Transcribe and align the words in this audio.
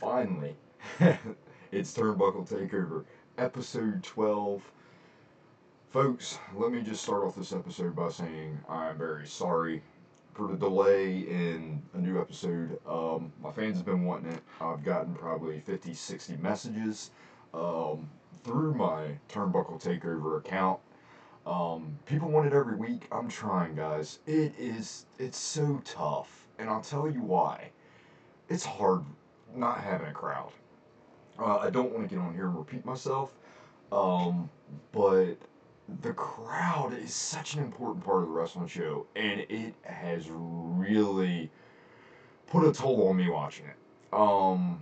finally, 0.00 0.56
it's 1.72 1.92
Turnbuckle 1.92 2.48
Takeover, 2.48 3.04
episode 3.36 4.02
12. 4.02 4.62
Folks, 5.90 6.38
let 6.54 6.72
me 6.72 6.80
just 6.80 7.02
start 7.02 7.22
off 7.22 7.36
this 7.36 7.52
episode 7.52 7.94
by 7.94 8.08
saying 8.08 8.58
I'm 8.66 8.96
very 8.96 9.26
sorry 9.26 9.82
for 10.32 10.48
the 10.48 10.56
delay 10.56 11.18
in 11.18 11.82
a 11.92 11.98
new 11.98 12.18
episode. 12.18 12.78
Um, 12.88 13.30
my 13.42 13.52
fans 13.52 13.76
have 13.76 13.84
been 13.84 14.04
wanting 14.04 14.32
it. 14.32 14.42
I've 14.58 14.82
gotten 14.82 15.14
probably 15.14 15.60
50, 15.60 15.92
60 15.92 16.36
messages 16.38 17.10
um, 17.52 18.08
through 18.42 18.72
my 18.74 19.18
Turnbuckle 19.28 19.82
Takeover 19.82 20.38
account. 20.38 20.80
Um, 21.46 21.98
people 22.06 22.30
want 22.30 22.46
it 22.46 22.54
every 22.54 22.76
week. 22.76 23.06
I'm 23.12 23.28
trying, 23.28 23.74
guys. 23.74 24.20
It 24.26 24.54
is, 24.58 25.04
it's 25.18 25.38
so 25.38 25.82
tough. 25.84 26.46
And 26.58 26.70
I'll 26.70 26.80
tell 26.80 27.10
you 27.10 27.22
why. 27.22 27.70
It's 28.48 28.64
hard 28.64 29.04
not 29.54 29.80
having 29.80 30.08
a 30.08 30.12
crowd. 30.12 30.52
Uh, 31.38 31.58
I 31.58 31.70
don't 31.70 31.92
want 31.92 32.08
to 32.08 32.14
get 32.14 32.22
on 32.22 32.34
here 32.34 32.46
and 32.46 32.56
repeat 32.56 32.84
myself, 32.84 33.32
um, 33.92 34.50
but 34.92 35.36
the 36.02 36.12
crowd 36.12 36.92
is 36.92 37.14
such 37.14 37.54
an 37.54 37.62
important 37.62 38.04
part 38.04 38.22
of 38.22 38.28
the 38.28 38.34
wrestling 38.34 38.68
show, 38.68 39.06
and 39.16 39.40
it 39.40 39.74
has 39.82 40.28
really 40.30 41.50
put 42.46 42.66
a 42.66 42.72
toll 42.72 43.08
on 43.08 43.16
me 43.16 43.28
watching 43.28 43.66
it. 43.66 43.76
Um, 44.12 44.80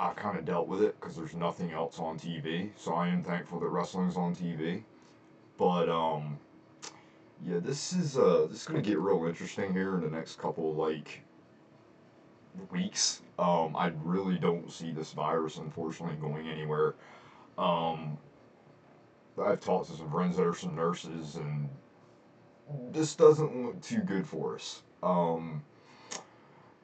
I've 0.00 0.16
kind 0.16 0.38
of 0.38 0.44
dealt 0.44 0.68
with 0.68 0.82
it 0.82 0.98
because 1.00 1.16
there's 1.16 1.34
nothing 1.34 1.72
else 1.72 1.98
on 1.98 2.18
TV, 2.18 2.70
so 2.76 2.94
I 2.94 3.08
am 3.08 3.22
thankful 3.22 3.58
that 3.60 3.68
wrestling's 3.68 4.16
on 4.16 4.34
TV. 4.34 4.82
But 5.56 5.88
um, 5.88 6.38
yeah, 7.44 7.58
this 7.58 7.92
is 7.92 8.16
uh, 8.16 8.46
this 8.48 8.60
is 8.60 8.66
gonna 8.66 8.80
get 8.80 8.98
real 8.98 9.26
interesting 9.26 9.72
here 9.72 9.94
in 9.94 10.02
the 10.02 10.10
next 10.10 10.38
couple 10.38 10.74
like 10.74 11.22
weeks. 12.70 13.22
Um, 13.38 13.76
I 13.76 13.92
really 14.02 14.38
don't 14.38 14.70
see 14.70 14.90
this 14.92 15.12
virus, 15.12 15.58
unfortunately, 15.58 16.16
going 16.16 16.48
anywhere. 16.48 16.94
Um, 17.56 18.18
I've 19.40 19.60
talked 19.60 19.90
to 19.90 19.96
some 19.96 20.10
friends 20.10 20.36
that 20.36 20.46
are 20.46 20.54
some 20.54 20.74
nurses, 20.74 21.36
and 21.36 21.68
this 22.90 23.14
doesn't 23.14 23.64
look 23.64 23.80
too 23.80 24.00
good 24.00 24.26
for 24.26 24.56
us. 24.56 24.82
Um, 25.02 25.62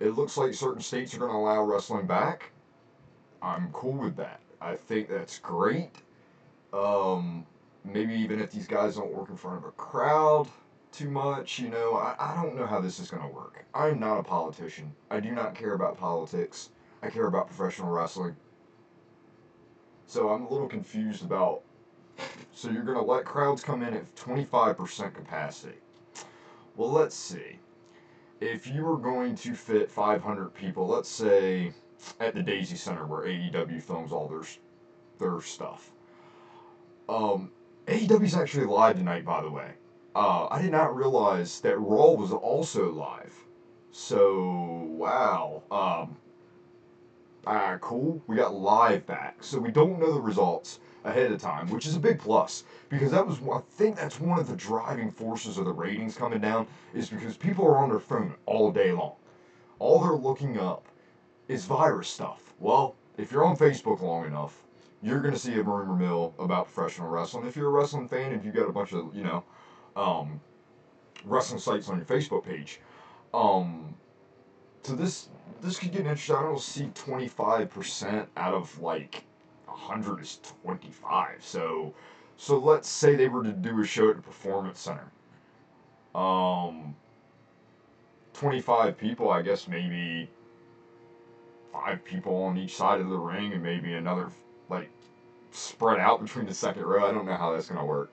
it 0.00 0.10
looks 0.10 0.36
like 0.36 0.54
certain 0.54 0.82
states 0.82 1.14
are 1.14 1.18
going 1.18 1.30
to 1.30 1.36
allow 1.36 1.62
wrestling 1.64 2.06
back. 2.06 2.50
I'm 3.42 3.70
cool 3.72 3.92
with 3.92 4.16
that. 4.16 4.40
I 4.60 4.74
think 4.76 5.08
that's 5.08 5.38
great. 5.38 5.90
Um, 6.72 7.46
maybe 7.84 8.14
even 8.14 8.40
if 8.40 8.50
these 8.50 8.66
guys 8.66 8.96
don't 8.96 9.12
work 9.12 9.28
in 9.28 9.36
front 9.36 9.58
of 9.58 9.64
a 9.64 9.72
crowd 9.72 10.48
too 10.94 11.10
much, 11.10 11.58
you 11.58 11.68
know, 11.68 11.94
I, 11.94 12.14
I 12.18 12.42
don't 12.42 12.56
know 12.56 12.66
how 12.66 12.80
this 12.80 13.00
is 13.00 13.10
going 13.10 13.22
to 13.22 13.34
work. 13.34 13.64
I'm 13.74 13.98
not 13.98 14.18
a 14.18 14.22
politician. 14.22 14.92
I 15.10 15.20
do 15.20 15.32
not 15.32 15.54
care 15.54 15.74
about 15.74 15.98
politics. 15.98 16.70
I 17.02 17.10
care 17.10 17.26
about 17.26 17.48
professional 17.48 17.90
wrestling. 17.90 18.36
So 20.06 20.30
I'm 20.30 20.42
a 20.42 20.50
little 20.50 20.68
confused 20.68 21.24
about. 21.24 21.62
So 22.52 22.70
you're 22.70 22.84
going 22.84 22.98
to 22.98 23.04
let 23.04 23.24
crowds 23.24 23.62
come 23.64 23.82
in 23.82 23.94
at 23.94 24.14
25% 24.14 25.14
capacity. 25.14 25.78
Well, 26.76 26.90
let's 26.90 27.16
see. 27.16 27.58
If 28.40 28.66
you 28.66 28.84
were 28.84 28.96
going 28.96 29.34
to 29.36 29.54
fit 29.54 29.90
500 29.90 30.54
people, 30.54 30.86
let's 30.86 31.08
say 31.08 31.72
at 32.20 32.34
the 32.34 32.42
Daisy 32.42 32.76
Center 32.76 33.06
where 33.06 33.22
AEW 33.22 33.82
films 33.82 34.12
all 34.12 34.28
their 34.28 34.42
their 35.18 35.40
stuff. 35.40 35.90
Um, 37.08 37.50
AEW's 37.86 38.34
actually 38.34 38.66
live 38.66 38.96
tonight, 38.96 39.24
by 39.24 39.42
the 39.42 39.50
way. 39.50 39.72
Uh, 40.14 40.46
I 40.50 40.62
did 40.62 40.70
not 40.70 40.94
realize 40.94 41.60
that 41.60 41.78
Raw 41.78 42.12
was 42.12 42.32
also 42.32 42.92
live. 42.92 43.34
So 43.90 44.86
wow. 44.90 45.62
Um, 45.70 46.16
ah, 47.46 47.78
cool. 47.80 48.22
We 48.26 48.36
got 48.36 48.54
live 48.54 49.06
back. 49.06 49.42
So 49.42 49.58
we 49.58 49.72
don't 49.72 49.98
know 49.98 50.12
the 50.12 50.20
results 50.20 50.78
ahead 51.04 51.32
of 51.32 51.40
time, 51.40 51.68
which 51.68 51.86
is 51.86 51.96
a 51.96 52.00
big 52.00 52.18
plus 52.18 52.64
because 52.88 53.10
that 53.10 53.26
was 53.26 53.38
I 53.52 53.60
think 53.72 53.96
that's 53.96 54.20
one 54.20 54.38
of 54.38 54.48
the 54.48 54.56
driving 54.56 55.10
forces 55.10 55.58
of 55.58 55.64
the 55.64 55.72
ratings 55.72 56.16
coming 56.16 56.40
down 56.40 56.66
is 56.94 57.10
because 57.10 57.36
people 57.36 57.66
are 57.66 57.78
on 57.78 57.90
their 57.90 57.98
phone 57.98 58.34
all 58.46 58.70
day 58.70 58.92
long. 58.92 59.16
All 59.80 60.00
they're 60.00 60.12
looking 60.12 60.58
up 60.58 60.86
is 61.48 61.64
virus 61.64 62.08
stuff. 62.08 62.54
Well, 62.58 62.94
if 63.18 63.32
you're 63.32 63.44
on 63.44 63.56
Facebook 63.56 64.00
long 64.00 64.26
enough, 64.26 64.62
you're 65.02 65.20
gonna 65.20 65.36
see 65.36 65.54
a 65.58 65.62
rumor 65.62 65.96
mill 65.96 66.34
about 66.38 66.72
professional 66.72 67.08
wrestling. 67.08 67.46
If 67.46 67.56
you're 67.56 67.68
a 67.68 67.70
wrestling 67.70 68.08
fan, 68.08 68.32
if 68.32 68.44
you 68.44 68.52
got 68.52 68.68
a 68.68 68.72
bunch 68.72 68.92
of 68.92 69.14
you 69.14 69.24
know 69.24 69.44
um, 69.96 70.40
wrestling 71.24 71.60
sites 71.60 71.88
on 71.88 71.96
your 71.96 72.06
Facebook 72.06 72.44
page, 72.44 72.80
um, 73.32 73.94
so 74.82 74.94
this 74.94 75.28
this 75.62 75.78
could 75.78 75.92
get 75.92 76.00
interesting. 76.02 76.36
I 76.36 76.42
don't 76.42 76.60
see 76.60 76.90
twenty 76.94 77.28
five 77.28 77.70
percent 77.70 78.28
out 78.36 78.54
of 78.54 78.78
like 78.80 79.24
hundred 79.66 80.20
is 80.20 80.40
twenty 80.62 80.90
five. 80.90 81.36
So 81.40 81.94
so 82.36 82.58
let's 82.58 82.88
say 82.88 83.16
they 83.16 83.28
were 83.28 83.42
to 83.42 83.52
do 83.52 83.80
a 83.80 83.84
show 83.84 84.10
at 84.10 84.16
the 84.16 84.22
performance 84.22 84.80
center. 84.80 85.10
Um, 86.14 86.94
twenty 88.32 88.60
five 88.60 88.98
people, 88.98 89.30
I 89.30 89.42
guess 89.42 89.68
maybe 89.68 90.28
five 91.72 92.04
people 92.04 92.36
on 92.44 92.56
each 92.56 92.76
side 92.76 93.00
of 93.00 93.08
the 93.08 93.18
ring 93.18 93.52
and 93.52 93.62
maybe 93.62 93.94
another 93.94 94.28
like 94.68 94.90
spread 95.50 95.98
out 95.98 96.20
between 96.22 96.46
the 96.46 96.54
second 96.54 96.82
row. 96.82 97.08
I 97.08 97.12
don't 97.12 97.26
know 97.26 97.36
how 97.36 97.52
that's 97.52 97.68
gonna 97.68 97.84
work. 97.84 98.12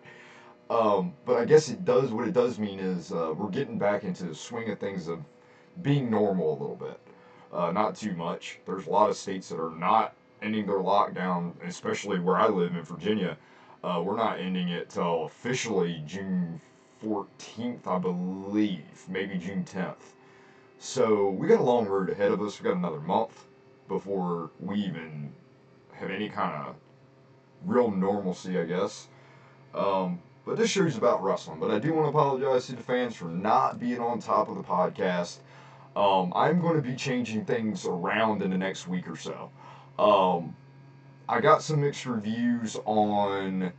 Um, 0.72 1.14
but 1.26 1.36
I 1.36 1.44
guess 1.44 1.68
it 1.68 1.84
does. 1.84 2.14
What 2.14 2.30
it 2.30 2.34
does 2.34 2.58
mean 2.58 2.80
is 2.80 3.12
uh, 3.12 3.34
we're 3.36 3.50
getting 3.50 3.78
back 3.78 4.06
into 4.06 4.24
the 4.24 4.34
swing 4.34 4.70
of 4.72 4.80
things 4.80 5.10
of 5.10 5.20
being 5.82 6.10
normal 6.10 6.54
a 6.54 6.58
little 6.62 6.78
bit. 6.78 6.98
Uh, 7.52 7.72
not 7.74 7.94
too 7.94 8.14
much. 8.14 8.60
There's 8.66 8.88
a 8.88 8.90
lot 8.90 9.10
of 9.10 9.18
states 9.18 9.50
that 9.50 9.60
are 9.60 9.76
not 9.76 10.14
ending 10.42 10.66
their 10.66 10.78
lockdown, 10.78 11.52
especially 11.68 12.20
where 12.20 12.38
I 12.38 12.48
live 12.48 12.74
in 12.74 12.84
Virginia. 12.84 13.38
Uh, 13.84 14.02
we're 14.02 14.16
not 14.16 14.40
ending 14.40 14.70
it 14.70 14.90
till 14.90 15.26
officially 15.26 16.02
June 16.06 16.62
14th, 17.04 17.86
I 17.86 18.00
believe, 18.00 19.04
maybe 19.10 19.38
June 19.38 19.66
10th. 19.66 20.14
So 20.80 21.32
we 21.32 21.50
got 21.50 21.60
a 21.60 21.64
long 21.64 21.86
road 21.86 22.10
ahead 22.10 22.32
of 22.32 22.42
us. 22.42 22.62
We 22.62 22.70
got 22.70 22.78
another 22.78 23.02
month 23.02 23.44
before 23.90 24.52
we 24.62 24.78
even 24.78 25.34
have 25.92 26.12
any 26.12 26.30
kind 26.30 26.56
of 26.66 26.76
real 27.66 27.92
normalcy, 27.92 28.58
I 28.58 28.64
guess. 28.64 29.10
Um, 29.76 30.22
but 30.46 30.58
this 30.58 30.70
show's 30.70 30.98
about 30.98 31.24
wrestling. 31.24 31.60
But 31.60 31.72
I 31.72 31.80
do 31.80 31.94
want 31.94 32.06
to 32.06 32.10
apologize 32.10 32.68
to 32.68 32.76
the 32.76 32.84
fans 32.84 33.16
for 33.16 33.26
not 33.26 33.80
being 33.80 34.00
on 34.00 34.20
top 34.20 34.50
of 34.50 34.56
the 34.56 34.64
podcast. 34.64 35.38
Um, 35.96 36.32
I'm 36.36 36.62
going 36.62 36.76
to 36.76 36.82
be 36.82 36.96
changing 36.96 37.46
things 37.46 37.86
around 37.86 38.42
in 38.42 38.52
the 38.52 38.58
next 38.58 38.88
week 38.88 39.08
or 39.10 39.16
so. 39.16 39.52
Um, 40.00 40.56
I 41.28 41.42
got 41.42 41.62
some 41.62 41.82
mixed 41.82 42.06
reviews 42.06 42.78
on 42.86 43.72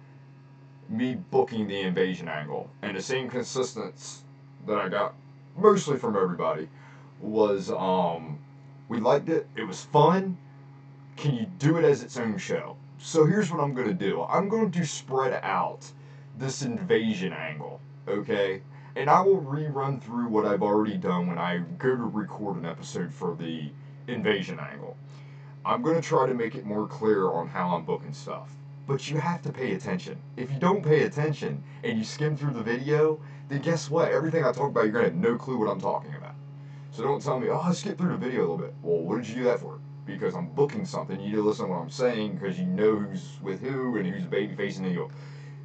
me 0.89 1.15
booking 1.15 1.67
the 1.69 1.81
invasion 1.81 2.29
angle, 2.29 2.69
and 2.83 2.97
the 2.97 3.03
same 3.03 3.29
consistency 3.31 4.23
that 4.67 4.79
I 4.79 4.89
got 4.89 5.15
mostly 5.57 5.99
from 5.99 6.17
everybody 6.17 6.69
was 7.21 7.71
um, 7.71 8.39
we 8.89 9.01
liked 9.01 9.29
it. 9.29 9.47
It 9.57 9.65
was 9.65 9.85
fun. 9.85 10.37
Can 11.17 11.35
you 11.35 11.47
do 11.59 11.77
it 11.79 11.85
as 11.85 12.03
its 12.03 12.17
own 12.19 12.39
show? 12.39 12.77
So 12.99 13.27
here's 13.27 13.51
what 13.51 13.61
I'm 13.61 13.75
going 13.75 13.89
to 13.89 13.95
do. 13.95 14.23
I'm 14.23 14.49
going 14.49 14.71
to 14.71 14.87
spread 14.87 15.39
out 15.43 15.91
this 16.43 16.63
invasion 16.63 17.33
angle, 17.33 17.81
okay? 18.09 18.63
And 18.97 19.09
I 19.09 19.21
will 19.21 19.41
rerun 19.41 20.03
through 20.03 20.27
what 20.27 20.45
I've 20.45 20.63
already 20.63 20.97
done 20.97 21.29
when 21.29 21.39
I 21.39 21.59
go 21.79 21.95
to 21.95 22.03
record 22.03 22.57
an 22.57 22.67
episode 22.67 23.15
for 23.15 23.37
the 23.37 23.71
invasion 24.09 24.59
angle. 24.59 24.97
I'm 25.65 25.83
going 25.83 25.95
to 25.95 26.03
try 26.07 26.27
to 26.27 26.35
make 26.35 26.57
it 26.57 26.67
more 26.67 26.89
clear 26.89 27.29
on 27.29 27.47
how 27.47 27.69
I'm 27.69 27.85
booking 27.85 28.13
stuff. 28.13 28.51
But 28.89 29.09
you 29.09 29.19
have 29.19 29.41
to 29.43 29.53
pay 29.53 29.75
attention. 29.75 30.19
If 30.37 30.51
you 30.51 30.59
don't 30.59 30.83
pay 30.83 31.05
attention 31.05 31.63
and 31.85 31.97
you 31.97 32.03
skim 32.03 32.37
through 32.37 32.55
the 32.55 32.63
video, 32.63 33.21
then 33.49 33.63
guess 33.63 33.89
what? 33.89 34.11
Everything 34.11 34.45
I 34.45 34.51
talk 34.51 34.71
about, 34.71 34.83
you're 34.83 34.93
going 34.93 35.05
to 35.05 35.11
have 35.13 35.21
no 35.21 35.37
clue 35.37 35.59
what 35.59 35.71
I'm 35.71 35.81
talking 35.81 36.17
about. 36.17 36.35
So 36.91 37.05
don't 37.05 37.23
tell 37.23 37.39
me, 37.39 37.51
oh, 37.51 37.61
I 37.61 37.73
skipped 37.73 37.99
through 37.99 38.11
the 38.11 38.17
video 38.17 38.41
a 38.41 38.43
little 38.43 38.59
bit. 38.59 38.75
Well, 38.83 38.99
what 38.99 39.19
did 39.19 39.29
you 39.29 39.37
do 39.37 39.45
that 39.45 39.61
for? 39.61 39.79
Because 40.05 40.35
I'm 40.35 40.49
booking 40.49 40.87
something. 40.87 41.21
You 41.21 41.29
need 41.29 41.37
to 41.37 41.43
listen 41.43 41.67
to 41.67 41.71
what 41.71 41.79
I'm 41.79 41.89
saying 41.89 42.35
because 42.35 42.59
you 42.59 42.67
know 42.67 42.97
who's 42.97 43.39
with 43.41 43.61
who 43.61 43.97
and 43.97 44.07
who's 44.09 44.25
baby 44.25 44.57
facing 44.57 44.83
the 44.83 44.91
heel. 44.91 45.09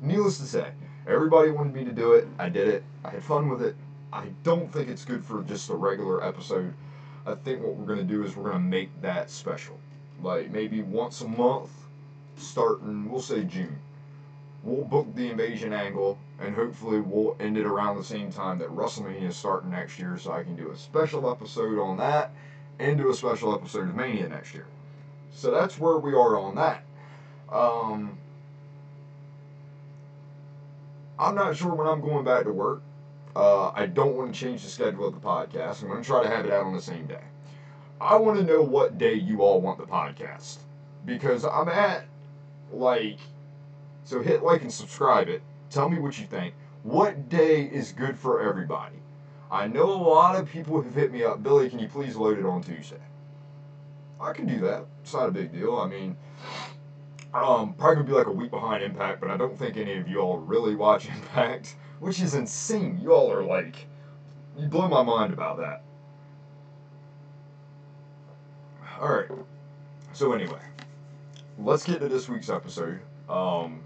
Needless 0.02 0.38
to 0.38 0.46
say, 0.46 0.72
everybody 1.08 1.52
wanted 1.52 1.74
me 1.74 1.84
to 1.86 1.92
do 1.92 2.14
it. 2.14 2.28
I 2.38 2.50
did 2.50 2.68
it. 2.68 2.84
I 3.04 3.12
had 3.12 3.24
fun 3.24 3.50
with 3.50 3.62
it. 3.62 3.76
I 4.14 4.28
don't 4.44 4.72
think 4.72 4.90
it's 4.90 5.06
good 5.06 5.24
for 5.24 5.44
just 5.44 5.70
a 5.70 5.76
regular 5.76 6.24
episode. 6.24 6.74
I 7.26 7.36
think 7.36 7.62
what 7.62 7.76
we're 7.76 7.86
going 7.86 8.06
to 8.08 8.14
do 8.14 8.24
is 8.24 8.36
we're 8.36 8.50
going 8.50 8.64
to 8.64 8.70
make 8.70 8.90
that 9.02 9.30
special. 9.30 9.78
Like 10.22 10.52
maybe 10.52 10.82
once 10.82 11.22
a 11.22 11.28
month, 11.28 11.72
starting, 12.38 13.10
we'll 13.12 13.22
say 13.22 13.44
June. 13.44 13.80
We'll 14.64 14.86
book 14.86 15.14
the 15.16 15.30
invasion 15.30 15.74
angle, 15.74 16.18
and 16.40 16.56
hopefully 16.56 17.00
we'll 17.00 17.36
end 17.40 17.58
it 17.58 17.66
around 17.66 17.98
the 17.98 18.04
same 18.04 18.32
time 18.32 18.60
that 18.60 18.70
WrestleMania 18.70 19.30
is 19.30 19.36
starting 19.36 19.72
next 19.72 20.00
year, 20.00 20.18
so 20.18 20.32
I 20.32 20.44
can 20.44 20.56
do 20.56 20.72
a 20.72 20.78
special 20.78 21.30
episode 21.30 21.80
on 21.80 21.98
that 21.98 22.32
and 22.80 22.98
do 22.98 23.10
a 23.10 23.14
special 23.14 23.54
episode 23.54 23.90
of 23.90 23.96
Mania 23.96 24.28
next 24.28 24.54
year. 24.54 24.68
So 25.32 25.52
that's 25.52 25.80
where 25.80 25.98
we 25.98 26.14
are 26.14 26.38
on 26.38 26.56
that. 26.56 26.84
Um, 27.52 28.18
I'm 31.20 31.36
not 31.36 31.56
sure 31.56 31.74
when 31.74 31.88
I'm 31.88 32.02
going 32.02 32.24
back 32.24 32.44
to 32.44 32.54
work. 32.54 32.82
Uh, 33.36 33.70
I 33.70 33.86
don't 33.86 34.16
want 34.16 34.34
to 34.34 34.40
change 34.40 34.64
the 34.64 34.70
schedule 34.70 35.08
of 35.08 35.14
the 35.14 35.20
podcast. 35.20 35.82
I'm 35.82 35.90
going 35.90 36.02
to 36.02 36.08
try 36.08 36.24
to 36.24 36.30
have 36.30 36.46
it 36.46 36.52
out 36.52 36.66
on 36.66 36.76
the 36.76 36.82
same 36.82 37.06
day. 37.06 37.24
I 38.00 38.16
want 38.16 38.38
to 38.40 38.46
know 38.46 38.62
what 38.62 38.98
day 38.98 39.14
you 39.14 39.42
all 39.42 39.60
want 39.60 39.80
the 39.80 39.86
podcast 39.86 40.58
because 41.06 41.46
I'm 41.46 41.70
at 41.70 42.06
like 42.72 43.18
so 44.04 44.22
hit 44.22 44.44
like 44.44 44.62
and 44.62 44.72
subscribe 44.72 45.30
it. 45.30 45.42
Tell 45.70 45.90
me 45.90 46.00
what 46.00 46.20
you 46.20 46.26
think. 46.26 46.54
What 46.84 47.30
day 47.30 47.64
is 47.64 47.92
good 47.92 48.18
for 48.18 48.42
everybody? 48.42 48.96
I 49.50 49.68
know 49.68 49.90
a 49.92 50.02
lot 50.02 50.36
of 50.36 50.48
people 50.48 50.82
have 50.82 50.94
hit 50.94 51.12
me 51.12 51.24
up, 51.24 51.42
Billy, 51.42 51.70
can 51.70 51.80
you 51.80 51.88
please 51.88 52.16
load 52.16 52.38
it 52.38 52.46
on 52.46 52.62
Tuesday? 52.62 53.02
I 54.20 54.34
can 54.34 54.46
do 54.46 54.60
that. 54.62 54.86
It's 55.02 55.14
not 55.14 55.30
a 55.30 55.32
big 55.32 55.52
deal. 55.52 55.78
I 55.78 55.88
mean, 55.88 56.16
um, 57.34 57.74
probably 57.74 57.96
gonna 57.96 58.08
be 58.08 58.14
like 58.14 58.28
a 58.28 58.32
week 58.32 58.52
behind 58.52 58.84
Impact, 58.84 59.20
but 59.20 59.30
I 59.30 59.38
don't 59.38 59.58
think 59.58 59.78
any 59.78 59.98
of 59.98 60.08
you 60.08 60.20
all 60.20 60.38
really 60.38 60.76
watch 60.76 61.08
Impact, 61.16 61.76
which 62.00 62.22
is 62.22 62.36
insane. 62.36 63.00
You 63.02 63.14
all 63.14 63.32
are 63.32 63.44
like, 63.44 63.88
you 64.58 64.68
blow 64.68 64.88
my 64.88 65.04
mind 65.04 65.34
about 65.34 65.58
that. 65.58 65.84
All 69.00 69.10
right. 69.10 69.30
So 70.14 70.34
anyway, 70.34 70.62
let's 71.60 71.86
get 71.86 72.00
to 72.00 72.10
this 72.10 72.28
week's 72.28 72.50
episode. 72.50 73.00
Um, 73.30 73.84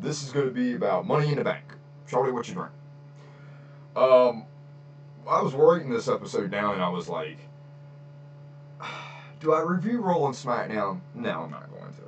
this 0.00 0.24
is 0.24 0.32
going 0.32 0.46
to 0.46 0.52
be 0.52 0.74
about 0.74 1.06
money 1.06 1.28
in 1.28 1.36
the 1.36 1.44
bank. 1.44 1.64
Charlie, 2.08 2.32
what 2.32 2.48
you 2.48 2.54
drink? 2.54 2.72
Um, 3.94 4.46
I 5.28 5.40
was 5.40 5.54
writing 5.54 5.90
this 5.90 6.08
episode 6.08 6.50
down 6.50 6.74
and 6.74 6.82
I 6.82 6.88
was 6.88 7.08
like, 7.08 7.38
do 9.40 9.52
I 9.52 9.60
review 9.60 10.00
Raw 10.00 10.26
and 10.26 10.34
SmackDown? 10.34 11.00
No, 11.14 11.42
I'm 11.42 11.50
not 11.50 11.70
going 11.70 11.92
to. 11.92 12.02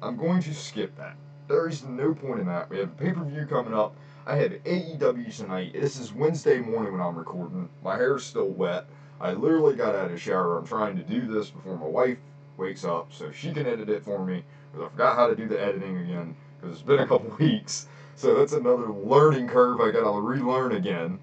I'm 0.00 0.16
going 0.16 0.40
to 0.42 0.54
skip 0.54 0.96
that. 0.96 1.16
There 1.48 1.66
is 1.66 1.82
no 1.82 2.14
point 2.14 2.38
in 2.38 2.46
that. 2.46 2.70
We 2.70 2.78
have 2.78 2.90
a 2.90 2.92
pay 2.92 3.12
per 3.12 3.24
view 3.24 3.46
coming 3.46 3.74
up. 3.74 3.96
I 4.26 4.36
have 4.36 4.52
AEW 4.52 5.36
tonight. 5.36 5.72
This 5.72 5.98
is 5.98 6.12
Wednesday 6.12 6.60
morning 6.60 6.92
when 6.92 7.00
I'm 7.00 7.16
recording. 7.16 7.68
My 7.82 7.96
hair's 7.96 8.24
still 8.24 8.48
wet. 8.48 8.84
I 9.20 9.32
literally 9.32 9.74
got 9.74 9.96
out 9.96 10.04
of 10.04 10.12
the 10.12 10.18
shower. 10.18 10.56
I'm 10.56 10.66
trying 10.66 10.96
to 10.98 11.02
do 11.02 11.26
this 11.26 11.50
before 11.50 11.76
my 11.76 11.86
wife 11.86 12.18
wakes 12.56 12.84
up 12.84 13.12
so 13.12 13.32
she 13.32 13.52
can 13.52 13.66
edit 13.66 13.88
it 13.88 14.04
for 14.04 14.24
me 14.24 14.44
because 14.70 14.86
I 14.86 14.90
forgot 14.90 15.16
how 15.16 15.26
to 15.26 15.34
do 15.34 15.48
the 15.48 15.60
editing 15.60 15.98
again 15.98 16.36
because 16.60 16.76
it's 16.76 16.86
been 16.86 17.00
a 17.00 17.06
couple 17.06 17.36
weeks. 17.40 17.88
So 18.14 18.36
that's 18.36 18.52
another 18.52 18.92
learning 18.92 19.48
curve 19.48 19.80
I 19.80 19.90
got 19.90 20.04
to 20.04 20.20
relearn 20.20 20.76
again. 20.76 21.18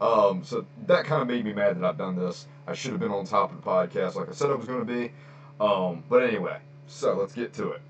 Um, 0.00 0.44
so 0.44 0.64
that 0.86 1.06
kind 1.06 1.22
of 1.22 1.28
made 1.28 1.44
me 1.44 1.52
mad 1.52 1.76
that 1.76 1.84
I've 1.84 1.98
done 1.98 2.14
this. 2.14 2.46
I 2.68 2.74
should 2.74 2.92
have 2.92 3.00
been 3.00 3.10
on 3.10 3.24
top 3.24 3.50
of 3.50 3.56
the 3.56 3.68
podcast 3.68 4.14
like 4.14 4.28
I 4.28 4.32
said 4.32 4.50
I 4.50 4.54
was 4.54 4.66
going 4.66 4.86
to 4.86 4.92
be. 4.92 5.12
Um, 5.60 6.04
but 6.08 6.22
anyway, 6.22 6.58
so 6.86 7.14
let's 7.14 7.32
get 7.32 7.52
to 7.54 7.70
it. 7.72 7.82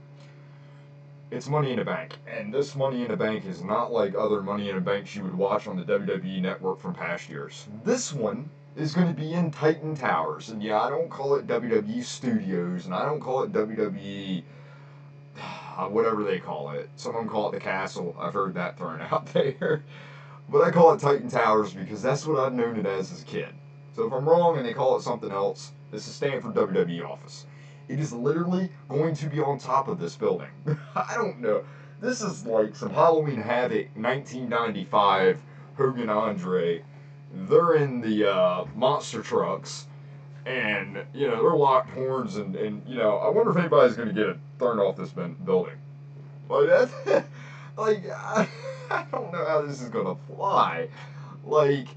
It's 1.32 1.48
Money 1.48 1.72
in 1.72 1.78
a 1.78 1.84
Bank, 1.84 2.18
and 2.26 2.52
this 2.52 2.76
Money 2.76 3.06
in 3.06 3.10
a 3.10 3.16
Bank 3.16 3.46
is 3.46 3.64
not 3.64 3.90
like 3.90 4.14
other 4.14 4.42
Money 4.42 4.68
in 4.68 4.76
a 4.76 4.82
Banks 4.82 5.16
you 5.16 5.22
would 5.22 5.34
watch 5.34 5.66
on 5.66 5.78
the 5.78 5.82
WWE 5.82 6.42
network 6.42 6.78
from 6.78 6.92
past 6.92 7.30
years. 7.30 7.68
This 7.84 8.12
one 8.12 8.50
is 8.76 8.92
going 8.92 9.06
to 9.08 9.18
be 9.18 9.32
in 9.32 9.50
Titan 9.50 9.94
Towers. 9.94 10.50
And 10.50 10.62
yeah, 10.62 10.78
I 10.78 10.90
don't 10.90 11.08
call 11.08 11.36
it 11.36 11.46
WWE 11.46 12.04
Studios, 12.04 12.84
and 12.84 12.94
I 12.94 13.06
don't 13.06 13.18
call 13.18 13.44
it 13.44 13.52
WWE, 13.52 14.42
whatever 15.88 16.22
they 16.22 16.38
call 16.38 16.72
it. 16.72 16.90
Some 16.96 17.14
of 17.14 17.22
them 17.22 17.30
call 17.30 17.48
it 17.48 17.52
the 17.52 17.60
Castle. 17.60 18.14
I've 18.20 18.34
heard 18.34 18.52
that 18.52 18.76
thrown 18.76 19.00
out 19.10 19.24
there. 19.32 19.84
But 20.50 20.60
I 20.60 20.70
call 20.70 20.92
it 20.92 21.00
Titan 21.00 21.30
Towers 21.30 21.72
because 21.72 22.02
that's 22.02 22.26
what 22.26 22.40
I've 22.40 22.52
known 22.52 22.76
it 22.76 22.84
as 22.84 23.10
as 23.10 23.22
a 23.22 23.24
kid. 23.24 23.54
So 23.96 24.06
if 24.06 24.12
I'm 24.12 24.28
wrong 24.28 24.58
and 24.58 24.66
they 24.66 24.74
call 24.74 24.98
it 24.98 25.02
something 25.02 25.32
else, 25.32 25.72
this 25.92 26.06
is 26.06 26.14
Stamford 26.14 26.52
WWE 26.52 27.08
office. 27.08 27.46
It 27.92 28.00
is 28.00 28.12
literally 28.12 28.70
going 28.88 29.14
to 29.16 29.26
be 29.26 29.40
on 29.40 29.58
top 29.58 29.88
of 29.88 29.98
this 29.98 30.16
building. 30.16 30.48
I 30.94 31.14
don't 31.14 31.40
know. 31.40 31.62
This 32.00 32.22
is 32.22 32.46
like 32.46 32.74
some 32.74 32.90
Halloween 32.90 33.40
Havoc 33.40 33.88
1995 33.94 35.40
Hogan 35.76 36.08
Andre 36.08 36.82
they're 37.34 37.74
in 37.74 38.00
the 38.00 38.30
uh, 38.30 38.64
monster 38.74 39.22
trucks, 39.22 39.86
and 40.44 41.04
you 41.14 41.28
know 41.28 41.42
they're 41.42 41.56
locked 41.56 41.90
horns, 41.90 42.36
and, 42.36 42.54
and 42.56 42.86
you 42.86 42.96
know 42.96 43.16
I 43.18 43.28
wonder 43.30 43.50
if 43.50 43.56
anybody's 43.56 43.96
going 43.96 44.08
to 44.08 44.14
get 44.14 44.36
thrown 44.58 44.78
off 44.78 44.96
this 44.96 45.10
building. 45.10 45.76
Like 46.48 46.90
like 47.76 48.10
I, 48.10 48.48
I 48.90 49.06
don't 49.10 49.32
know 49.32 49.44
how 49.46 49.62
this 49.62 49.80
is 49.80 49.88
going 49.88 50.06
to 50.06 50.22
fly. 50.34 50.88
Like 51.44 51.88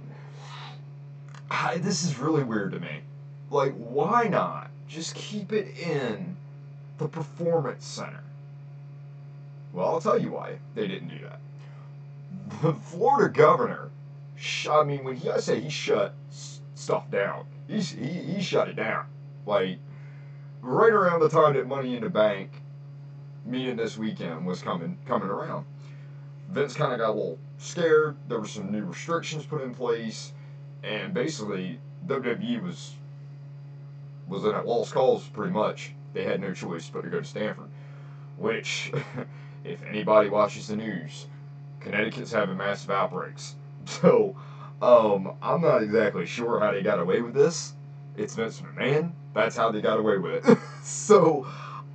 I, 1.52 1.78
this 1.80 2.04
is 2.04 2.18
really 2.18 2.44
weird 2.44 2.72
to 2.74 2.80
me. 2.80 3.02
Like 3.50 3.74
why 3.74 4.28
not 4.28 4.65
just 4.88 5.16
keep 5.16 5.52
it 5.52 5.78
in 5.78 6.36
the 6.98 7.08
performance 7.08 7.86
center? 7.86 8.24
Well, 9.74 9.88
I'll 9.88 10.02
tell 10.02 10.18
you 10.20 10.32
why 10.32 10.60
they 10.74 10.88
didn't 10.88 11.10
do 11.10 11.20
that. 11.20 11.40
The 12.62 12.74
Florida 12.74 13.32
governor 13.32 13.90
I 14.70 14.84
mean, 14.84 15.04
when 15.04 15.16
he, 15.16 15.30
I 15.30 15.40
say 15.40 15.62
he 15.62 15.70
shut 15.70 16.14
stuff 16.76 17.10
down, 17.10 17.46
he's, 17.68 17.92
he, 17.92 18.08
he 18.08 18.42
shut 18.42 18.68
it 18.68 18.76
down. 18.76 19.06
Like, 19.46 19.80
right 20.62 20.92
around 20.92 21.22
the 21.22 21.30
time 21.30 21.54
that 21.54 21.68
Money 21.68 21.96
in 21.96 22.04
the 22.04 22.10
Bank 22.10 22.52
meeting 23.46 23.78
this 23.78 23.98
weekend 23.98 24.46
was 24.46 24.62
coming 24.62 24.98
coming 25.08 25.30
around, 25.30 25.66
Vince 26.50 26.74
kind 26.74 26.92
of 26.92 27.00
got 27.00 27.12
a 27.12 27.14
little 27.14 27.40
scared. 27.58 28.18
There 28.28 28.40
were 28.40 28.48
some 28.48 28.72
new 28.72 28.84
restrictions 28.84 29.46
put 29.46 29.62
in 29.62 29.74
place, 29.74 30.34
and 30.84 31.14
basically 31.14 31.80
WWE 32.08 32.62
was 32.62 32.94
was 34.28 34.44
in 34.46 34.54
at 34.54 34.66
lost 34.66 34.94
cause 34.94 35.28
pretty 35.30 35.54
much. 35.54 35.94
They 36.14 36.24
had 36.24 36.42
no 36.42 36.54
choice 36.54 36.90
but 36.90 37.02
to 37.02 37.10
go 37.10 37.20
to 37.20 37.26
Stamford, 37.26 37.70
which, 38.38 38.92
if 39.64 39.84
anybody 39.84 40.30
watches 40.30 40.68
the 40.68 40.76
news, 40.76 41.28
Connecticut's 41.82 42.32
having 42.32 42.58
massive 42.58 42.92
outbreaks. 42.92 43.56
So, 43.88 44.36
um, 44.82 45.36
I'm 45.44 45.62
not 45.62 45.84
exactly 45.84 46.26
sure 46.26 46.60
how 46.60 46.72
they 46.72 46.82
got 46.82 47.00
away 47.00 47.22
with 47.22 47.36
this. 47.36 47.76
It's 48.18 48.34
Vince 48.34 48.60
McMahon. 48.62 49.12
That's 49.36 49.56
how 49.56 49.72
they 49.72 49.80
got 49.80 50.00
away 50.00 50.18
with 50.18 50.50
it. 50.50 50.58
so, 50.84 51.46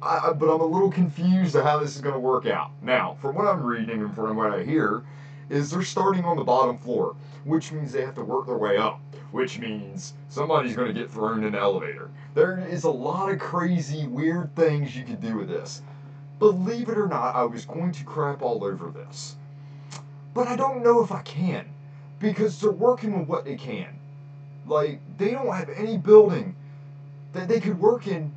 I, 0.00 0.32
but 0.32 0.54
I'm 0.54 0.60
a 0.60 0.66
little 0.66 0.90
confused 0.90 1.56
of 1.56 1.64
how 1.64 1.78
this 1.80 1.96
is 1.96 2.00
going 2.00 2.14
to 2.14 2.20
work 2.20 2.46
out. 2.46 2.70
Now, 2.80 3.16
from 3.20 3.34
what 3.34 3.48
I'm 3.48 3.64
reading 3.64 4.02
and 4.02 4.14
from 4.14 4.36
what 4.36 4.52
I 4.52 4.62
hear, 4.62 5.02
is 5.48 5.70
they're 5.70 5.82
starting 5.82 6.24
on 6.24 6.36
the 6.36 6.44
bottom 6.44 6.78
floor, 6.78 7.16
which 7.44 7.72
means 7.72 7.92
they 7.92 8.04
have 8.04 8.14
to 8.14 8.22
work 8.22 8.46
their 8.46 8.56
way 8.56 8.76
up, 8.76 9.00
which 9.32 9.58
means 9.58 10.14
somebody's 10.28 10.76
going 10.76 10.88
to 10.88 10.94
get 10.94 11.10
thrown 11.10 11.44
in 11.44 11.52
the 11.52 11.58
elevator. 11.58 12.08
There 12.34 12.58
is 12.58 12.84
a 12.84 12.90
lot 12.90 13.30
of 13.30 13.38
crazy, 13.38 14.06
weird 14.06 14.54
things 14.54 14.96
you 14.96 15.04
can 15.04 15.20
do 15.20 15.36
with 15.36 15.48
this. 15.48 15.82
Believe 16.38 16.88
it 16.88 16.96
or 16.96 17.08
not, 17.08 17.34
I 17.34 17.44
was 17.44 17.64
going 17.64 17.92
to 17.92 18.04
crap 18.04 18.40
all 18.40 18.64
over 18.64 18.90
this. 18.90 19.36
But 20.32 20.46
I 20.46 20.56
don't 20.56 20.82
know 20.82 21.02
if 21.02 21.10
I 21.10 21.22
can 21.22 21.68
because 22.20 22.60
they're 22.60 22.70
working 22.70 23.18
with 23.18 23.28
what 23.28 23.44
they 23.44 23.56
can. 23.56 23.98
Like, 24.66 25.00
they 25.18 25.32
don't 25.32 25.52
have 25.52 25.68
any 25.70 25.96
building 25.96 26.54
that 27.32 27.48
they 27.48 27.60
could 27.60 27.80
work 27.80 28.06
in 28.06 28.32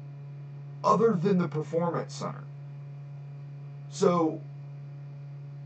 other 0.84 1.14
than 1.14 1.38
the 1.38 1.48
performance 1.48 2.16
center. 2.16 2.44
So, 3.92 4.42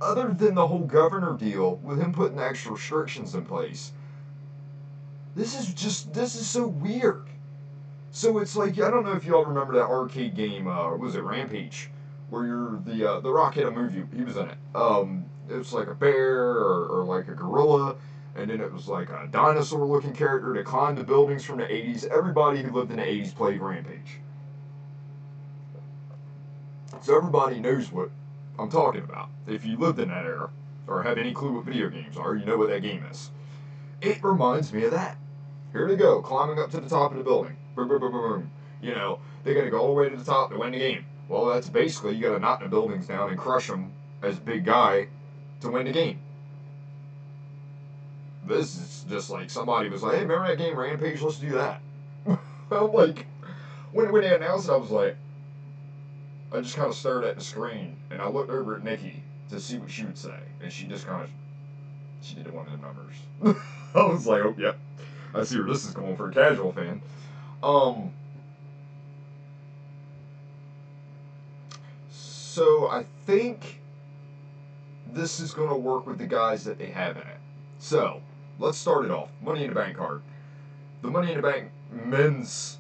other 0.02 0.30
than 0.30 0.56
the 0.56 0.68
whole 0.68 0.86
governor 0.86 1.38
deal 1.38 1.78
with 1.78 2.00
him 2.00 2.14
putting 2.14 2.40
extra 2.40 2.74
restrictions 2.74 3.34
in 3.34 3.46
place, 3.46 3.94
this 5.36 5.58
is 5.58 5.74
just 5.74 6.14
this 6.14 6.36
is 6.36 6.48
so 6.48 6.68
weird. 6.68 7.27
So 8.12 8.40
it's 8.40 8.56
like 8.56 8.80
I 8.80 8.90
don't 8.90 9.04
know 9.04 9.14
if 9.14 9.26
y'all 9.26 9.46
remember 9.46 9.74
that 9.74 9.86
arcade 9.86 10.36
game. 10.36 10.68
Uh, 10.68 10.96
was 10.96 11.16
it 11.16 11.24
Rampage, 11.24 11.90
where 12.30 12.46
you're 12.46 12.80
the 12.86 13.10
uh, 13.10 13.20
the 13.20 13.32
Rock 13.32 13.56
had 13.56 13.66
a 13.66 13.72
movie. 13.72 14.04
He 14.16 14.24
was 14.24 14.38
in 14.38 14.50
it. 14.50 14.58
Um, 14.74 15.26
it 15.50 15.56
was 15.56 15.74
like 15.74 15.88
a 15.88 15.96
bear 15.96 16.52
or, 16.52 16.88
or 16.88 17.06
like 17.06 17.28
a 17.28 17.34
gorilla, 17.34 17.96
and 18.36 18.50
then 18.50 18.62
it 18.62 18.72
was 18.72 18.88
like 18.88 19.10
a 19.10 19.28
dinosaur 19.32 19.86
looking 19.86 20.14
character 20.14 20.54
that 20.54 20.66
climbed 20.66 20.98
the 20.98 21.04
buildings 21.04 21.44
from 21.44 21.58
the 21.58 21.64
80s. 21.64 22.06
Everybody 22.08 22.62
who 22.62 22.72
lived 22.72 22.92
in 22.92 22.98
the 22.98 23.04
80s 23.04 23.34
played 23.34 23.62
Rampage. 23.62 24.20
So 27.02 27.16
everybody 27.16 27.60
knows 27.60 27.92
what 27.92 28.10
I'm 28.60 28.70
talking 28.70 29.04
about. 29.04 29.30
If 29.48 29.66
you 29.66 29.78
lived 29.78 30.00
in 30.00 30.10
that 30.10 30.26
era 30.26 30.50
or 30.88 31.04
have 31.04 31.18
any 31.18 31.34
clue 31.34 31.54
what 31.54 31.66
video 31.66 31.90
games 31.90 32.18
are, 32.18 32.36
you 32.36 32.46
know 32.46 32.58
what 32.58 32.70
that 32.70 32.82
game 32.82 33.06
is. 33.10 33.32
It 34.02 34.24
reminds 34.24 34.74
me 34.74 34.84
of 34.86 34.92
that. 34.92 35.18
Here 35.72 35.88
they 35.88 35.96
go, 35.96 36.22
climbing 36.22 36.60
up 36.60 36.72
to 36.72 36.80
the 36.80 36.90
top 36.90 37.12
of 37.12 37.18
the 37.18 37.24
building. 37.24 37.56
Boom, 37.78 37.88
boom, 37.88 38.00
boom, 38.00 38.12
boom, 38.12 38.22
boom. 38.22 38.52
You 38.82 38.96
know, 38.96 39.20
they 39.44 39.54
got 39.54 39.62
to 39.62 39.70
go 39.70 39.80
all 39.80 39.88
the 39.90 39.94
way 39.94 40.10
to 40.10 40.18
the 40.18 40.24
top 40.24 40.50
to 40.50 40.58
win 40.58 40.72
the 40.72 40.80
game. 40.80 41.06
Well, 41.30 41.46
that's 41.46 41.70
basically 41.70 42.16
you 42.16 42.24
got 42.24 42.34
to 42.34 42.40
knock 42.40 42.64
the 42.64 42.68
buildings 42.68 43.06
down 43.06 43.30
and 43.30 43.38
crush 43.38 43.68
them 43.68 43.92
as 44.24 44.40
big 44.40 44.66
guy 44.66 45.08
to 45.62 45.70
win 45.70 45.86
the 45.86 45.92
game. 45.92 46.18
This 48.48 48.78
is 48.78 49.06
just 49.08 49.30
like 49.30 49.52
somebody 49.52 49.90
was 49.90 50.02
like, 50.02 50.16
hey, 50.16 50.22
remember 50.22 50.48
that 50.48 50.58
game 50.58 50.76
Rampage? 50.76 51.22
Let's 51.22 51.38
do 51.38 51.52
that. 51.52 51.82
I'm 52.72 52.92
like, 52.94 53.28
when, 53.92 54.12
when 54.12 54.24
they 54.24 54.34
announced 54.34 54.70
it, 54.70 54.72
I 54.72 54.78
was 54.78 54.90
like, 54.90 55.16
I 56.52 56.62
just 56.62 56.76
kind 56.76 56.88
of 56.88 56.96
stared 56.96 57.26
at 57.26 57.36
the 57.36 57.44
screen 57.44 57.96
and 58.10 58.20
I 58.20 58.28
looked 58.28 58.50
over 58.50 58.76
at 58.76 58.84
Nikki 58.84 59.22
to 59.52 59.60
see 59.60 59.78
what 59.78 59.92
she 59.92 60.04
would 60.04 60.18
say. 60.18 60.40
And 60.64 60.74
she 60.74 60.88
just 60.88 61.06
kind 61.06 61.22
of, 61.22 61.30
she 62.24 62.36
did 62.38 62.52
one 62.52 62.66
of 62.66 62.72
the 62.72 62.88
numbers. 62.88 63.62
I 63.94 64.04
was 64.08 64.26
like, 64.26 64.42
oh. 64.42 64.56
Yeah, 64.58 64.74
I 65.36 65.44
see 65.44 65.60
where 65.60 65.68
this 65.68 65.86
is 65.86 65.94
going 65.94 66.16
for 66.16 66.30
a 66.30 66.34
casual 66.34 66.72
fan. 66.72 67.02
Um, 67.64 68.14
so 72.10 72.88
I 72.88 73.06
think 73.26 73.82
this 75.12 75.40
is 75.40 75.54
going 75.54 75.70
to 75.70 75.76
work 75.76 76.06
with 76.06 76.18
the 76.18 76.28
guys 76.28 76.64
that 76.66 76.78
they 76.78 76.88
have 76.88 77.16
in 77.18 77.24
it. 77.24 77.38
So, 77.80 78.22
let's 78.60 78.78
start 78.78 79.06
it 79.06 79.12
off. 79.12 79.30
Money 79.44 79.64
in 79.64 79.70
the 79.70 79.76
Bank 79.76 79.98
card. 79.98 80.22
The 81.02 81.10
Money 81.10 81.32
in 81.32 81.38
the 81.38 81.44
Bank 81.44 81.70
men's 81.92 82.78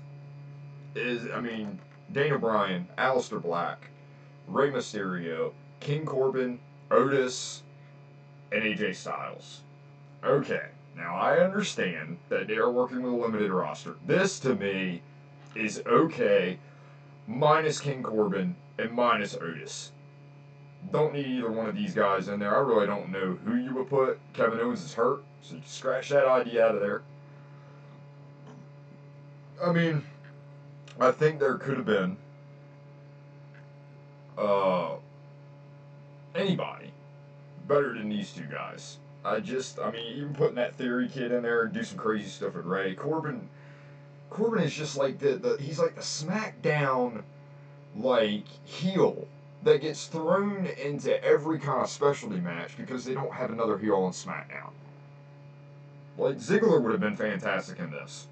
is, 0.95 1.27
I 1.31 1.39
mean, 1.39 1.79
Daniel 2.11 2.39
Bryan, 2.39 2.87
Aleister 2.97 3.41
Black, 3.41 3.89
Rey 4.47 4.71
Mysterio, 4.71 5.51
King 5.79 6.05
Corbin, 6.05 6.59
Otis, 6.89 7.63
and 8.51 8.63
AJ 8.63 8.95
Styles. 8.95 9.61
Okay, 10.23 10.67
now 10.97 11.15
I 11.15 11.39
understand 11.39 12.17
that 12.29 12.47
they 12.47 12.55
are 12.55 12.71
working 12.71 13.03
with 13.03 13.13
a 13.13 13.15
limited 13.15 13.51
roster. 13.51 13.95
This 14.05 14.39
to 14.41 14.55
me 14.55 15.01
is 15.55 15.81
okay, 15.85 16.57
minus 17.27 17.79
King 17.79 18.03
Corbin 18.03 18.55
and 18.79 18.91
minus 18.91 19.35
Otis. 19.35 19.91
Don't 20.91 21.13
need 21.13 21.27
either 21.27 21.51
one 21.51 21.67
of 21.67 21.75
these 21.75 21.93
guys 21.93 22.27
in 22.27 22.39
there. 22.39 22.55
I 22.55 22.59
really 22.59 22.85
don't 22.85 23.09
know 23.09 23.37
who 23.45 23.55
you 23.55 23.73
would 23.75 23.89
put. 23.89 24.19
Kevin 24.33 24.59
Owens 24.59 24.83
is 24.83 24.93
hurt, 24.93 25.23
so 25.41 25.55
you 25.55 25.61
scratch 25.65 26.09
that 26.09 26.25
idea 26.25 26.65
out 26.65 26.75
of 26.75 26.81
there. 26.81 27.01
I 29.63 29.71
mean, 29.71 30.03
I 30.99 31.11
think 31.11 31.39
there 31.39 31.55
could 31.55 31.77
have 31.77 31.85
been 31.85 32.17
uh, 34.37 34.95
anybody 36.35 36.91
better 37.67 37.93
than 37.93 38.09
these 38.09 38.31
two 38.31 38.45
guys. 38.45 38.97
I 39.27 39.41
just, 39.41 39.77
I 39.77 39.91
mean, 39.91 40.15
even 40.15 40.33
putting 40.33 40.55
that 40.55 40.75
Theory 40.75 41.09
kid 41.09 41.33
in 41.33 41.43
there 41.43 41.63
and 41.63 41.73
do 41.73 41.83
some 41.83 41.97
crazy 41.97 42.29
stuff 42.29 42.55
with 42.55 42.65
Ray 42.65 42.95
Corbin, 42.95 43.49
Corbin 44.29 44.63
is 44.63 44.73
just 44.73 44.95
like 44.95 45.19
the, 45.19 45.35
the 45.35 45.57
he's 45.59 45.79
like 45.79 45.95
the 45.95 46.01
SmackDown 46.01 47.23
like 47.95 48.45
heel 48.65 49.27
that 49.63 49.81
gets 49.81 50.05
thrown 50.07 50.65
into 50.65 51.21
every 51.23 51.59
kind 51.59 51.81
of 51.81 51.89
specialty 51.89 52.39
match 52.39 52.77
because 52.77 53.03
they 53.03 53.13
don't 53.13 53.33
have 53.33 53.51
another 53.51 53.77
heel 53.77 53.95
on 53.95 54.11
SmackDown. 54.11 54.71
Like 56.17 56.37
Ziggler 56.37 56.81
would 56.81 56.91
have 56.91 57.01
been 57.01 57.17
fantastic 57.17 57.79
in 57.79 57.91
this. 57.91 58.27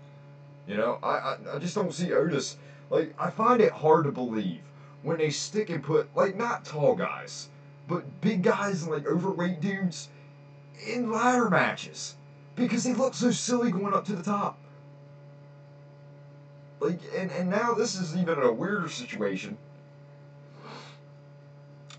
You 0.68 0.78
know, 0.78 0.98
I, 1.04 1.08
I, 1.08 1.38
I 1.56 1.60
just 1.60 1.76
don't 1.76 1.94
see 1.94 2.14
Otis. 2.14 2.58
Like 2.90 3.14
I 3.20 3.30
find 3.30 3.62
it 3.62 3.72
hard 3.72 4.06
to 4.06 4.12
believe 4.12 4.62
when 5.04 5.18
they 5.18 5.30
stick 5.30 5.70
and 5.70 5.84
put 5.84 6.16
like 6.16 6.38
not 6.38 6.64
tall 6.64 6.96
guys, 6.96 7.50
but 7.88 8.22
big 8.22 8.44
guys 8.44 8.84
and 8.84 8.92
like 8.92 9.06
overweight 9.06 9.60
dudes 9.60 10.08
in 10.88 11.12
ladder 11.12 11.50
matches 11.50 12.16
because 12.56 12.84
they 12.84 12.94
look 12.94 13.14
so 13.14 13.32
silly 13.32 13.72
going 13.72 13.94
up 13.94 14.06
to 14.06 14.16
the 14.16 14.24
top. 14.24 14.58
Like, 16.80 17.00
and, 17.16 17.32
and 17.32 17.50
now 17.50 17.74
this 17.74 18.00
is 18.00 18.16
even 18.16 18.40
a 18.40 18.52
weirder 18.52 18.90
situation. 18.90 19.58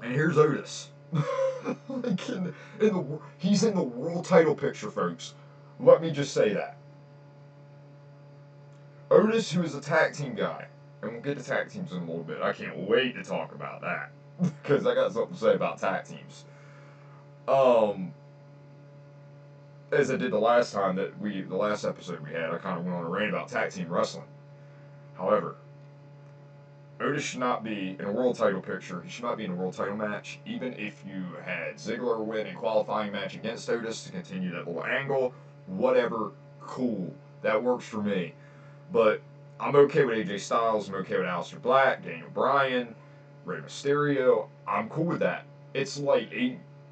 And 0.02 0.12
here's 0.12 0.38
Otis. 0.38 0.90
like 1.12 2.28
in, 2.28 2.54
in 2.80 2.92
the, 2.94 3.18
he's 3.38 3.64
in 3.64 3.74
the 3.74 3.82
world 3.82 4.24
title 4.24 4.54
picture, 4.54 4.90
folks. 4.90 5.34
Let 5.80 6.02
me 6.02 6.10
just 6.10 6.32
say 6.32 6.52
that. 6.52 6.76
Otis, 9.10 9.52
who 9.52 9.62
is 9.62 9.74
a 9.74 9.80
tag 9.80 10.14
team 10.14 10.34
guy, 10.34 10.66
and 11.02 11.12
we'll 11.12 11.20
get 11.20 11.38
to 11.38 11.44
tag 11.44 11.70
teams 11.70 11.92
in 11.92 11.98
a 11.98 12.00
little 12.00 12.24
bit. 12.24 12.42
I 12.42 12.52
can't 12.52 12.76
wait 12.76 13.14
to 13.14 13.22
talk 13.22 13.54
about 13.54 13.80
that 13.82 14.10
because 14.62 14.86
I 14.86 14.94
got 14.94 15.12
something 15.12 15.34
to 15.34 15.40
say 15.40 15.54
about 15.54 15.78
tag 15.78 16.04
teams. 16.04 16.44
Um, 17.48 18.12
as 19.92 20.10
I 20.10 20.16
did 20.16 20.32
the 20.32 20.38
last 20.38 20.72
time 20.72 20.96
that 20.96 21.18
we, 21.20 21.42
the 21.42 21.56
last 21.56 21.84
episode 21.84 22.20
we 22.20 22.32
had, 22.32 22.50
I 22.50 22.58
kind 22.58 22.78
of 22.78 22.84
went 22.84 22.96
on 22.96 23.04
a 23.04 23.08
rant 23.08 23.30
about 23.30 23.48
tag 23.48 23.70
team 23.70 23.88
wrestling. 23.88 24.26
However, 25.16 25.56
Otis 27.00 27.22
should 27.22 27.40
not 27.40 27.62
be 27.62 27.96
in 27.98 28.04
a 28.04 28.10
world 28.10 28.36
title 28.36 28.60
picture. 28.60 29.02
He 29.02 29.10
should 29.10 29.24
not 29.24 29.36
be 29.36 29.44
in 29.44 29.52
a 29.52 29.54
world 29.54 29.74
title 29.74 29.96
match. 29.96 30.38
Even 30.46 30.72
if 30.74 31.04
you 31.06 31.24
had 31.44 31.76
Ziggler 31.76 32.24
win 32.24 32.46
a 32.46 32.54
qualifying 32.54 33.12
match 33.12 33.34
against 33.34 33.68
Otis 33.68 34.04
to 34.04 34.12
continue 34.12 34.50
that 34.52 34.66
little 34.66 34.84
angle, 34.84 35.34
whatever, 35.66 36.32
cool. 36.60 37.12
That 37.42 37.62
works 37.62 37.84
for 37.84 38.02
me. 38.02 38.32
But 38.92 39.20
I'm 39.60 39.76
okay 39.76 40.04
with 40.04 40.26
AJ 40.26 40.40
Styles. 40.40 40.88
I'm 40.88 40.96
okay 40.96 41.18
with 41.18 41.26
Aleister 41.26 41.60
Black, 41.60 42.02
Daniel 42.02 42.30
Bryan, 42.32 42.94
Rey 43.44 43.58
Mysterio. 43.58 44.48
I'm 44.66 44.88
cool 44.88 45.04
with 45.04 45.20
that. 45.20 45.44
It's 45.74 45.98
like 45.98 46.30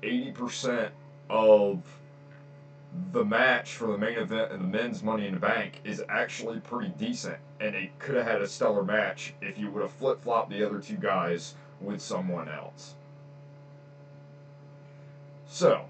80% 0.03 0.91
of 1.31 1.83
the 3.13 3.25
match 3.25 3.75
for 3.75 3.89
the 3.89 3.99
main 3.99 4.19
event 4.19 4.53
and 4.53 4.63
the 4.63 4.79
men's 4.79 5.03
Money 5.03 5.27
in 5.27 5.35
the 5.35 5.41
Bank 5.41 5.81
is 5.85 6.03
actually 6.09 6.61
pretty 6.61 6.93
decent, 6.97 7.39
and 7.61 7.75
it 7.75 7.99
could 7.99 8.15
have 8.15 8.27
had 8.27 8.43
a 8.43 8.47
stellar 8.47 8.85
match 8.85 9.35
if 9.41 9.59
you 9.59 9.71
would 9.71 9.83
have 9.83 9.93
flip 9.93 10.23
flopped 10.23 10.51
the 10.51 10.65
other 10.65 10.81
two 10.81 10.97
guys 10.97 11.55
with 11.81 12.01
someone 12.01 12.49
else. 12.49 12.95
So, 15.47 15.85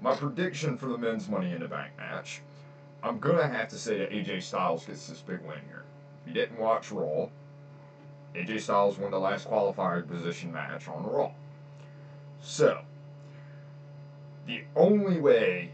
my 0.00 0.14
prediction 0.14 0.76
for 0.76 0.86
the 0.86 0.98
men's 0.98 1.28
Money 1.28 1.52
in 1.52 1.60
the 1.60 1.68
Bank 1.68 1.92
match, 1.96 2.40
I'm 3.02 3.18
gonna 3.18 3.46
have 3.46 3.68
to 3.68 3.76
say 3.76 3.98
that 3.98 4.10
AJ 4.10 4.42
Styles 4.42 4.86
gets 4.86 5.06
this 5.06 5.20
big 5.20 5.40
win 5.42 5.60
here. 5.68 5.84
If 6.22 6.28
you 6.28 6.34
didn't 6.34 6.58
watch 6.58 6.90
Raw, 6.90 7.28
AJ 8.34 8.62
Styles 8.62 8.98
won 8.98 9.10
the 9.10 9.20
last 9.20 9.46
qualifying 9.46 10.04
position 10.04 10.52
match 10.52 10.88
on 10.88 11.04
Raw. 11.04 11.32
So, 12.40 12.82
the 14.46 14.64
only 14.74 15.20
way 15.20 15.70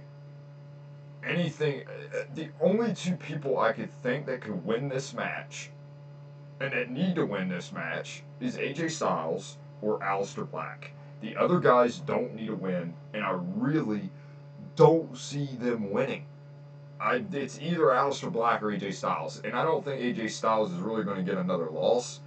anything. 1.24 1.84
Uh, 1.86 2.24
the 2.34 2.48
only 2.60 2.94
two 2.94 3.16
people 3.16 3.58
I 3.58 3.72
could 3.72 3.90
think 4.02 4.26
that 4.26 4.40
could 4.40 4.64
win 4.64 4.88
this 4.88 5.14
match, 5.14 5.70
and 6.60 6.72
that 6.72 6.90
need 6.90 7.14
to 7.16 7.26
win 7.26 7.48
this 7.48 7.72
match, 7.72 8.22
is 8.40 8.56
AJ 8.56 8.90
Styles 8.90 9.58
or 9.82 9.98
Aleister 10.00 10.50
Black. 10.50 10.92
The 11.20 11.36
other 11.36 11.60
guys 11.60 11.98
don't 11.98 12.34
need 12.34 12.46
to 12.46 12.54
win, 12.54 12.94
and 13.12 13.24
I 13.24 13.38
really 13.56 14.10
don't 14.76 15.16
see 15.16 15.46
them 15.58 15.90
winning. 15.90 16.24
I, 17.00 17.24
it's 17.32 17.60
either 17.60 17.86
Aleister 17.86 18.30
Black 18.30 18.62
or 18.62 18.66
AJ 18.66 18.94
Styles, 18.94 19.40
and 19.42 19.54
I 19.54 19.64
don't 19.64 19.84
think 19.84 20.00
AJ 20.00 20.30
Styles 20.30 20.72
is 20.72 20.78
really 20.78 21.02
going 21.02 21.16
to 21.16 21.22
get 21.22 21.38
another 21.38 21.70
loss 21.70 22.20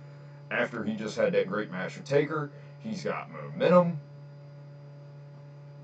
after 0.49 0.83
he 0.83 0.95
just 0.95 1.15
had 1.15 1.33
that 1.33 1.47
great 1.47 1.71
match 1.71 1.95
with 1.95 2.05
Taker. 2.05 2.49
He's 2.79 3.03
got 3.03 3.29
momentum. 3.31 3.99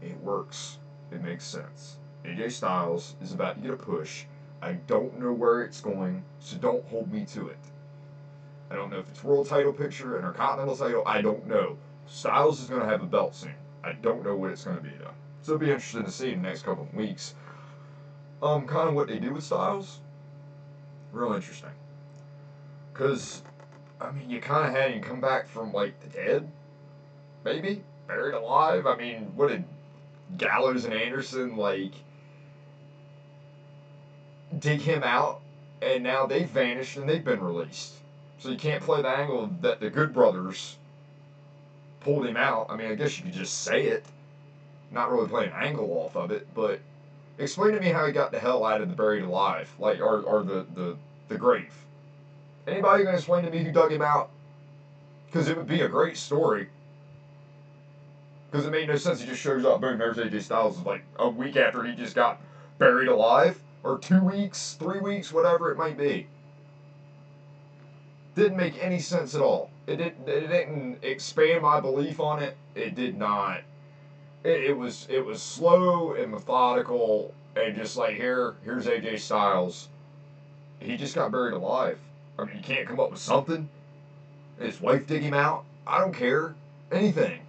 It 0.02 0.18
works. 0.22 0.80
It 1.12 1.24
makes 1.24 1.46
sense. 1.46 1.99
AJ 2.30 2.52
Styles 2.52 3.16
is 3.22 3.34
about 3.34 3.56
to 3.56 3.62
get 3.62 3.72
a 3.72 3.78
push. 3.78 4.26
I 4.62 4.74
don't 4.74 5.20
know 5.20 5.34
where 5.34 5.64
it's 5.64 5.82
going, 5.82 6.24
so 6.40 6.58
don't 6.58 6.86
hold 6.88 7.12
me 7.12 7.26
to 7.26 7.48
it. 7.48 7.58
I 8.70 8.76
don't 8.76 8.92
know 8.92 9.00
if 9.00 9.10
it's 9.10 9.24
world 9.24 9.48
title 9.48 9.74
picture, 9.74 10.18
and 10.18 10.26
intercontinental 10.26 10.78
title. 10.78 11.04
I 11.06 11.22
don't 11.22 11.48
know. 11.48 11.78
Styles 12.08 12.62
is 12.62 12.70
going 12.70 12.82
to 12.82 12.88
have 12.88 13.02
a 13.02 13.06
belt 13.06 13.36
soon. 13.36 13.56
I 13.84 13.94
don't 13.94 14.24
know 14.24 14.36
what 14.36 14.52
it's 14.52 14.64
going 14.64 14.78
to 14.78 14.84
be 14.84 14.92
though. 15.00 15.12
So 15.42 15.54
it'll 15.54 15.66
be 15.66 15.72
interesting 15.72 16.04
to 16.04 16.12
see 16.12 16.32
in 16.32 16.42
the 16.42 16.50
next 16.50 16.64
couple 16.64 16.84
of 16.84 16.94
weeks. 16.94 17.36
Um, 18.44 18.68
kind 18.68 18.90
of 18.90 18.96
what 18.96 19.08
they 19.08 19.20
do 19.20 19.34
with 19.34 19.44
Styles. 19.44 20.00
Real 21.12 21.34
interesting. 21.34 21.70
Cause, 22.94 23.42
I 24.00 24.12
mean, 24.12 24.30
you 24.30 24.42
kind 24.42 24.68
of 24.68 24.74
had 24.76 24.92
him 24.92 25.02
come 25.02 25.22
back 25.22 25.48
from 25.48 25.72
like 25.72 26.00
the 26.02 26.08
dead, 26.08 26.52
maybe 27.44 27.84
buried 28.08 28.34
alive. 28.36 28.86
I 28.86 28.96
mean, 28.96 29.32
what 29.36 29.50
did 29.50 29.64
Gallows 30.38 30.86
and 30.86 30.94
Anderson 30.94 31.56
like? 31.56 31.94
Dig 34.58 34.82
him 34.82 35.04
out, 35.04 35.42
and 35.82 36.04
now 36.04 36.26
they've 36.26 36.50
vanished 36.50 36.98
and 36.98 37.08
they've 37.08 37.24
been 37.24 37.42
released. 37.42 37.94
So 38.40 38.50
you 38.50 38.58
can't 38.58 38.82
play 38.82 39.02
the 39.02 39.10
angle 39.10 39.50
that 39.62 39.80
the 39.80 39.90
Good 39.90 40.14
Brothers 40.14 40.78
pulled 42.00 42.26
him 42.26 42.38
out. 42.38 42.68
I 42.70 42.76
mean, 42.76 42.90
I 42.90 42.96
guess 42.96 43.18
you 43.18 43.26
could 43.26 43.34
just 43.34 43.64
say 43.64 43.88
it, 43.88 44.06
not 44.92 45.12
really 45.12 45.28
play 45.28 45.46
an 45.46 45.54
angle 45.54 45.92
off 45.92 46.16
of 46.16 46.32
it, 46.32 46.48
but 46.56 46.80
explain 47.38 47.74
to 47.74 47.80
me 47.80 47.88
how 47.90 48.06
he 48.06 48.12
got 48.12 48.32
the 48.32 48.40
hell 48.40 48.66
out 48.66 48.82
of 48.82 48.90
the 48.90 48.96
buried 48.96 49.24
alive, 49.24 49.74
like 49.78 50.00
or, 50.00 50.22
or 50.22 50.44
the, 50.44 50.66
the 50.74 50.96
the 51.28 51.38
grave. 51.38 51.74
Anybody 52.68 53.04
gonna 53.04 53.18
explain 53.18 53.46
to 53.46 53.52
me 53.52 53.64
who 53.64 53.72
dug 53.72 53.92
him 53.92 54.02
out? 54.02 54.30
Because 55.28 55.48
it 55.48 55.58
would 55.58 55.68
be 55.68 55.82
a 55.82 55.88
great 55.88 56.18
story. 56.18 56.70
Because 58.50 58.66
it 58.66 58.72
made 58.72 58.88
no 58.88 58.96
sense. 58.96 59.22
He 59.22 59.28
just 59.28 59.42
shows 59.42 59.64
up, 59.64 59.80
boom, 59.80 60.00
there's 60.00 60.46
Styles. 60.46 60.84
Like 60.84 61.04
a 61.20 61.30
week 61.30 61.56
after 61.56 61.84
he 61.84 61.94
just 61.94 62.16
got 62.16 62.42
buried 62.80 63.10
alive 63.10 63.60
or 63.84 63.98
two 63.98 64.22
weeks, 64.22 64.76
three 64.80 65.00
weeks, 65.00 65.32
whatever 65.32 65.72
it 65.72 65.78
might 65.78 65.98
be. 65.98 66.28
Didn't 68.36 68.58
make 68.58 68.82
any 68.82 69.00
sense 69.00 69.36
at 69.36 69.42
all. 69.42 69.70
It 69.88 69.98
didn't. 69.98 70.28
It 70.28 70.48
didn't 70.48 71.04
expand 71.04 71.64
my 71.64 71.80
belief 71.80 72.20
on 72.20 72.42
it. 72.42 72.56
It 72.76 72.96
did 72.96 73.18
not. 73.18 73.62
It, 74.44 74.64
it 74.66 74.78
was. 74.78 75.08
It 75.10 75.26
was 75.26 75.42
slow 75.42 76.14
and 76.14 76.32
methodical, 76.32 77.34
and 77.56 77.76
just 77.76 77.98
like 77.98 78.16
here, 78.16 78.56
here's 78.64 78.86
AJ 78.86 79.20
Styles. 79.20 79.90
He 80.80 80.96
just 80.96 81.16
got 81.16 81.32
buried 81.32 81.54
alive. 81.54 81.98
I 82.38 82.46
mean, 82.46 82.56
you 82.58 82.64
can't 82.64 82.88
come 82.88 83.00
up 83.00 83.12
with 83.12 83.20
something. 83.20 83.68
His 84.60 84.80
wife 84.80 85.08
dig 85.08 85.24
him 85.24 85.34
out. 85.34 85.66
I 85.86 86.00
don't 86.00 86.14
care. 86.14 86.54
Anything. 86.92 87.40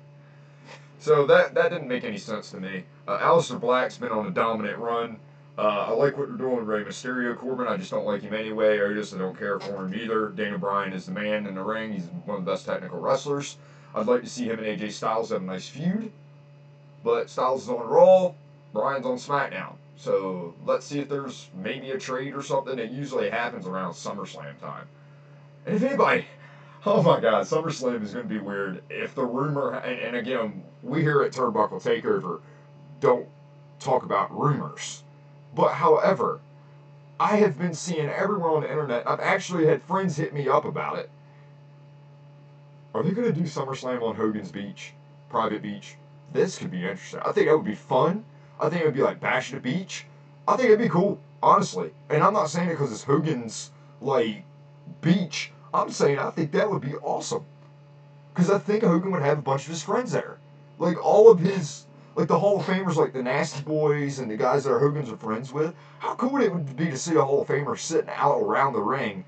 So 0.99 1.27
that 1.27 1.55
that 1.55 1.71
didn't 1.71 1.89
make 1.89 2.05
any 2.05 2.19
sense 2.19 2.51
to 2.51 2.61
me. 2.61 2.85
Uh, 3.07 3.19
Aleister 3.19 3.61
Black's 3.61 3.99
been 3.99 4.13
on 4.13 4.27
a 4.27 4.31
dominant 4.31 4.79
run. 4.79 5.19
Uh, 5.61 5.89
I 5.89 5.91
like 5.91 6.17
what 6.17 6.29
they're 6.29 6.39
doing 6.39 6.57
with 6.57 6.67
Rey 6.67 6.83
Mysterio. 6.85 7.37
Corbin, 7.37 7.69
I 7.69 7.77
just 7.77 7.91
don't 7.91 8.07
like 8.07 8.23
him 8.23 8.33
anyway. 8.33 8.79
Otis, 8.79 9.13
I 9.13 9.19
don't 9.19 9.39
care 9.39 9.61
for 9.61 9.85
him 9.85 9.95
either. 9.95 10.31
Daniel 10.31 10.59
Bryan 10.59 10.95
is 10.95 11.05
the 11.05 11.13
man 11.13 11.47
in 11.47 11.55
the 11.55 11.63
ring. 11.63 11.93
He's 11.93 12.07
one 12.25 12.39
of 12.39 12.45
the 12.47 12.51
best 12.51 12.65
technical 12.65 12.99
wrestlers. 12.99 13.57
I'd 13.95 14.07
like 14.07 14.23
to 14.23 14.27
see 14.27 14.47
him 14.47 14.59
and 14.59 14.67
AJ 14.67 14.93
Styles 14.93 15.29
have 15.29 15.43
a 15.43 15.45
nice 15.45 15.69
feud. 15.69 16.13
But 17.05 17.29
Styles 17.29 17.65
is 17.65 17.69
on 17.69 17.87
Raw, 17.87 18.33
Bryan's 18.73 19.05
on 19.05 19.17
SmackDown. 19.17 19.75
So 19.99 20.55
let's 20.65 20.87
see 20.87 21.01
if 21.01 21.11
there's 21.11 21.51
maybe 21.55 21.91
a 21.91 21.99
trade 21.99 22.35
or 22.35 22.43
something. 22.43 22.79
It 22.79 22.91
usually 22.91 23.29
happens 23.29 23.67
around 23.67 23.93
SummerSlam 23.93 24.59
time. 24.61 24.87
And 25.67 25.77
if 25.77 25.83
anybody, 25.83 26.25
oh 26.87 27.03
my 27.03 27.21
God, 27.21 27.45
SummerSlam 27.45 28.03
is 28.03 28.15
going 28.15 28.27
to 28.27 28.35
be 28.35 28.41
weird. 28.41 28.83
If 28.89 29.15
the 29.15 29.27
rumor, 29.27 29.75
and, 29.75 30.01
and 30.01 30.17
again, 30.17 30.63
we 30.83 31.03
here 31.03 31.21
at 31.21 31.33
Turnbuckle 31.33 31.83
Takeover 31.83 32.41
don't 33.01 33.29
talk 33.79 34.05
about 34.05 34.35
rumors. 34.35 35.03
But 35.55 35.75
however, 35.75 36.41
I 37.19 37.37
have 37.37 37.59
been 37.59 37.75
seeing 37.75 38.09
everywhere 38.09 38.51
on 38.51 38.63
the 38.63 38.71
internet, 38.71 39.09
I've 39.09 39.21
actually 39.21 39.67
had 39.67 39.83
friends 39.83 40.17
hit 40.17 40.33
me 40.33 40.49
up 40.49 40.65
about 40.65 40.99
it. 40.99 41.11
Are 42.95 43.03
they 43.03 43.11
going 43.11 43.33
to 43.33 43.41
do 43.41 43.47
SummerSlam 43.47 44.03
on 44.03 44.17
Hogan's 44.17 44.51
Beach? 44.51 44.95
Private 45.29 45.63
Beach? 45.63 45.97
This 46.33 46.59
could 46.59 46.71
be 46.71 46.83
interesting. 46.83 47.21
I 47.25 47.33
think 47.33 47.47
that 47.47 47.57
would 47.57 47.65
be 47.65 47.75
fun. 47.75 48.25
I 48.61 48.69
think 48.69 48.83
it 48.83 48.85
would 48.87 48.95
be 48.95 49.03
like 49.03 49.21
Bash 49.21 49.53
at 49.53 49.63
the 49.63 49.71
Beach. 49.71 50.07
I 50.47 50.57
think 50.57 50.67
it'd 50.67 50.79
be 50.79 50.89
cool, 50.89 51.19
honestly. 51.43 51.91
And 52.09 52.23
I'm 52.23 52.33
not 52.33 52.51
saying 52.51 52.69
it 52.69 52.73
because 52.73 52.93
it's 52.93 53.05
Hogan's, 53.05 53.71
like, 54.01 54.45
beach. 55.01 55.53
I'm 55.73 55.91
saying 55.91 56.19
I 56.19 56.31
think 56.31 56.53
that 56.53 56.71
would 56.71 56.83
be 56.83 56.95
awesome. 56.97 57.45
Because 58.35 58.51
I 58.51 58.59
think 58.59 58.83
Hogan 58.83 59.13
would 59.13 59.23
have 59.23 59.39
a 59.39 59.43
bunch 59.43 59.65
of 59.65 59.71
his 59.71 59.83
friends 59.83 60.13
there. 60.13 60.39
Like, 60.79 61.05
all 61.05 61.31
of 61.31 61.39
his, 61.39 61.85
like, 62.15 62.29
the 62.29 62.39
Hall 62.39 62.61
of 62.61 62.67
Famers, 62.67 62.97
like 62.97 63.13
the 63.13 63.23
Nasty 63.23 63.63
Boys 63.63 64.19
and 64.19 64.31
the 64.31 64.37
guys 64.37 64.65
that 64.65 64.79
Hogan's 64.79 65.11
are 65.11 65.17
friends 65.17 65.53
with. 65.53 65.75
How 65.99 66.15
cool 66.15 66.31
would 66.31 66.43
it 66.43 66.53
would 66.53 66.77
be 66.77 66.87
to 66.87 66.97
see 66.97 67.15
a 67.15 67.23
Hall 67.23 67.43
of 67.43 67.49
Famer 67.49 67.79
sitting 67.79 68.11
out 68.11 68.41
around 68.41 68.73
the 68.73 68.81
ring 68.81 69.25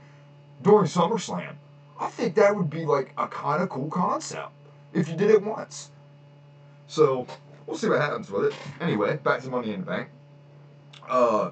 during 0.62 0.86
SummerSlam? 0.86 1.54
I 1.98 2.08
think 2.08 2.34
that 2.34 2.56
would 2.56 2.70
be, 2.70 2.84
like, 2.84 3.12
a 3.16 3.28
kind 3.28 3.62
of 3.62 3.68
cool 3.68 3.88
concept 3.88 4.50
if 4.92 5.08
you 5.08 5.16
did 5.16 5.30
it 5.30 5.42
once. 5.42 5.90
So, 6.88 7.26
we'll 7.66 7.76
see 7.76 7.88
what 7.88 8.00
happens 8.00 8.30
with 8.30 8.46
it. 8.46 8.54
Anyway, 8.80 9.16
back 9.18 9.42
to 9.42 9.48
Money 9.48 9.72
in 9.72 9.80
the 9.80 9.86
Bank. 9.86 10.08
Uh, 11.08 11.50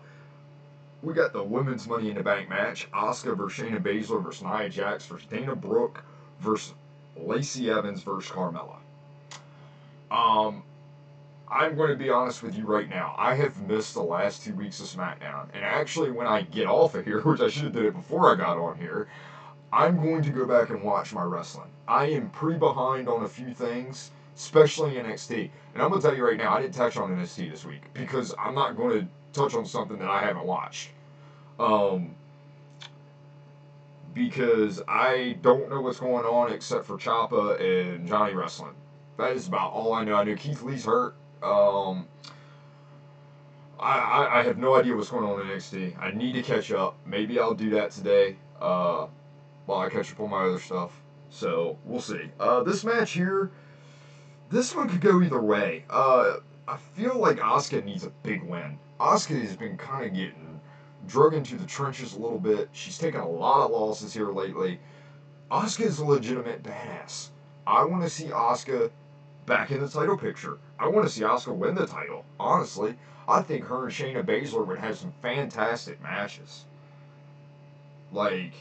we 1.02 1.14
got 1.14 1.32
the 1.32 1.42
women's 1.42 1.88
Money 1.88 2.10
in 2.10 2.16
the 2.16 2.22
Bank 2.22 2.48
match: 2.48 2.90
Asuka 2.92 3.36
versus 3.36 3.64
Shayna 3.64 3.80
Baszler 3.80 4.22
versus 4.22 4.42
Nia 4.42 4.68
Jax 4.68 5.06
versus 5.06 5.26
Dana 5.30 5.56
Brooke 5.56 6.04
versus 6.40 6.74
Lacey 7.16 7.70
Evans 7.70 8.02
versus 8.02 8.30
Carmella. 8.30 8.76
Um, 10.10 10.62
I'm 11.50 11.76
going 11.76 11.90
to 11.90 11.96
be 11.96 12.10
honest 12.10 12.42
with 12.42 12.56
you 12.56 12.64
right 12.64 12.88
now. 12.88 13.14
I 13.18 13.34
have 13.34 13.60
missed 13.68 13.94
the 13.94 14.02
last 14.02 14.44
two 14.44 14.54
weeks 14.54 14.80
of 14.80 14.86
SmackDown, 14.86 15.48
and 15.52 15.64
actually, 15.64 16.10
when 16.10 16.26
I 16.26 16.42
get 16.42 16.66
off 16.66 16.94
of 16.94 17.04
here, 17.04 17.20
which 17.24 17.40
I 17.40 17.48
should 17.48 17.64
have 17.64 17.72
did 17.72 17.84
it 17.86 17.94
before 17.94 18.32
I 18.32 18.36
got 18.36 18.58
on 18.58 18.78
here, 18.78 19.08
I'm 19.72 19.96
going 19.96 20.22
to 20.22 20.30
go 20.30 20.46
back 20.46 20.70
and 20.70 20.82
watch 20.82 21.12
my 21.12 21.22
wrestling. 21.22 21.70
I 21.86 22.06
am 22.06 22.30
pretty 22.30 22.58
behind 22.58 23.08
on 23.08 23.24
a 23.24 23.28
few 23.28 23.52
things 23.54 24.10
especially 24.40 24.92
NXT. 24.92 25.50
And 25.74 25.82
I'm 25.82 25.90
gonna 25.90 26.00
tell 26.00 26.16
you 26.16 26.24
right 26.24 26.38
now, 26.38 26.54
I 26.54 26.62
didn't 26.62 26.74
touch 26.74 26.96
on 26.96 27.10
NXT 27.10 27.50
this 27.50 27.64
week 27.64 27.82
because 27.92 28.34
I'm 28.38 28.54
not 28.54 28.74
going 28.76 29.00
to 29.00 29.06
touch 29.38 29.54
on 29.54 29.66
something 29.66 29.98
that 29.98 30.08
I 30.08 30.20
haven't 30.20 30.46
watched. 30.46 30.90
Um, 31.58 32.14
because 34.14 34.80
I 34.88 35.36
don't 35.42 35.68
know 35.68 35.82
what's 35.82 36.00
going 36.00 36.24
on 36.24 36.52
except 36.52 36.86
for 36.86 36.96
Ciampa 36.96 37.60
and 37.60 38.08
Johnny 38.08 38.32
Wrestling. 38.32 38.74
That 39.18 39.32
is 39.32 39.46
about 39.46 39.72
all 39.72 39.92
I 39.92 40.04
know. 40.04 40.16
I 40.16 40.24
know 40.24 40.34
Keith 40.34 40.62
Lee's 40.62 40.86
hurt. 40.86 41.14
Um, 41.42 42.06
I, 43.78 43.98
I, 43.98 44.40
I 44.40 44.42
have 44.42 44.58
no 44.58 44.76
idea 44.76 44.94
what's 44.94 45.10
going 45.10 45.24
on 45.24 45.40
in 45.40 45.46
NXT. 45.46 46.00
I 46.00 46.10
need 46.10 46.32
to 46.34 46.42
catch 46.42 46.72
up. 46.72 46.96
Maybe 47.06 47.38
I'll 47.38 47.54
do 47.54 47.70
that 47.70 47.90
today 47.90 48.36
uh, 48.60 49.06
while 49.66 49.80
I 49.80 49.88
catch 49.88 50.12
up 50.12 50.20
on 50.20 50.30
my 50.30 50.44
other 50.44 50.60
stuff. 50.60 50.92
So 51.30 51.78
we'll 51.84 52.00
see. 52.00 52.30
Uh, 52.38 52.62
this 52.62 52.84
match 52.84 53.12
here 53.12 53.50
this 54.50 54.74
one 54.74 54.88
could 54.88 55.00
go 55.00 55.22
either 55.22 55.40
way. 55.40 55.84
Uh, 55.88 56.38
I 56.66 56.76
feel 56.76 57.16
like 57.16 57.38
Asuka 57.38 57.84
needs 57.84 58.04
a 58.04 58.10
big 58.24 58.42
win. 58.42 58.78
Asuka 58.98 59.40
has 59.40 59.56
been 59.56 59.76
kind 59.76 60.06
of 60.06 60.12
getting 60.12 60.60
drug 61.06 61.34
into 61.34 61.56
the 61.56 61.66
trenches 61.66 62.14
a 62.14 62.18
little 62.18 62.38
bit. 62.38 62.68
She's 62.72 62.98
taken 62.98 63.20
a 63.20 63.28
lot 63.28 63.64
of 63.64 63.70
losses 63.70 64.12
here 64.12 64.30
lately. 64.30 64.80
Asuka 65.52 65.86
is 65.86 66.00
a 66.00 66.04
legitimate 66.04 66.64
badass. 66.64 67.28
I 67.66 67.84
want 67.84 68.02
to 68.02 68.10
see 68.10 68.26
Asuka 68.26 68.90
back 69.50 69.72
in 69.72 69.80
the 69.80 69.88
title 69.88 70.16
picture. 70.16 70.58
I 70.78 70.86
want 70.86 71.08
to 71.08 71.12
see 71.12 71.22
Asuka 71.22 71.56
win 71.56 71.74
the 71.74 71.84
title. 71.84 72.24
Honestly, 72.38 72.94
I 73.28 73.42
think 73.42 73.64
her 73.64 73.82
and 73.86 73.92
Shayna 73.92 74.24
Baszler 74.24 74.64
would 74.64 74.78
have 74.78 74.96
some 74.96 75.12
fantastic 75.22 76.00
matches. 76.00 76.66
Like, 78.12 78.52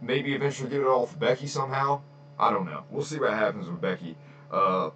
maybe 0.00 0.32
eventually 0.32 0.70
get 0.70 0.80
it 0.80 0.86
off 0.86 1.18
Becky 1.18 1.48
somehow. 1.48 2.02
I 2.38 2.50
don't 2.50 2.64
know. 2.64 2.84
We'll 2.88 3.04
see 3.04 3.18
what 3.18 3.32
happens 3.34 3.68
with 3.68 3.80
Becky. 3.80 4.14
Uh, 4.52 4.90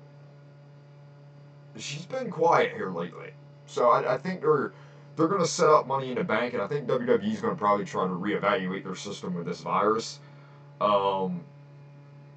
she's 1.77 2.07
been 2.07 2.31
quiet 2.31 2.73
here 2.73 2.91
lately, 2.91 3.31
so 3.67 3.91
I, 3.91 4.15
I 4.15 4.19
think 4.19 4.43
they're 4.43 4.73
they're 5.17 5.29
going 5.29 5.41
to 5.41 5.49
set 5.49 5.71
up 5.71 5.89
Money 5.89 6.11
in 6.11 6.19
the 6.19 6.25
Bank, 6.25 6.53
and 6.55 6.63
I 6.63 6.69
think 6.69 6.87
WWE's 6.87 7.41
going 7.41 7.55
to 7.55 7.59
probably 7.59 7.85
try 7.85 8.05
to 8.07 8.13
reevaluate 8.13 8.85
their 8.85 8.95
system 8.95 9.35
with 9.35 9.47
this 9.47 9.63
virus. 9.63 10.21
Um, 10.81 11.43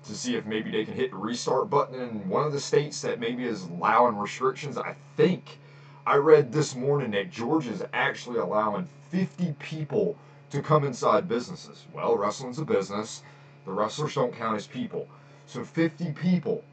to 0.05 0.15
see 0.15 0.35
if 0.35 0.45
maybe 0.45 0.71
they 0.71 0.85
can 0.85 0.93
hit 0.93 1.11
the 1.11 1.17
restart 1.17 1.69
button 1.69 1.99
in 1.99 2.29
one 2.29 2.45
of 2.45 2.51
the 2.53 2.59
states 2.59 3.01
that 3.01 3.19
maybe 3.19 3.43
is 3.43 3.63
allowing 3.63 4.17
restrictions. 4.17 4.77
I 4.77 4.95
think 5.17 5.59
I 6.05 6.15
read 6.15 6.51
this 6.51 6.75
morning 6.75 7.11
that 7.11 7.29
Georgia 7.29 7.71
is 7.71 7.83
actually 7.93 8.39
allowing 8.39 8.87
50 9.11 9.53
people 9.59 10.17
to 10.49 10.61
come 10.61 10.83
inside 10.83 11.27
businesses. 11.27 11.85
Well, 11.93 12.17
wrestling's 12.17 12.59
a 12.59 12.65
business. 12.65 13.23
The 13.65 13.71
wrestlers 13.71 14.15
don't 14.15 14.33
count 14.33 14.55
as 14.55 14.67
people. 14.67 15.07
So 15.45 15.63
50 15.63 16.11
people 16.13 16.63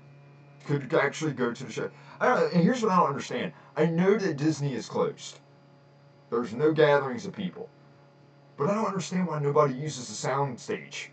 could 0.66 0.92
actually 0.94 1.32
go 1.32 1.52
to 1.52 1.64
the 1.64 1.72
show. 1.72 1.90
and 2.20 2.62
here's 2.62 2.82
what 2.82 2.92
I 2.92 2.96
don't 2.96 3.08
understand. 3.08 3.52
I 3.76 3.86
know 3.86 4.16
that 4.16 4.36
Disney 4.36 4.74
is 4.74 4.88
closed. 4.88 5.40
There's 6.30 6.54
no 6.54 6.72
gatherings 6.72 7.26
of 7.26 7.32
people. 7.32 7.68
But 8.56 8.70
I 8.70 8.74
don't 8.74 8.86
understand 8.86 9.26
why 9.26 9.38
nobody 9.38 9.74
uses 9.74 10.08
the 10.08 10.14
sound 10.14 10.58
stage. 10.58 11.10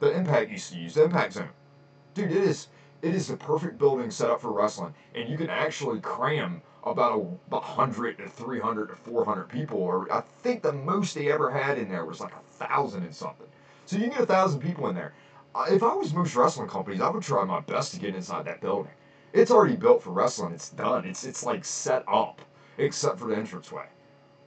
The 0.00 0.12
Impact 0.12 0.50
used 0.50 0.72
to 0.72 0.78
use, 0.78 0.94
the 0.94 1.04
Impact 1.04 1.32
Zone. 1.32 1.48
Dude, 2.14 2.30
it 2.30 2.36
is 2.44 2.68
it 3.02 3.14
is 3.14 3.28
the 3.28 3.36
perfect 3.36 3.78
building 3.78 4.10
set 4.10 4.30
up 4.30 4.40
for 4.40 4.50
wrestling. 4.50 4.94
And 5.14 5.28
you 5.28 5.36
can 5.36 5.50
actually 5.50 6.00
cram 6.00 6.62
about 6.84 7.12
a 7.12 7.20
about 7.48 7.62
100 7.62 8.18
to 8.18 8.28
300 8.28 8.88
to 8.88 8.96
400 8.96 9.48
people. 9.48 9.78
Or 9.78 10.12
I 10.12 10.20
think 10.42 10.62
the 10.62 10.72
most 10.72 11.14
they 11.14 11.30
ever 11.30 11.50
had 11.50 11.78
in 11.78 11.88
there 11.88 12.04
was 12.04 12.20
like 12.20 12.32
a 12.32 12.64
thousand 12.64 13.04
and 13.04 13.14
something. 13.14 13.46
So 13.86 13.96
you 13.96 14.04
can 14.04 14.12
get 14.12 14.20
a 14.20 14.26
thousand 14.26 14.60
people 14.60 14.88
in 14.88 14.94
there. 14.94 15.12
Uh, 15.54 15.66
if 15.70 15.82
I 15.82 15.94
was 15.94 16.12
most 16.12 16.36
wrestling 16.36 16.68
companies, 16.68 17.00
I 17.00 17.08
would 17.08 17.22
try 17.22 17.44
my 17.44 17.60
best 17.60 17.92
to 17.94 18.00
get 18.00 18.14
inside 18.14 18.44
that 18.44 18.60
building. 18.60 18.92
It's 19.32 19.50
already 19.50 19.76
built 19.76 20.02
for 20.02 20.10
wrestling. 20.10 20.52
It's 20.52 20.70
done. 20.70 21.04
It's 21.06 21.24
it's 21.24 21.44
like 21.44 21.64
set 21.64 22.04
up, 22.08 22.40
except 22.78 23.18
for 23.18 23.28
the 23.28 23.34
entranceway. 23.34 23.86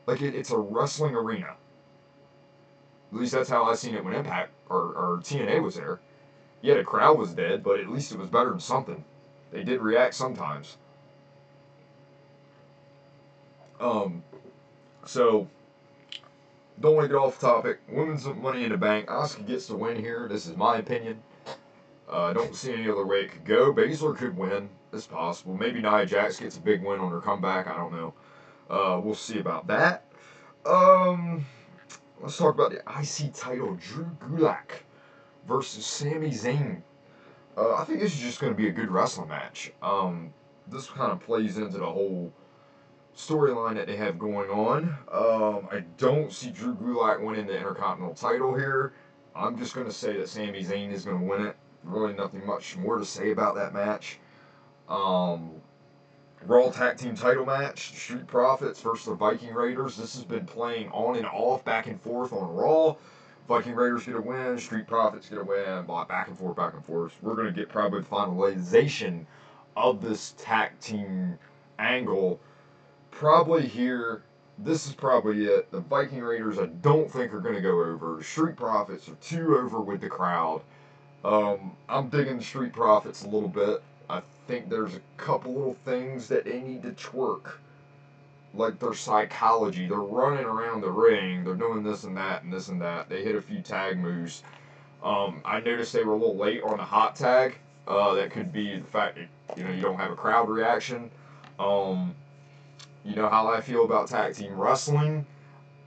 Like 0.07 0.21
it, 0.21 0.35
it's 0.35 0.51
a 0.51 0.57
wrestling 0.57 1.15
arena. 1.15 1.55
At 3.11 3.19
least 3.19 3.33
that's 3.33 3.49
how 3.49 3.65
I 3.65 3.75
seen 3.75 3.95
it 3.95 4.03
when 4.03 4.13
Impact 4.13 4.51
or, 4.71 4.93
or 4.93 5.17
TNA 5.17 5.61
was 5.61 5.75
there. 5.75 5.99
Yeah, 6.61 6.75
the 6.75 6.83
crowd 6.83 7.17
was 7.17 7.33
dead, 7.33 7.63
but 7.63 7.79
at 7.79 7.89
least 7.89 8.11
it 8.11 8.19
was 8.19 8.29
better 8.29 8.49
than 8.49 8.59
something. 8.59 9.03
They 9.51 9.63
did 9.63 9.81
react 9.81 10.13
sometimes. 10.13 10.77
Um, 13.79 14.23
so 15.05 15.47
don't 16.79 16.95
want 16.95 17.05
to 17.05 17.09
get 17.09 17.17
off 17.17 17.39
topic. 17.39 17.79
Women's 17.89 18.25
Money 18.25 18.63
in 18.63 18.71
the 18.71 18.77
Bank. 18.77 19.07
Asuka 19.07 19.45
gets 19.45 19.67
the 19.67 19.75
win 19.75 19.97
here. 19.97 20.27
This 20.29 20.45
is 20.45 20.55
my 20.55 20.77
opinion. 20.77 21.21
Uh, 22.11 22.25
I 22.25 22.29
uh, 22.29 22.33
don't 22.33 22.55
see 22.55 22.73
any 22.73 22.89
other 22.89 23.05
way 23.05 23.21
it 23.21 23.31
could 23.31 23.45
go. 23.45 23.73
Baszler 23.73 24.15
could 24.15 24.37
win. 24.37 24.69
It's 24.93 25.07
possible. 25.07 25.55
Maybe 25.55 25.81
Nia 25.81 26.05
Jax 26.05 26.39
gets 26.39 26.57
a 26.57 26.61
big 26.61 26.83
win 26.83 26.99
on 26.99 27.11
her 27.11 27.21
comeback. 27.21 27.67
I 27.67 27.77
don't 27.77 27.93
know. 27.93 28.13
Uh, 28.69 28.99
we'll 29.01 29.15
see 29.15 29.39
about 29.39 29.67
that. 29.67 30.05
Um, 30.65 31.45
let's 32.21 32.37
talk 32.37 32.53
about 32.53 32.71
the 32.71 32.81
IC 32.99 33.33
title. 33.33 33.75
Drew 33.75 34.09
Gulak 34.19 34.83
versus 35.47 35.85
Sami 35.85 36.29
Zayn. 36.29 36.81
Uh, 37.57 37.75
I 37.75 37.83
think 37.83 37.99
this 37.99 38.13
is 38.13 38.19
just 38.19 38.39
going 38.39 38.53
to 38.53 38.57
be 38.57 38.67
a 38.67 38.71
good 38.71 38.89
wrestling 38.89 39.29
match. 39.29 39.71
Um, 39.81 40.33
this 40.67 40.87
kind 40.87 41.11
of 41.11 41.19
plays 41.19 41.57
into 41.57 41.79
the 41.79 41.85
whole 41.85 42.31
storyline 43.15 43.75
that 43.75 43.87
they 43.87 43.97
have 43.97 44.17
going 44.17 44.49
on. 44.49 44.97
Um, 45.11 45.67
I 45.71 45.83
don't 45.97 46.31
see 46.31 46.51
Drew 46.51 46.75
Gulak 46.75 47.21
winning 47.21 47.47
the 47.47 47.57
Intercontinental 47.57 48.15
title 48.15 48.55
here. 48.55 48.93
I'm 49.35 49.57
just 49.57 49.73
going 49.73 49.87
to 49.87 49.93
say 49.93 50.17
that 50.17 50.29
Sami 50.29 50.63
Zayn 50.63 50.91
is 50.91 51.05
going 51.05 51.19
to 51.19 51.25
win 51.25 51.45
it. 51.45 51.55
Really 51.83 52.13
nothing 52.13 52.45
much 52.45 52.77
more 52.77 52.99
to 52.99 53.05
say 53.05 53.31
about 53.31 53.55
that 53.55 53.73
match. 53.73 54.19
Um, 54.87 55.51
Raw 56.45 56.71
Tag 56.71 56.97
Team 56.97 57.15
title 57.15 57.45
match, 57.45 57.93
Street 57.95 58.25
Profits 58.25 58.81
versus 58.81 59.05
the 59.05 59.13
Viking 59.13 59.53
Raiders. 59.53 59.95
This 59.95 60.15
has 60.15 60.23
been 60.23 60.45
playing 60.45 60.89
on 60.89 61.15
and 61.15 61.27
off, 61.27 61.63
back 61.63 61.85
and 61.85 62.01
forth 62.01 62.33
on 62.33 62.53
Raw. 62.55 62.95
Viking 63.47 63.75
Raiders 63.75 64.05
get 64.05 64.15
a 64.15 64.21
win, 64.21 64.57
Street 64.57 64.87
Profits 64.87 65.29
get 65.29 65.37
a 65.37 65.43
win, 65.43 65.85
back 66.07 66.27
and 66.29 66.37
forth, 66.37 66.55
back 66.55 66.73
and 66.73 66.83
forth. 66.83 67.13
We're 67.21 67.35
going 67.35 67.47
to 67.47 67.53
get 67.53 67.69
probably 67.69 68.01
the 68.01 68.07
finalization 68.07 69.25
of 69.77 70.01
this 70.01 70.33
tag 70.37 70.71
team 70.79 71.37
angle 71.77 72.39
probably 73.11 73.67
here. 73.67 74.23
This 74.57 74.87
is 74.87 74.93
probably 74.93 75.45
it. 75.45 75.71
The 75.71 75.81
Viking 75.81 76.21
Raiders, 76.21 76.57
I 76.57 76.67
don't 76.67 77.09
think 77.09 77.33
are 77.33 77.39
going 77.39 77.55
to 77.55 77.61
go 77.61 77.81
over. 77.81 78.21
Street 78.23 78.55
Profits 78.55 79.07
are 79.09 79.15
too 79.15 79.57
over 79.57 79.79
with 79.79 80.01
the 80.01 80.09
crowd. 80.09 80.61
Um, 81.23 81.77
I'm 81.87 82.09
digging 82.09 82.41
Street 82.41 82.73
Profits 82.73 83.23
a 83.23 83.27
little 83.27 83.49
bit. 83.49 83.83
I 84.51 84.55
think 84.55 84.69
there's 84.69 84.95
a 84.95 85.01
couple 85.15 85.53
little 85.53 85.77
things 85.85 86.27
that 86.27 86.43
they 86.43 86.59
need 86.59 86.83
to 86.83 86.91
twerk 86.91 87.53
like 88.53 88.79
their 88.79 88.93
psychology. 88.93 89.87
They're 89.87 89.97
running 89.97 90.43
around 90.43 90.81
the 90.81 90.91
ring. 90.91 91.45
They're 91.45 91.55
doing 91.55 91.83
this 91.83 92.03
and 92.03 92.17
that 92.17 92.43
and 92.43 92.51
this 92.51 92.67
and 92.67 92.81
that. 92.81 93.07
They 93.07 93.23
hit 93.23 93.35
a 93.35 93.41
few 93.41 93.61
tag 93.61 93.97
moves. 93.97 94.43
Um, 95.05 95.39
I 95.45 95.61
noticed 95.61 95.93
they 95.93 96.03
were 96.03 96.15
a 96.15 96.17
little 96.17 96.35
late 96.35 96.61
on 96.63 96.75
the 96.75 96.83
hot 96.83 97.15
tag. 97.15 97.59
Uh, 97.87 98.13
that 98.15 98.31
could 98.31 98.51
be 98.51 98.77
the 98.77 98.85
fact 98.85 99.15
that 99.15 99.57
you 99.57 99.63
know 99.63 99.71
you 99.71 99.81
don't 99.81 99.95
have 99.95 100.11
a 100.11 100.17
crowd 100.17 100.49
reaction. 100.49 101.09
Um, 101.57 102.13
you 103.05 103.15
know 103.15 103.29
how 103.29 103.47
I 103.47 103.61
feel 103.61 103.85
about 103.85 104.09
tag 104.09 104.35
team 104.35 104.59
wrestling. 104.59 105.25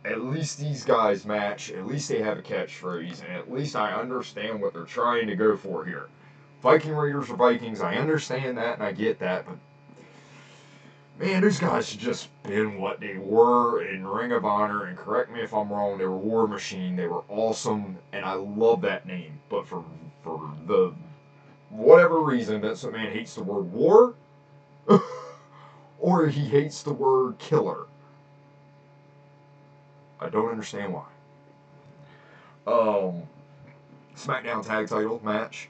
At 0.07 0.24
least 0.24 0.59
these 0.59 0.87
guys 0.87 1.27
match. 1.27 1.70
At 1.70 1.87
least 1.87 2.09
they 2.09 2.22
have 2.22 2.38
a 2.38 2.42
catchphrase, 2.42 3.22
and 3.24 3.33
at 3.37 3.53
least 3.53 3.77
I 3.77 3.92
understand 3.92 4.62
what 4.62 4.72
they're 4.72 4.85
trying 4.85 5.27
to 5.27 5.37
go 5.37 5.55
for 5.55 5.85
here. 5.85 6.09
Viking 6.64 6.94
Raiders 6.94 7.29
are 7.29 7.37
Vikings. 7.37 7.83
I 7.83 7.96
understand 7.96 8.57
that 8.57 8.77
and 8.79 8.83
I 8.83 8.90
get 8.90 9.18
that, 9.18 9.44
but 9.44 9.59
man, 11.18 11.42
these 11.42 11.59
guys 11.59 11.94
just 11.94 12.31
been 12.42 12.79
what 12.79 13.00
they 13.00 13.18
were 13.18 13.83
in 13.83 14.07
Ring 14.07 14.33
of 14.33 14.46
Honor. 14.46 14.87
And 14.87 14.96
correct 14.96 15.31
me 15.31 15.40
if 15.40 15.53
I'm 15.53 15.70
wrong, 15.70 15.98
they 15.98 16.07
were 16.07 16.16
War 16.16 16.48
Machine. 16.48 16.96
They 16.96 17.07
were 17.07 17.22
awesome, 17.29 17.98
and 18.14 18.24
I 18.24 18.33
love 18.33 18.81
that 18.81 19.07
name. 19.07 19.40
But 19.50 19.66
for 19.66 19.85
for 20.22 20.55
the 20.66 20.94
whatever 21.68 22.20
reason, 22.20 22.62
Vince 22.62 22.83
McMahon 22.83 23.12
hates 23.12 23.35
the 23.35 23.42
word 23.42 23.70
war, 23.70 24.14
or 25.98 26.29
he 26.29 26.46
hates 26.46 26.83
the 26.83 26.94
word 26.94 27.38
killer. 27.38 27.85
I 30.18 30.31
don't 30.31 30.48
understand 30.48 30.94
why. 30.94 31.05
Um, 32.66 33.24
SmackDown 34.16 34.64
Tag 34.66 34.88
Title 34.88 35.20
match. 35.22 35.68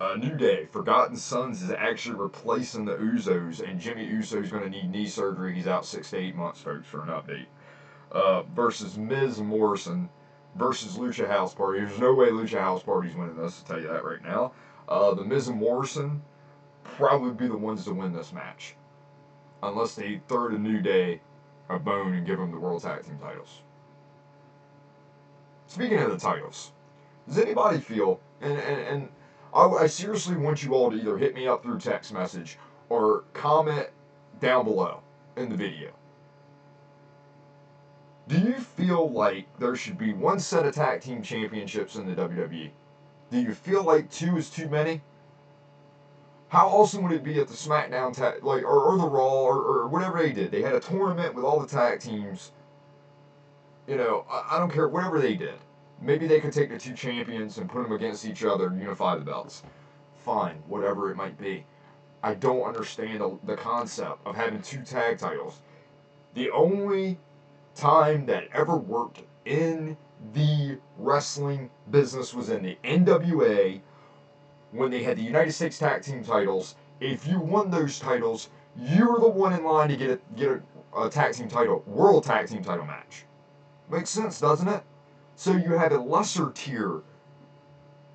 Uh, 0.00 0.14
New 0.14 0.36
Day, 0.36 0.66
Forgotten 0.66 1.16
Sons 1.16 1.60
is 1.60 1.70
actually 1.72 2.14
replacing 2.14 2.84
the 2.84 2.94
Usos, 2.94 3.68
and 3.68 3.80
Jimmy 3.80 4.04
Uso 4.04 4.40
is 4.40 4.50
going 4.50 4.62
to 4.62 4.70
need 4.70 4.90
knee 4.90 5.08
surgery. 5.08 5.54
He's 5.54 5.66
out 5.66 5.84
six 5.84 6.10
to 6.10 6.18
eight 6.18 6.36
months, 6.36 6.60
folks, 6.60 6.86
for 6.86 7.02
an 7.02 7.08
update. 7.08 7.46
Uh, 8.12 8.42
versus 8.54 8.96
Miz 8.96 9.40
Morrison 9.40 10.08
versus 10.54 10.96
Lucha 10.96 11.26
House 11.26 11.52
Party. 11.52 11.80
There's 11.80 11.98
no 11.98 12.14
way 12.14 12.28
Lucha 12.28 12.60
House 12.60 12.82
Party's 12.82 13.16
winning 13.16 13.36
this, 13.36 13.60
I'll 13.60 13.74
tell 13.74 13.82
you 13.82 13.88
that 13.88 14.04
right 14.04 14.22
now. 14.22 14.52
Uh, 14.88 15.14
the 15.14 15.24
Miz 15.24 15.48
and 15.48 15.58
Morrison 15.58 16.22
probably 16.84 17.32
be 17.32 17.48
the 17.48 17.56
ones 17.56 17.84
to 17.84 17.92
win 17.92 18.12
this 18.12 18.32
match. 18.32 18.76
Unless 19.62 19.96
they 19.96 20.20
throw 20.28 20.48
the 20.48 20.58
New 20.58 20.80
Day 20.80 21.20
a 21.68 21.78
bone 21.78 22.14
and 22.14 22.26
give 22.26 22.38
them 22.38 22.52
the 22.52 22.58
World 22.58 22.82
Tag 22.82 23.02
Team 23.02 23.18
titles. 23.20 23.62
Speaking 25.66 25.98
of 25.98 26.10
the 26.10 26.18
titles, 26.18 26.72
does 27.26 27.38
anybody 27.38 27.78
feel, 27.78 28.20
and, 28.40 28.58
and, 28.58 28.80
and 28.80 29.08
I, 29.54 29.66
I 29.66 29.86
seriously 29.86 30.36
want 30.36 30.62
you 30.62 30.74
all 30.74 30.90
to 30.90 30.96
either 30.96 31.18
hit 31.18 31.34
me 31.34 31.46
up 31.46 31.62
through 31.62 31.80
text 31.80 32.12
message 32.12 32.58
or 32.88 33.24
comment 33.32 33.88
down 34.40 34.64
below 34.64 35.00
in 35.36 35.48
the 35.48 35.56
video. 35.56 35.90
Do 38.28 38.38
you 38.38 38.54
feel 38.54 39.10
like 39.10 39.46
there 39.58 39.74
should 39.74 39.96
be 39.96 40.12
one 40.12 40.38
set 40.38 40.66
of 40.66 40.74
tag 40.74 41.00
team 41.00 41.22
championships 41.22 41.96
in 41.96 42.06
the 42.06 42.14
WWE? 42.14 42.70
Do 43.30 43.40
you 43.40 43.54
feel 43.54 43.82
like 43.82 44.10
two 44.10 44.36
is 44.36 44.50
too 44.50 44.68
many? 44.68 45.00
How 46.48 46.68
awesome 46.68 47.02
would 47.02 47.12
it 47.12 47.24
be 47.24 47.38
if 47.38 47.48
the 47.48 47.54
SmackDown 47.54 48.14
tag, 48.14 48.42
like, 48.42 48.64
or, 48.64 48.82
or 48.82 48.98
the 48.98 49.06
Raw, 49.06 49.42
or, 49.42 49.56
or 49.56 49.88
whatever 49.88 50.18
they 50.18 50.32
did? 50.32 50.50
They 50.50 50.62
had 50.62 50.74
a 50.74 50.80
tournament 50.80 51.34
with 51.34 51.44
all 51.44 51.60
the 51.60 51.66
tag 51.66 52.00
teams. 52.00 52.52
You 53.86 53.96
know, 53.96 54.24
I, 54.30 54.56
I 54.56 54.58
don't 54.58 54.72
care, 54.72 54.88
whatever 54.88 55.20
they 55.20 55.34
did. 55.34 55.58
Maybe 56.00 56.26
they 56.26 56.40
could 56.40 56.52
take 56.52 56.70
the 56.70 56.78
two 56.78 56.94
champions 56.94 57.58
and 57.58 57.68
put 57.68 57.82
them 57.82 57.92
against 57.92 58.24
each 58.24 58.44
other 58.44 58.68
and 58.68 58.80
unify 58.80 59.16
the 59.16 59.24
belts. 59.24 59.62
Fine, 60.16 60.62
whatever 60.68 61.10
it 61.10 61.16
might 61.16 61.38
be. 61.38 61.64
I 62.22 62.34
don't 62.34 62.62
understand 62.62 63.20
the, 63.20 63.38
the 63.44 63.56
concept 63.56 64.26
of 64.26 64.36
having 64.36 64.62
two 64.62 64.82
tag 64.82 65.18
titles. 65.18 65.60
The 66.34 66.50
only 66.50 67.18
time 67.74 68.26
that 68.26 68.48
ever 68.52 68.76
worked 68.76 69.22
in 69.44 69.96
the 70.34 70.78
wrestling 70.96 71.70
business 71.90 72.34
was 72.34 72.50
in 72.50 72.62
the 72.62 72.78
NWA 72.84 73.80
when 74.72 74.90
they 74.90 75.02
had 75.02 75.16
the 75.16 75.22
United 75.22 75.52
States 75.52 75.78
Tag 75.78 76.02
Team 76.02 76.24
titles. 76.24 76.74
If 77.00 77.26
you 77.26 77.40
won 77.40 77.70
those 77.70 77.98
titles, 77.98 78.50
you 78.76 79.08
were 79.08 79.20
the 79.20 79.28
one 79.28 79.52
in 79.52 79.64
line 79.64 79.88
to 79.88 79.96
get 79.96 80.10
a, 80.10 80.20
get 80.36 80.50
a, 80.50 81.00
a 81.00 81.08
tag 81.08 81.34
team 81.34 81.48
title, 81.48 81.82
world 81.86 82.24
tag 82.24 82.48
team 82.48 82.62
title 82.62 82.84
match. 82.84 83.24
Makes 83.90 84.10
sense, 84.10 84.40
doesn't 84.40 84.68
it? 84.68 84.82
So 85.38 85.52
you 85.52 85.74
have 85.74 85.92
a 85.92 85.98
lesser 85.98 86.50
tier 86.50 87.00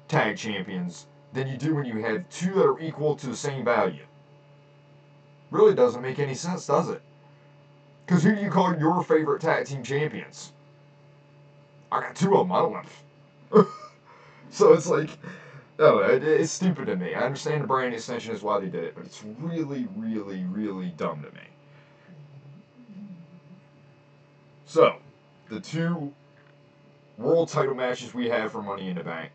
tag 0.09 0.35
champions 0.35 1.07
than 1.31 1.47
you 1.47 1.55
do 1.55 1.73
when 1.73 1.85
you 1.85 2.03
have 2.03 2.27
two 2.29 2.53
that 2.55 2.65
are 2.65 2.81
equal 2.81 3.15
to 3.15 3.27
the 3.27 3.35
same 3.35 3.63
value. 3.63 4.03
Really 5.49 5.73
doesn't 5.73 6.01
make 6.01 6.19
any 6.19 6.35
sense, 6.35 6.67
does 6.67 6.89
it? 6.89 7.01
Because 8.05 8.23
who 8.23 8.35
do 8.35 8.41
you 8.41 8.49
call 8.49 8.77
your 8.77 9.01
favorite 9.03 9.39
tag 9.39 9.67
team 9.67 9.83
champions? 9.83 10.51
I 11.93 12.01
got 12.01 12.13
two 12.13 12.35
of 12.35 12.49
them. 12.49 12.51
I 12.57 12.59
don't 12.59 12.73
know. 13.53 13.67
so 14.49 14.73
it's 14.73 14.87
like, 14.87 15.11
no, 15.79 15.99
it, 15.99 16.25
it's 16.25 16.51
stupid 16.51 16.87
to 16.87 16.97
me. 16.97 17.15
I 17.15 17.21
understand 17.21 17.63
the 17.63 17.67
brand 17.67 17.93
extension 17.93 18.35
is 18.35 18.41
why 18.41 18.59
they 18.59 18.67
did 18.67 18.83
it, 18.83 18.95
but 18.95 19.05
it's 19.05 19.23
really, 19.39 19.87
really, 19.95 20.43
really 20.43 20.93
dumb 20.97 21.23
to 21.23 21.33
me. 21.33 21.47
So, 24.65 24.97
the 25.49 25.61
two 25.61 26.11
world 27.17 27.49
title 27.49 27.75
matches 27.75 28.13
we 28.13 28.29
have 28.29 28.51
for 28.51 28.61
Money 28.61 28.89
in 28.89 28.95
the 28.95 29.03
Bank. 29.03 29.31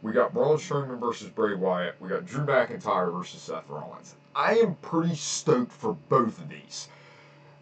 We 0.00 0.12
got 0.12 0.32
Braun 0.32 0.58
Strowman 0.58 1.00
versus 1.00 1.28
Bray 1.28 1.54
Wyatt. 1.54 1.96
We 2.00 2.08
got 2.08 2.24
Drew 2.24 2.46
McIntyre 2.46 3.12
versus 3.12 3.42
Seth 3.42 3.68
Rollins. 3.68 4.14
I 4.34 4.54
am 4.58 4.76
pretty 4.76 5.16
stoked 5.16 5.72
for 5.72 5.94
both 6.08 6.40
of 6.40 6.48
these. 6.48 6.88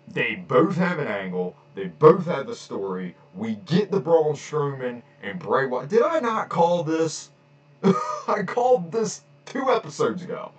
They 0.08 0.36
both 0.36 0.76
have 0.76 0.98
an 0.98 1.08
angle. 1.08 1.56
They 1.74 1.86
both 1.86 2.26
have 2.26 2.48
a 2.48 2.54
story. 2.54 3.16
We 3.34 3.54
get 3.66 3.90
the 3.90 4.00
Braun 4.00 4.34
Strowman 4.34 5.02
and 5.22 5.38
Bray 5.38 5.66
Wyatt. 5.66 5.88
Did 5.88 6.02
I 6.02 6.20
not 6.20 6.48
call 6.48 6.84
this? 6.84 7.30
I 8.28 8.42
called 8.42 8.92
this 8.92 9.22
two 9.46 9.70
episodes 9.70 10.22
ago. 10.22 10.52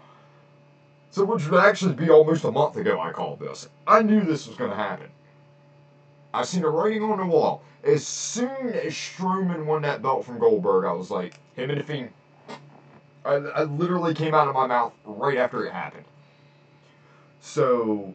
So, 1.12 1.24
which 1.24 1.48
would 1.48 1.60
actually 1.60 1.94
be 1.94 2.10
almost 2.10 2.44
a 2.44 2.52
month 2.52 2.76
ago, 2.76 3.00
I 3.00 3.12
called 3.12 3.40
this. 3.40 3.70
I 3.88 4.02
knew 4.02 4.22
this 4.22 4.48
was 4.48 4.58
going 4.58 4.72
to 4.72 4.76
happen. 4.76 5.10
I 6.34 6.44
seen 6.44 6.62
the 6.62 6.70
writing 6.70 7.04
on 7.04 7.18
the 7.18 7.26
wall. 7.26 7.64
As 7.88 8.06
soon 8.06 8.74
as 8.74 8.92
Strowman 8.92 9.66
won 9.66 9.84
that 9.84 10.02
belt 10.02 10.26
from 10.26 10.40
Goldberg, 10.40 10.84
I 10.84 10.92
was 10.92 11.10
like, 11.10 11.40
him 11.56 11.70
and 11.70 11.80
the 11.80 11.84
Fiend. 11.86 12.12
I, 13.24 13.36
I 13.36 13.64
literally 13.64 14.14
came 14.14 14.34
out 14.34 14.50
of 14.50 14.56
my 14.56 14.68
mouth 14.68 14.92
right 15.06 15.38
after 15.38 15.66
it 15.66 15.72
happened. 15.72 16.04
So 17.40 18.14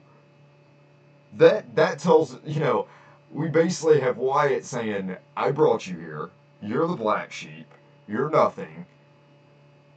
that 1.38 1.74
that 1.74 1.98
tells 1.98 2.36
you 2.44 2.60
know 2.60 2.86
we 3.32 3.48
basically 3.48 3.98
have 4.00 4.18
Wyatt 4.18 4.66
saying, 4.66 5.16
"I 5.38 5.50
brought 5.50 5.86
you 5.86 5.98
here. 5.98 6.28
You're 6.60 6.86
the 6.86 6.96
black 6.96 7.32
sheep. 7.32 7.66
You're 8.06 8.28
nothing. 8.28 8.84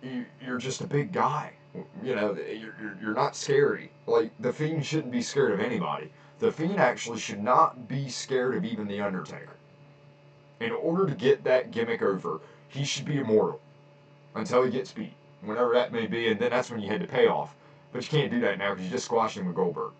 You, 0.01 0.25
you're 0.41 0.57
just 0.57 0.79
a 0.79 0.87
big 0.87 1.11
guy. 1.11 1.51
You 2.01 2.15
know, 2.15 2.33
you're, 2.33 2.75
you're, 2.81 2.97
you're 3.01 3.13
not 3.13 3.35
scary. 3.35 3.91
Like 4.07 4.31
the 4.39 4.53
Fiend 4.53 4.85
shouldn't 4.85 5.11
be 5.11 5.21
scared 5.21 5.51
of 5.51 5.59
anybody. 5.59 6.11
The 6.39 6.51
Fiend 6.51 6.77
actually 6.77 7.19
should 7.19 7.43
not 7.43 7.89
be 7.89 8.07
scared 8.07 8.55
of 8.55 8.63
even 8.63 8.87
the 8.87 9.01
Undertaker. 9.01 9.57
In 10.59 10.71
order 10.71 11.05
to 11.05 11.15
get 11.15 11.43
that 11.43 11.71
gimmick 11.71 12.01
over, 12.01 12.39
he 12.69 12.83
should 12.83 13.05
be 13.05 13.17
immortal 13.17 13.59
until 14.35 14.63
he 14.63 14.71
gets 14.71 14.91
beat, 14.91 15.13
whenever 15.41 15.73
that 15.73 15.91
may 15.91 16.07
be, 16.07 16.29
and 16.29 16.39
then 16.39 16.51
that's 16.51 16.69
when 16.69 16.79
you 16.79 16.89
had 16.89 17.01
to 17.01 17.07
pay 17.07 17.27
off. 17.27 17.55
But 17.91 18.03
you 18.03 18.17
can't 18.19 18.31
do 18.31 18.39
that 18.41 18.57
now 18.57 18.71
because 18.71 18.85
you 18.85 18.91
just 18.91 19.05
squashed 19.05 19.37
him 19.37 19.47
with 19.47 19.55
Goldberg. 19.55 19.91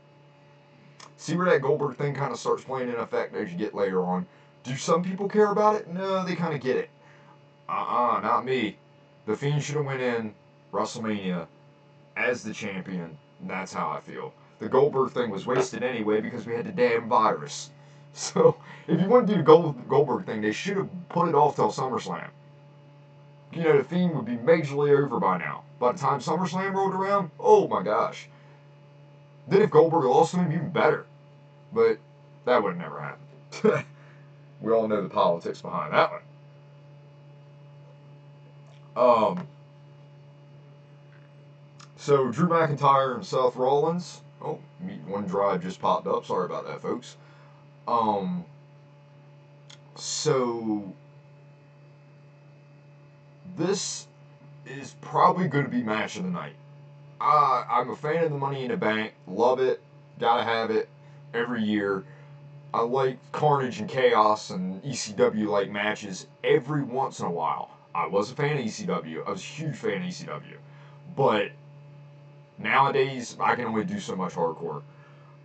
See 1.18 1.36
where 1.36 1.50
that 1.50 1.62
Goldberg 1.62 1.96
thing 1.98 2.14
kind 2.14 2.32
of 2.32 2.40
starts 2.40 2.64
playing 2.64 2.90
in 2.90 2.96
effect 2.96 3.36
as 3.36 3.52
you 3.52 3.58
get 3.58 3.74
later 3.74 4.02
on. 4.02 4.26
Do 4.64 4.76
some 4.76 5.04
people 5.04 5.30
care 5.30 5.52
about 5.52 5.76
it? 5.76 5.88
No, 5.88 6.26
they 6.26 6.36
kind 6.36 6.54
of 6.54 6.62
get 6.62 6.76
it. 6.76 6.90
Uh-uh, 7.70 8.20
not 8.22 8.46
me. 8.46 8.78
The 9.26 9.36
Fiend 9.36 9.64
should 9.64 9.76
have 9.76 9.86
went 9.86 10.02
in 10.02 10.34
WrestleMania 10.72 11.48
as 12.18 12.44
the 12.44 12.54
champion. 12.54 13.18
That's 13.48 13.74
how 13.74 13.90
I 13.90 14.00
feel. 14.00 14.34
The 14.60 14.70
Goldberg 14.70 15.12
thing 15.12 15.30
was 15.30 15.46
wasted 15.46 15.84
anyway 15.84 16.22
because 16.22 16.46
we 16.46 16.54
had 16.54 16.66
the 16.66 16.72
damn 16.72 17.08
virus. 17.10 17.72
So, 18.16 18.56
if 18.88 19.02
you 19.02 19.10
want 19.10 19.28
to 19.28 19.34
do 19.34 19.38
the 19.40 19.44
Gold, 19.44 19.90
Goldberg 19.90 20.26
thing, 20.26 20.40
they 20.40 20.54
should 20.54 20.78
have 20.78 21.10
put 21.10 21.28
it 21.28 21.36
off 21.36 21.58
till 21.58 21.70
SummerSlam. 21.70 22.30
You 23.52 23.64
know, 23.64 23.78
the 23.78 23.84
Fiend 23.84 24.16
would 24.16 24.24
be 24.24 24.38
majorly 24.38 24.98
over 24.98 25.20
by 25.20 25.38
now. 25.38 25.64
By 25.80 25.92
the 25.92 25.98
time 25.98 26.22
SummerSlam 26.22 26.74
rolled 26.74 26.94
around, 26.94 27.30
oh 27.42 27.68
my 27.68 27.84
gosh. 27.84 28.30
Then 29.50 29.64
if 29.64 29.70
Goldberg 29.70 30.06
lost 30.06 30.34
him, 30.34 30.50
even 30.50 30.70
better. 30.70 31.06
But 31.74 31.98
that 32.46 32.64
would 32.64 32.76
have 32.76 32.82
never 32.82 33.02
happened. 33.02 33.86
we 34.62 34.72
all 34.72 34.88
know 34.88 35.04
the 35.04 35.10
politics 35.10 35.62
behind 35.62 35.92
that 35.94 36.12
one. 38.96 39.38
Um, 39.38 39.48
so 41.98 42.32
Drew 42.32 42.48
McIntyre 42.48 43.16
and 43.16 43.26
Seth 43.26 43.58
Rollins. 43.58 44.22
Oh, 44.42 44.60
OneDrive 45.10 45.62
just 45.62 45.82
popped 45.82 46.08
up. 46.08 46.26
Sorry 46.26 46.46
about 46.46 46.66
that, 46.66 46.82
folks. 46.82 47.18
Um, 47.88 48.46
so 49.96 50.94
this 53.56 54.08
is 54.66 54.96
probably 55.02 55.48
going 55.48 55.66
to 55.66 55.70
be 55.70 55.84
match 55.84 56.18
of 56.18 56.24
the 56.24 56.30
night. 56.30 56.56
Uh, 57.22 57.64
I'm 57.70 57.90
a 57.92 57.96
fan 57.96 58.24
of 58.24 58.32
the 58.32 58.38
Money 58.38 58.64
in 58.64 58.72
the 58.72 58.78
Bank. 58.78 59.14
Love 59.28 59.60
it. 59.60 59.82
Gotta 60.20 60.44
have 60.44 60.72
it. 60.72 60.90
every 61.34 61.64
year. 61.64 62.04
I 62.74 62.82
like 62.82 63.18
Carnage 63.32 63.80
and 63.80 63.90
Chaos 63.90 64.50
and 64.50 64.84
ECW 64.84 65.48
like 65.48 65.70
matches 65.70 66.28
every 66.44 66.84
once 66.84 67.20
in 67.20 67.26
a 67.26 67.32
while. 67.32 67.72
I 67.94 68.08
was 68.08 68.32
a 68.32 68.36
fan 68.36 68.58
of 68.58 68.66
ECW. 68.66 69.26
I 69.26 69.32
was 69.32 69.42
a 69.42 69.44
huge 69.44 69.76
fan 69.76 70.02
of 70.02 70.10
ECW. 70.10 70.58
But 71.16 71.52
nowadays, 72.58 73.38
I 73.40 73.56
can 73.56 73.66
only 73.66 73.86
do 73.86 74.00
so 74.00 74.16
much 74.16 74.34
hardcore. 74.34 74.82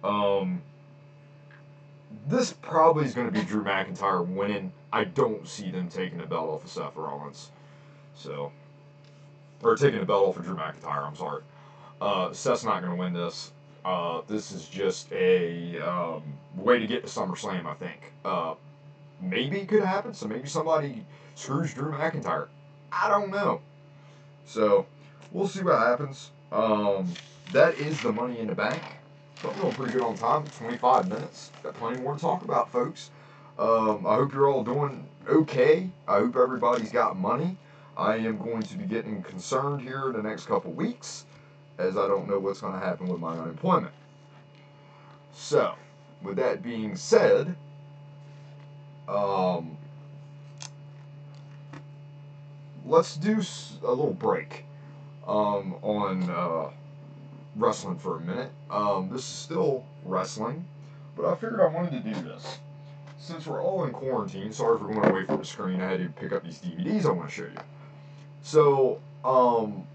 Um, 0.02 0.62
this 2.26 2.52
probably 2.52 3.04
is 3.04 3.14
going 3.14 3.26
to 3.26 3.32
be 3.32 3.44
Drew 3.44 3.64
McIntyre 3.64 4.26
winning. 4.26 4.72
I 4.92 5.04
don't 5.04 5.46
see 5.46 5.70
them 5.70 5.88
taking 5.88 6.18
the 6.18 6.26
belt 6.26 6.48
off 6.48 6.64
of 6.64 6.70
Seth 6.70 6.96
Rollins. 6.96 7.50
So, 8.14 8.52
or 9.62 9.76
taking 9.76 10.00
the 10.00 10.06
belt 10.06 10.28
off 10.28 10.36
of 10.38 10.44
Drew 10.44 10.56
McIntyre. 10.56 11.06
I'm 11.06 11.16
sorry. 11.16 11.42
Uh, 12.00 12.32
Seth's 12.32 12.64
not 12.64 12.82
going 12.82 12.96
to 12.96 12.98
win 12.98 13.12
this. 13.12 13.52
Uh, 13.84 14.20
this 14.28 14.52
is 14.52 14.66
just 14.68 15.10
a 15.12 15.78
um, 15.80 16.22
way 16.56 16.78
to 16.78 16.86
get 16.86 17.06
to 17.06 17.08
SummerSlam, 17.08 17.66
I 17.66 17.74
think. 17.74 18.12
Uh, 18.24 18.54
maybe 19.20 19.58
it 19.60 19.68
could 19.68 19.82
happen. 19.82 20.12
So 20.14 20.26
maybe 20.26 20.48
somebody 20.48 21.04
screws 21.34 21.72
Drew 21.74 21.92
McIntyre. 21.92 22.48
I 22.92 23.08
don't 23.08 23.30
know. 23.30 23.60
So 24.46 24.86
we'll 25.32 25.48
see 25.48 25.62
what 25.62 25.78
happens. 25.78 26.30
Um, 26.52 27.12
that 27.52 27.78
is 27.78 28.00
the 28.02 28.12
Money 28.12 28.38
in 28.38 28.48
the 28.48 28.54
Bank. 28.54 28.82
I'm 29.44 29.58
doing 29.58 29.72
pretty 29.72 29.92
good 29.92 30.02
on 30.02 30.16
time. 30.16 30.44
25 30.58 31.08
minutes. 31.08 31.50
Got 31.62 31.74
plenty 31.74 32.00
more 32.00 32.14
to 32.14 32.20
talk 32.20 32.42
about, 32.44 32.70
folks. 32.70 33.10
Um, 33.58 34.06
I 34.06 34.16
hope 34.16 34.34
you're 34.34 34.50
all 34.50 34.62
doing 34.62 35.06
okay. 35.28 35.88
I 36.06 36.18
hope 36.18 36.36
everybody's 36.36 36.92
got 36.92 37.16
money. 37.16 37.56
I 37.96 38.16
am 38.16 38.38
going 38.38 38.62
to 38.62 38.76
be 38.76 38.84
getting 38.84 39.22
concerned 39.22 39.80
here 39.80 40.08
in 40.08 40.12
the 40.12 40.22
next 40.22 40.46
couple 40.46 40.72
weeks 40.72 41.24
as 41.78 41.96
I 41.96 42.06
don't 42.06 42.28
know 42.28 42.38
what's 42.38 42.60
going 42.60 42.74
to 42.74 42.78
happen 42.78 43.08
with 43.08 43.20
my 43.20 43.36
unemployment. 43.36 43.92
So, 45.32 45.74
with 46.22 46.36
that 46.36 46.62
being 46.62 46.94
said, 46.96 47.56
um, 49.08 49.76
let's 52.84 53.16
do 53.16 53.42
a 53.82 53.88
little 53.88 54.12
break 54.12 54.64
um, 55.26 55.76
on 55.82 56.28
uh, 56.28 56.70
wrestling 57.56 57.98
for 57.98 58.16
a 58.16 58.20
minute. 58.20 58.50
Um, 58.70 59.08
this 59.10 59.22
is 59.22 59.26
still 59.26 59.84
wrestling, 60.04 60.64
but 61.16 61.24
I 61.24 61.34
figured 61.34 61.60
I 61.60 61.66
wanted 61.66 62.02
to 62.02 62.14
do 62.14 62.22
this. 62.22 62.58
Since 63.18 63.46
we're 63.46 63.62
all 63.62 63.84
in 63.84 63.92
quarantine, 63.92 64.52
sorry 64.52 64.78
for 64.78 64.86
going 64.86 65.10
away 65.10 65.26
from 65.26 65.38
the 65.38 65.44
screen, 65.44 65.80
I 65.80 65.90
had 65.90 66.00
to 66.00 66.08
pick 66.08 66.32
up 66.32 66.42
these 66.42 66.58
DVDs 66.58 67.04
I 67.04 67.10
want 67.10 67.28
to 67.28 67.34
show 67.34 67.42
you. 67.42 67.58
So, 68.42 69.00
um, 69.24 69.86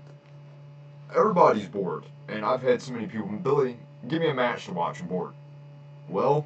everybody's 1.16 1.68
bored, 1.68 2.06
and 2.28 2.46
I've 2.46 2.62
had 2.62 2.82
so 2.82 2.94
many 2.94 3.08
people, 3.08 3.28
Billy, 3.28 3.78
give 4.08 4.22
me 4.22 4.30
a 4.30 4.34
match 4.34 4.66
to 4.66 4.74
watch, 4.74 5.02
I'm 5.02 5.08
bored. 5.08 5.34
Well, 6.08 6.46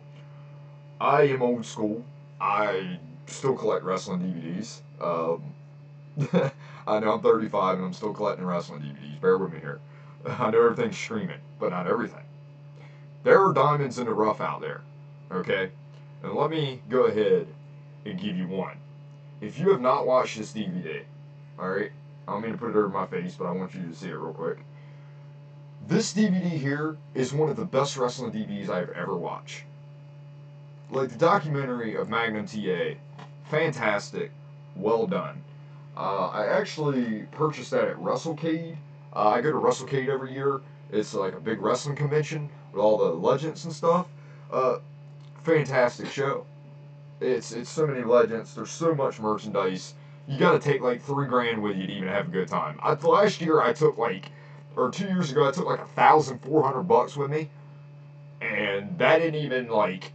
I 1.01 1.23
am 1.23 1.41
old 1.41 1.65
school. 1.65 2.03
I 2.39 2.99
still 3.27 3.55
collect 3.55 3.83
wrestling 3.83 4.21
DVDs. 4.21 4.79
Um, 5.01 5.43
I 6.87 6.99
know 6.99 7.13
I'm 7.13 7.21
35 7.21 7.77
and 7.77 7.87
I'm 7.87 7.93
still 7.93 8.13
collecting 8.13 8.45
wrestling 8.45 8.81
DVDs. 8.81 9.21
Bear 9.21 9.37
with 9.37 9.53
me 9.53 9.59
here. 9.59 9.79
I 10.25 10.51
know 10.51 10.65
everything's 10.65 10.97
streaming, 10.97 11.39
but 11.59 11.69
not 11.69 11.87
everything. 11.87 12.23
There 13.23 13.43
are 13.43 13.53
diamonds 13.53 13.99
in 13.99 14.05
the 14.05 14.13
rough 14.13 14.41
out 14.41 14.61
there, 14.61 14.81
okay? 15.31 15.71
And 16.23 16.33
let 16.33 16.49
me 16.49 16.81
go 16.89 17.05
ahead 17.05 17.47
and 18.05 18.19
give 18.19 18.37
you 18.37 18.47
one. 18.47 18.77
If 19.41 19.59
you 19.59 19.69
have 19.71 19.81
not 19.81 20.05
watched 20.05 20.37
this 20.37 20.53
DVD, 20.53 21.03
alright, 21.57 21.91
I 22.27 22.33
don't 22.33 22.41
mean 22.41 22.51
to 22.51 22.57
put 22.57 22.69
it 22.69 22.75
over 22.75 22.89
my 22.89 23.05
face, 23.07 23.35
but 23.35 23.45
I 23.45 23.51
want 23.51 23.73
you 23.73 23.81
to 23.81 23.95
see 23.95 24.09
it 24.09 24.13
real 24.13 24.33
quick. 24.33 24.59
This 25.87 26.13
DVD 26.13 26.49
here 26.49 26.97
is 27.15 27.33
one 27.33 27.49
of 27.49 27.55
the 27.55 27.65
best 27.65 27.97
wrestling 27.97 28.31
DVDs 28.31 28.69
I've 28.69 28.89
ever 28.91 29.17
watched. 29.17 29.63
Like 30.91 31.09
the 31.09 31.17
documentary 31.17 31.95
of 31.95 32.09
Magnum 32.09 32.45
TA, 32.45 32.95
fantastic, 33.45 34.31
well 34.75 35.07
done. 35.07 35.43
Uh, 35.95 36.27
I 36.27 36.47
actually 36.47 37.23
purchased 37.31 37.71
that 37.71 37.87
at 37.87 37.97
WrestleCade. 37.97 38.77
Uh, 39.15 39.29
I 39.29 39.41
go 39.41 39.51
to 39.51 39.57
WrestleCade 39.57 40.07
every 40.07 40.33
year. 40.33 40.61
It's 40.91 41.13
like 41.13 41.33
a 41.33 41.39
big 41.39 41.61
wrestling 41.61 41.95
convention 41.95 42.49
with 42.71 42.81
all 42.81 42.97
the 42.97 43.05
legends 43.05 43.65
and 43.65 43.73
stuff. 43.73 44.07
Uh, 44.51 44.77
fantastic 45.43 46.07
show. 46.07 46.45
It's 47.19 47.51
it's 47.51 47.69
so 47.69 47.85
many 47.85 48.03
legends. 48.03 48.55
There's 48.55 48.71
so 48.71 48.95
much 48.95 49.19
merchandise. 49.19 49.93
You 50.27 50.37
got 50.37 50.51
to 50.51 50.59
take 50.59 50.81
like 50.81 51.01
three 51.01 51.27
grand 51.27 51.61
with 51.61 51.75
you 51.77 51.87
to 51.87 51.93
even 51.93 52.07
have 52.07 52.27
a 52.27 52.31
good 52.31 52.47
time. 52.47 52.79
I, 52.81 52.93
last 52.93 53.41
year 53.41 53.61
I 53.61 53.73
took 53.73 53.97
like, 53.97 54.29
or 54.75 54.91
two 54.91 55.07
years 55.07 55.31
ago 55.31 55.47
I 55.47 55.51
took 55.51 55.65
like 55.65 55.79
a 55.79 55.87
thousand 55.87 56.39
four 56.39 56.63
hundred 56.63 56.83
bucks 56.83 57.17
with 57.17 57.29
me, 57.29 57.49
and 58.41 58.97
that 58.99 59.19
didn't 59.19 59.41
even 59.41 59.67
like, 59.67 60.11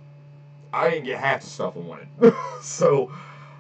I 0.73 0.91
didn't 0.91 1.05
get 1.05 1.19
half 1.19 1.43
the 1.43 1.49
stuff 1.49 1.77
I 1.77 1.81
wanted. 1.81 2.09
so, 2.63 3.13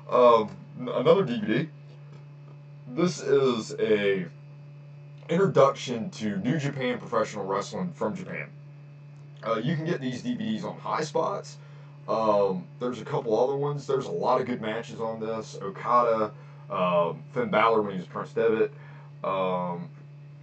um, 0.08 0.56
another 0.78 1.24
DVD 1.24 1.68
this 2.88 3.20
is 3.20 3.74
a 3.80 4.26
introduction 5.28 6.10
to 6.10 6.36
New 6.38 6.58
Japan 6.58 6.98
Professional 6.98 7.46
Wrestling 7.46 7.92
from 7.92 8.14
Japan. 8.14 8.48
Uh, 9.46 9.56
you 9.56 9.74
can 9.74 9.86
get 9.86 10.00
these 10.00 10.22
DVDs 10.22 10.64
on 10.64 10.78
Highspots. 10.78 11.56
Um, 12.08 12.66
there's 12.78 13.00
a 13.00 13.04
couple 13.04 13.38
other 13.38 13.56
ones. 13.56 13.86
There's 13.86 14.06
a 14.06 14.10
lot 14.10 14.40
of 14.40 14.46
good 14.46 14.60
matches 14.60 15.00
on 15.00 15.20
this. 15.20 15.58
Okada, 15.62 16.30
um, 16.70 17.22
Finn 17.32 17.50
Balor 17.50 17.82
when 17.82 17.92
he 17.92 17.98
was 17.98 18.06
Prince 18.06 18.32
Devitt, 18.32 18.72
um, 19.22 19.88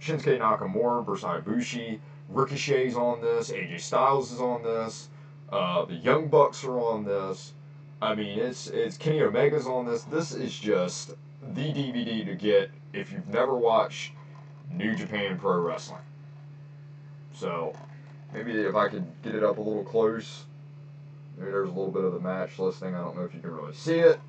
Shinsuke 0.00 0.38
Nakamura 0.40 1.06
versus 1.06 1.24
Ibushi, 1.24 2.00
Ricochet's 2.28 2.96
on 2.96 3.20
this, 3.20 3.50
AJ 3.50 3.80
Styles 3.80 4.32
is 4.32 4.40
on 4.40 4.62
this, 4.62 5.08
uh, 5.52 5.84
the 5.84 5.94
Young 5.94 6.28
Bucks 6.28 6.64
are 6.64 6.80
on 6.80 7.04
this. 7.04 7.52
I 8.00 8.16
mean, 8.16 8.38
it's 8.38 8.66
it's 8.66 8.96
Kenny 8.96 9.22
Omega's 9.22 9.66
on 9.66 9.86
this. 9.86 10.02
This 10.04 10.32
is 10.32 10.52
just 10.58 11.10
the 11.54 11.72
DVD 11.72 12.26
to 12.26 12.34
get 12.34 12.70
if 12.92 13.12
you've 13.12 13.28
never 13.28 13.54
watched 13.54 14.12
New 14.72 14.94
Japan 14.94 15.38
Pro 15.38 15.60
Wrestling. 15.60 16.00
So, 17.34 17.74
maybe 18.32 18.52
if 18.52 18.74
I 18.74 18.88
could 18.88 19.06
get 19.22 19.34
it 19.34 19.42
up 19.42 19.58
a 19.58 19.60
little 19.60 19.84
close, 19.84 20.44
maybe 21.36 21.50
there's 21.50 21.68
a 21.68 21.72
little 21.72 21.90
bit 21.90 22.04
of 22.04 22.12
the 22.12 22.20
match 22.20 22.58
listing. 22.58 22.94
I 22.94 22.98
don't 22.98 23.16
know 23.16 23.24
if 23.24 23.34
you 23.34 23.40
can 23.40 23.54
really 23.54 23.74
see 23.74 23.98
it, 23.98 24.20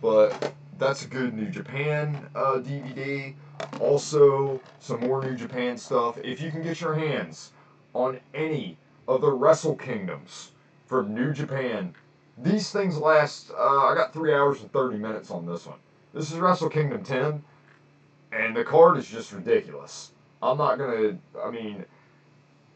but 0.00 0.52
that's 0.78 1.04
a 1.04 1.08
good 1.08 1.34
New 1.34 1.48
Japan 1.48 2.28
uh, 2.34 2.58
DVD. 2.58 3.34
Also, 3.80 4.60
some 4.80 5.00
more 5.00 5.22
New 5.22 5.36
Japan 5.36 5.78
stuff. 5.78 6.18
If 6.22 6.40
you 6.40 6.50
can 6.50 6.62
get 6.62 6.80
your 6.80 6.94
hands 6.94 7.52
on 7.94 8.20
any 8.34 8.76
of 9.06 9.20
the 9.20 9.30
Wrestle 9.30 9.76
Kingdoms 9.76 10.52
from 10.86 11.14
New 11.14 11.32
Japan, 11.32 11.94
these 12.36 12.70
things 12.70 12.98
last, 12.98 13.50
uh, 13.52 13.86
I 13.86 13.94
got 13.94 14.12
3 14.12 14.34
hours 14.34 14.60
and 14.60 14.72
30 14.72 14.98
minutes 14.98 15.30
on 15.30 15.46
this 15.46 15.66
one. 15.66 15.78
This 16.12 16.32
is 16.32 16.38
Wrestle 16.38 16.68
Kingdom 16.68 17.04
10, 17.04 17.42
and 18.34 18.56
the 18.56 18.64
card 18.64 18.98
is 18.98 19.06
just 19.06 19.32
ridiculous. 19.32 20.12
I'm 20.42 20.58
not 20.58 20.78
gonna. 20.78 21.18
I 21.42 21.50
mean, 21.50 21.84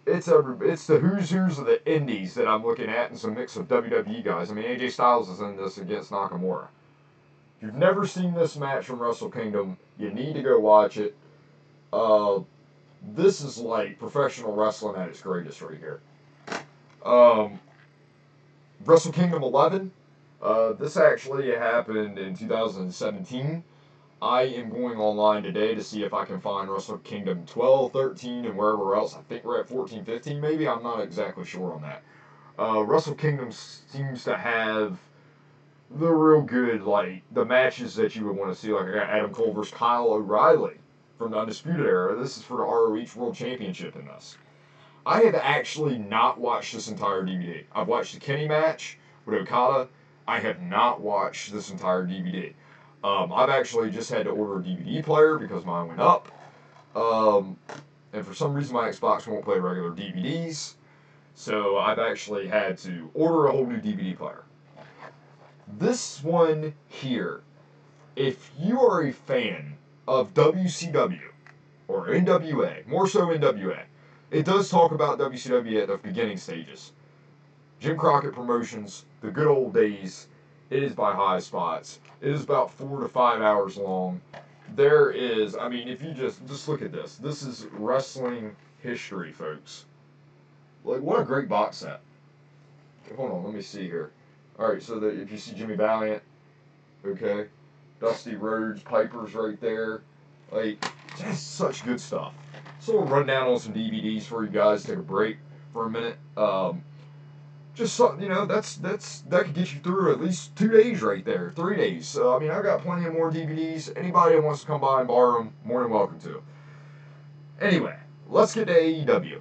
it's 0.06 0.28
a 0.28 0.56
it's 0.62 0.86
the 0.86 0.98
who's 0.98 1.30
who's 1.30 1.58
of 1.58 1.66
the 1.66 1.84
indies 1.92 2.34
that 2.34 2.48
I'm 2.48 2.64
looking 2.64 2.88
at, 2.88 3.10
and 3.10 3.18
some 3.18 3.34
mix 3.34 3.56
of 3.56 3.68
WWE 3.68 4.24
guys. 4.24 4.50
I 4.50 4.54
mean, 4.54 4.64
AJ 4.64 4.92
Styles 4.92 5.28
is 5.28 5.40
in 5.40 5.56
this 5.56 5.78
against 5.78 6.10
Nakamura. 6.10 6.68
If 7.56 7.64
you've 7.64 7.74
never 7.74 8.06
seen 8.06 8.34
this 8.34 8.56
match 8.56 8.86
from 8.86 9.00
Wrestle 9.00 9.30
Kingdom, 9.30 9.76
you 9.98 10.10
need 10.10 10.34
to 10.34 10.42
go 10.42 10.58
watch 10.60 10.96
it. 10.96 11.16
Uh, 11.92 12.40
this 13.14 13.40
is 13.40 13.58
like 13.58 13.98
professional 13.98 14.54
wrestling 14.54 15.00
at 15.00 15.08
its 15.08 15.20
greatest 15.20 15.60
right 15.60 15.78
here. 15.78 16.00
Um, 17.04 17.58
Wrestle 18.84 19.12
Kingdom 19.12 19.42
11 19.42 19.90
uh, 20.40 20.72
this 20.74 20.96
actually 20.96 21.50
happened 21.50 22.18
in 22.18 22.36
2017. 22.36 23.64
I 24.20 24.42
am 24.42 24.70
going 24.70 24.98
online 24.98 25.44
today 25.44 25.76
to 25.76 25.82
see 25.82 26.02
if 26.02 26.12
I 26.12 26.24
can 26.24 26.40
find 26.40 26.68
Wrestle 26.68 26.98
Kingdom 26.98 27.46
12, 27.46 27.92
13, 27.92 28.46
and 28.46 28.56
wherever 28.56 28.96
else. 28.96 29.14
I 29.14 29.20
think 29.22 29.44
we're 29.44 29.60
at 29.60 29.68
14, 29.68 30.04
15 30.04 30.40
maybe. 30.40 30.66
I'm 30.66 30.82
not 30.82 31.00
exactly 31.00 31.44
sure 31.44 31.72
on 31.74 31.82
that. 31.82 32.02
Uh, 32.58 32.82
Wrestle 32.82 33.14
Kingdom 33.14 33.52
seems 33.52 34.24
to 34.24 34.36
have 34.36 34.98
the 35.90 36.10
real 36.10 36.42
good, 36.42 36.82
like, 36.82 37.22
the 37.30 37.44
matches 37.44 37.94
that 37.94 38.16
you 38.16 38.24
would 38.26 38.36
want 38.36 38.52
to 38.52 38.60
see. 38.60 38.72
Like, 38.72 38.88
I 38.88 38.94
got 38.94 39.10
Adam 39.10 39.32
Cole 39.32 39.52
versus 39.52 39.72
Kyle 39.72 40.08
O'Reilly 40.08 40.78
from 41.16 41.30
the 41.30 41.38
Undisputed 41.38 41.86
Era. 41.86 42.16
This 42.16 42.36
is 42.36 42.42
for 42.42 42.56
the 42.56 42.64
ROH 42.64 43.14
World 43.14 43.36
Championship 43.36 43.94
in 43.94 44.06
this. 44.06 44.36
I 45.06 45.20
have 45.20 45.36
actually 45.36 45.96
not 45.96 46.38
watched 46.38 46.74
this 46.74 46.88
entire 46.88 47.22
DVD. 47.22 47.62
I've 47.72 47.88
watched 47.88 48.14
the 48.14 48.20
Kenny 48.20 48.48
match 48.48 48.98
with 49.24 49.36
Okada 49.36 49.88
I 50.28 50.40
have 50.40 50.60
not 50.60 51.00
watched 51.00 51.52
this 51.52 51.70
entire 51.70 52.06
DVD. 52.06 52.52
Um, 53.04 53.32
I've 53.32 53.50
actually 53.50 53.90
just 53.90 54.10
had 54.10 54.24
to 54.24 54.30
order 54.30 54.60
a 54.60 54.62
DVD 54.62 55.02
player 55.04 55.38
because 55.38 55.64
mine 55.64 55.88
went 55.88 56.00
up. 56.00 56.30
Um, 56.96 57.56
and 58.12 58.26
for 58.26 58.34
some 58.34 58.54
reason, 58.54 58.74
my 58.74 58.88
Xbox 58.88 59.26
won't 59.26 59.44
play 59.44 59.58
regular 59.58 59.90
DVDs. 59.90 60.74
So 61.34 61.78
I've 61.78 62.00
actually 62.00 62.48
had 62.48 62.78
to 62.78 63.10
order 63.14 63.46
a 63.46 63.52
whole 63.52 63.66
new 63.66 63.78
DVD 63.80 64.16
player. 64.16 64.42
This 65.78 66.22
one 66.22 66.74
here, 66.88 67.42
if 68.16 68.50
you 68.58 68.80
are 68.80 69.02
a 69.02 69.12
fan 69.12 69.76
of 70.08 70.34
WCW 70.34 71.20
or 71.86 72.08
NWA, 72.08 72.86
more 72.86 73.06
so 73.06 73.26
NWA, 73.26 73.82
it 74.30 74.44
does 74.44 74.68
talk 74.68 74.92
about 74.92 75.18
WCW 75.18 75.82
at 75.82 75.88
the 75.88 75.98
beginning 75.98 76.38
stages. 76.38 76.92
Jim 77.80 77.96
Crockett 77.96 78.34
Promotions, 78.34 79.04
the 79.20 79.30
good 79.30 79.46
old 79.46 79.72
days. 79.72 80.26
It 80.70 80.82
is 80.82 80.94
by 80.94 81.14
High 81.14 81.38
Spots. 81.38 81.98
It 82.20 82.30
is 82.30 82.42
about 82.42 82.70
four 82.70 83.00
to 83.00 83.08
five 83.08 83.40
hours 83.40 83.76
long. 83.76 84.20
There 84.74 85.10
is, 85.10 85.56
I 85.56 85.68
mean, 85.68 85.88
if 85.88 86.02
you 86.02 86.12
just 86.12 86.46
just 86.46 86.68
look 86.68 86.82
at 86.82 86.92
this, 86.92 87.16
this 87.16 87.42
is 87.42 87.66
wrestling 87.72 88.54
history, 88.82 89.32
folks. 89.32 89.86
Like, 90.84 91.00
what 91.00 91.20
a 91.20 91.24
great 91.24 91.48
box 91.48 91.78
set. 91.78 92.00
Hold 93.16 93.32
on, 93.32 93.44
let 93.44 93.54
me 93.54 93.62
see 93.62 93.84
here. 93.84 94.10
All 94.58 94.70
right, 94.70 94.82
so 94.82 94.98
that 95.00 95.18
if 95.18 95.30
you 95.32 95.38
see 95.38 95.54
Jimmy 95.54 95.76
Valiant, 95.76 96.22
okay, 97.06 97.46
Dusty 98.00 98.36
Rhodes, 98.36 98.82
Piper's 98.82 99.34
right 99.34 99.58
there, 99.60 100.02
like 100.52 100.84
just 101.18 101.54
such 101.54 101.84
good 101.84 102.00
stuff. 102.00 102.34
So 102.80 102.92
we'll 102.92 103.04
run 103.04 103.26
down 103.26 103.48
on 103.48 103.58
some 103.58 103.72
DVDs 103.72 104.24
for 104.24 104.44
you 104.44 104.50
guys. 104.50 104.84
Take 104.84 104.96
a 104.96 105.02
break 105.02 105.38
for 105.72 105.86
a 105.86 105.90
minute. 105.90 106.16
Um, 106.36 106.82
just 107.78 107.94
something, 107.94 108.20
you 108.20 108.28
know, 108.28 108.44
that's 108.44 108.76
that's 108.76 109.20
that 109.22 109.44
could 109.44 109.54
get 109.54 109.72
you 109.72 109.80
through 109.80 110.12
at 110.12 110.20
least 110.20 110.54
two 110.56 110.68
days 110.68 111.00
right 111.00 111.24
there, 111.24 111.52
three 111.54 111.76
days. 111.76 112.06
So 112.06 112.36
I 112.36 112.40
mean, 112.40 112.50
I've 112.50 112.64
got 112.64 112.82
plenty 112.82 113.06
of 113.06 113.14
more 113.14 113.30
DVDs. 113.30 113.96
Anybody 113.96 114.34
that 114.34 114.42
wants 114.42 114.60
to 114.62 114.66
come 114.66 114.80
by 114.80 114.98
and 114.98 115.08
borrow 115.08 115.38
them, 115.38 115.52
more 115.64 115.82
than 115.82 115.90
welcome 115.90 116.20
to. 116.20 116.42
Anyway, 117.60 117.96
let's 118.28 118.54
get 118.54 118.66
to 118.66 118.74
AEW. 118.74 119.40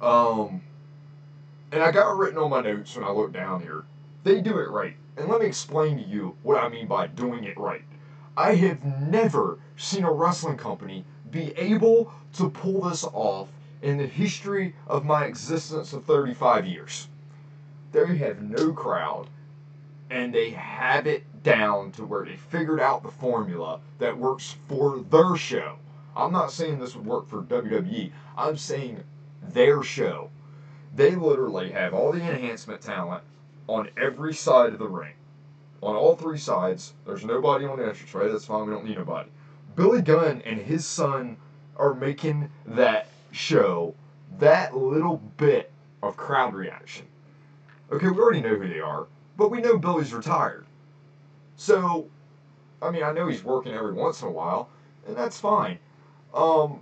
Um, 0.00 0.62
and 1.70 1.82
I 1.82 1.90
got 1.92 2.12
it 2.12 2.16
written 2.16 2.38
on 2.38 2.50
my 2.50 2.62
notes 2.62 2.96
when 2.96 3.04
I 3.04 3.10
looked 3.10 3.34
down 3.34 3.60
here. 3.60 3.84
They 4.24 4.40
do 4.40 4.58
it 4.58 4.70
right. 4.70 4.96
And 5.16 5.28
let 5.28 5.40
me 5.40 5.46
explain 5.46 5.98
to 5.98 6.04
you 6.04 6.36
what 6.42 6.62
I 6.62 6.68
mean 6.68 6.86
by 6.86 7.08
doing 7.08 7.44
it 7.44 7.58
right. 7.58 7.84
I 8.36 8.54
have 8.54 8.84
never 8.84 9.58
seen 9.76 10.04
a 10.04 10.12
wrestling 10.12 10.56
company 10.56 11.04
be 11.30 11.52
able 11.56 12.12
to 12.34 12.48
pull 12.48 12.88
this 12.88 13.04
off 13.04 13.48
in 13.82 13.98
the 13.98 14.06
history 14.06 14.74
of 14.86 15.04
my 15.04 15.24
existence 15.24 15.92
of 15.92 16.04
35 16.04 16.66
years. 16.66 17.08
They 17.92 18.16
have 18.18 18.42
no 18.42 18.72
crowd, 18.72 19.28
and 20.10 20.34
they 20.34 20.50
have 20.50 21.06
it 21.06 21.42
down 21.42 21.92
to 21.92 22.04
where 22.04 22.24
they 22.24 22.36
figured 22.36 22.80
out 22.80 23.02
the 23.02 23.10
formula 23.10 23.80
that 23.98 24.18
works 24.18 24.56
for 24.68 24.98
their 24.98 25.36
show. 25.36 25.76
I'm 26.16 26.32
not 26.32 26.52
saying 26.52 26.78
this 26.78 26.94
would 26.94 27.06
work 27.06 27.28
for 27.28 27.42
WWE, 27.42 28.10
I'm 28.36 28.56
saying 28.56 29.02
their 29.42 29.82
show. 29.82 30.30
They 30.94 31.14
literally 31.14 31.70
have 31.70 31.94
all 31.94 32.12
the 32.12 32.20
enhancement 32.20 32.80
talent 32.80 33.22
on 33.66 33.90
every 33.96 34.34
side 34.34 34.72
of 34.72 34.78
the 34.78 34.88
ring. 34.88 35.14
On 35.80 35.94
all 35.94 36.16
three 36.16 36.38
sides, 36.38 36.94
there's 37.06 37.24
nobody 37.24 37.64
on 37.64 37.78
the 37.78 37.86
entrance, 37.86 38.14
right? 38.14 38.30
That's 38.30 38.46
fine, 38.46 38.66
we 38.66 38.72
don't 38.72 38.84
need 38.84 38.98
nobody. 38.98 39.30
Billy 39.76 40.02
Gunn 40.02 40.42
and 40.44 40.60
his 40.60 40.84
son 40.84 41.36
are 41.76 41.94
making 41.94 42.50
that 42.66 43.08
show 43.30 43.94
that 44.38 44.76
little 44.76 45.18
bit 45.36 45.70
of 46.02 46.16
crowd 46.16 46.54
reaction. 46.54 47.06
Okay, 47.90 48.08
we 48.08 48.18
already 48.18 48.40
know 48.40 48.56
who 48.56 48.68
they 48.68 48.80
are, 48.80 49.06
but 49.36 49.50
we 49.50 49.60
know 49.60 49.78
Billy's 49.78 50.12
retired. 50.12 50.66
So, 51.56 52.08
I 52.82 52.90
mean, 52.90 53.02
I 53.02 53.12
know 53.12 53.28
he's 53.28 53.42
working 53.42 53.72
every 53.72 53.92
once 53.92 54.20
in 54.22 54.28
a 54.28 54.30
while, 54.30 54.68
and 55.06 55.16
that's 55.16 55.40
fine. 55.40 55.78
Um, 56.34 56.80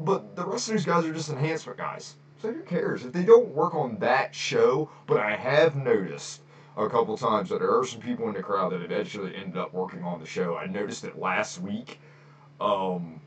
but 0.00 0.36
the 0.36 0.44
rest 0.44 0.68
of 0.68 0.74
these 0.74 0.84
guys 0.84 1.04
are 1.04 1.12
just 1.12 1.30
enhancement 1.30 1.78
guys. 1.78 2.16
So 2.40 2.52
who 2.52 2.62
cares? 2.62 3.04
If 3.04 3.12
they 3.12 3.24
don't 3.24 3.48
work 3.48 3.74
on 3.74 3.98
that 3.98 4.34
show, 4.34 4.90
but 5.06 5.18
I 5.18 5.34
have 5.36 5.76
noticed 5.76 6.42
a 6.76 6.88
couple 6.88 7.16
times 7.16 7.48
that 7.48 7.58
there 7.58 7.76
are 7.76 7.84
some 7.84 8.00
people 8.00 8.28
in 8.28 8.34
the 8.34 8.42
crowd 8.42 8.72
that 8.72 8.82
eventually 8.82 9.34
ended 9.34 9.56
up 9.56 9.72
working 9.72 10.04
on 10.04 10.20
the 10.20 10.26
show. 10.26 10.56
I 10.56 10.66
noticed 10.66 11.04
it 11.04 11.18
last 11.18 11.60
week. 11.60 11.98
Um, 12.60 13.20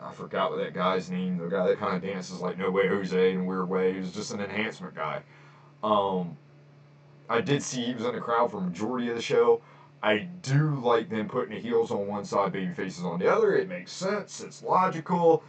I 0.00 0.12
forgot 0.12 0.50
what 0.50 0.58
that 0.58 0.74
guy's 0.74 1.10
name, 1.10 1.38
the 1.38 1.48
guy 1.48 1.66
that 1.66 1.78
kind 1.78 1.96
of 1.96 2.02
dances 2.02 2.40
like 2.40 2.56
No 2.56 2.70
Way 2.70 2.88
Jose 2.88 3.32
in 3.32 3.46
weird 3.46 3.68
way. 3.68 3.92
He 3.94 4.00
was 4.00 4.12
just 4.12 4.32
an 4.32 4.40
enhancement 4.40 4.94
guy. 4.94 5.22
Um, 5.82 6.36
I 7.28 7.40
did 7.40 7.62
see 7.62 7.84
he 7.84 7.94
was 7.94 8.04
in 8.04 8.14
the 8.14 8.20
crowd 8.20 8.50
for 8.50 8.60
majority 8.60 9.08
of 9.10 9.16
the 9.16 9.22
show. 9.22 9.60
I 10.02 10.28
do 10.42 10.78
like 10.80 11.10
them 11.10 11.28
putting 11.28 11.54
the 11.54 11.60
heels 11.60 11.90
on 11.90 12.06
one 12.06 12.24
side, 12.24 12.52
baby 12.52 12.72
faces 12.72 13.04
on 13.04 13.18
the 13.18 13.32
other. 13.32 13.56
It 13.56 13.68
makes 13.68 13.92
sense. 13.92 14.40
It's 14.40 14.62
logical. 14.62 15.42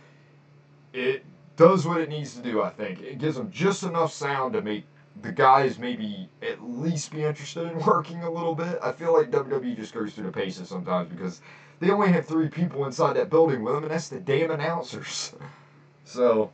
It 0.91 1.23
does 1.55 1.85
what 1.85 2.01
it 2.01 2.09
needs 2.09 2.35
to 2.35 2.41
do. 2.41 2.61
I 2.61 2.69
think 2.69 3.01
it 3.01 3.19
gives 3.19 3.35
them 3.35 3.51
just 3.51 3.83
enough 3.83 4.11
sound 4.11 4.53
to 4.53 4.61
make 4.61 4.85
the 5.21 5.31
guys 5.31 5.77
maybe 5.77 6.29
at 6.41 6.63
least 6.63 7.11
be 7.11 7.23
interested 7.23 7.71
in 7.71 7.77
working 7.85 8.23
a 8.23 8.29
little 8.29 8.55
bit. 8.55 8.79
I 8.81 8.91
feel 8.91 9.13
like 9.13 9.31
WWE 9.31 9.75
just 9.75 9.93
goes 9.93 10.13
through 10.13 10.25
the 10.25 10.31
paces 10.31 10.69
sometimes 10.69 11.09
because 11.09 11.41
they 11.79 11.91
only 11.91 12.11
have 12.11 12.25
three 12.25 12.49
people 12.49 12.85
inside 12.85 13.13
that 13.15 13.29
building 13.29 13.63
with 13.63 13.73
them, 13.75 13.83
and 13.83 13.91
that's 13.91 14.09
the 14.09 14.19
damn 14.19 14.51
announcers. 14.51 15.33
so, 16.05 16.51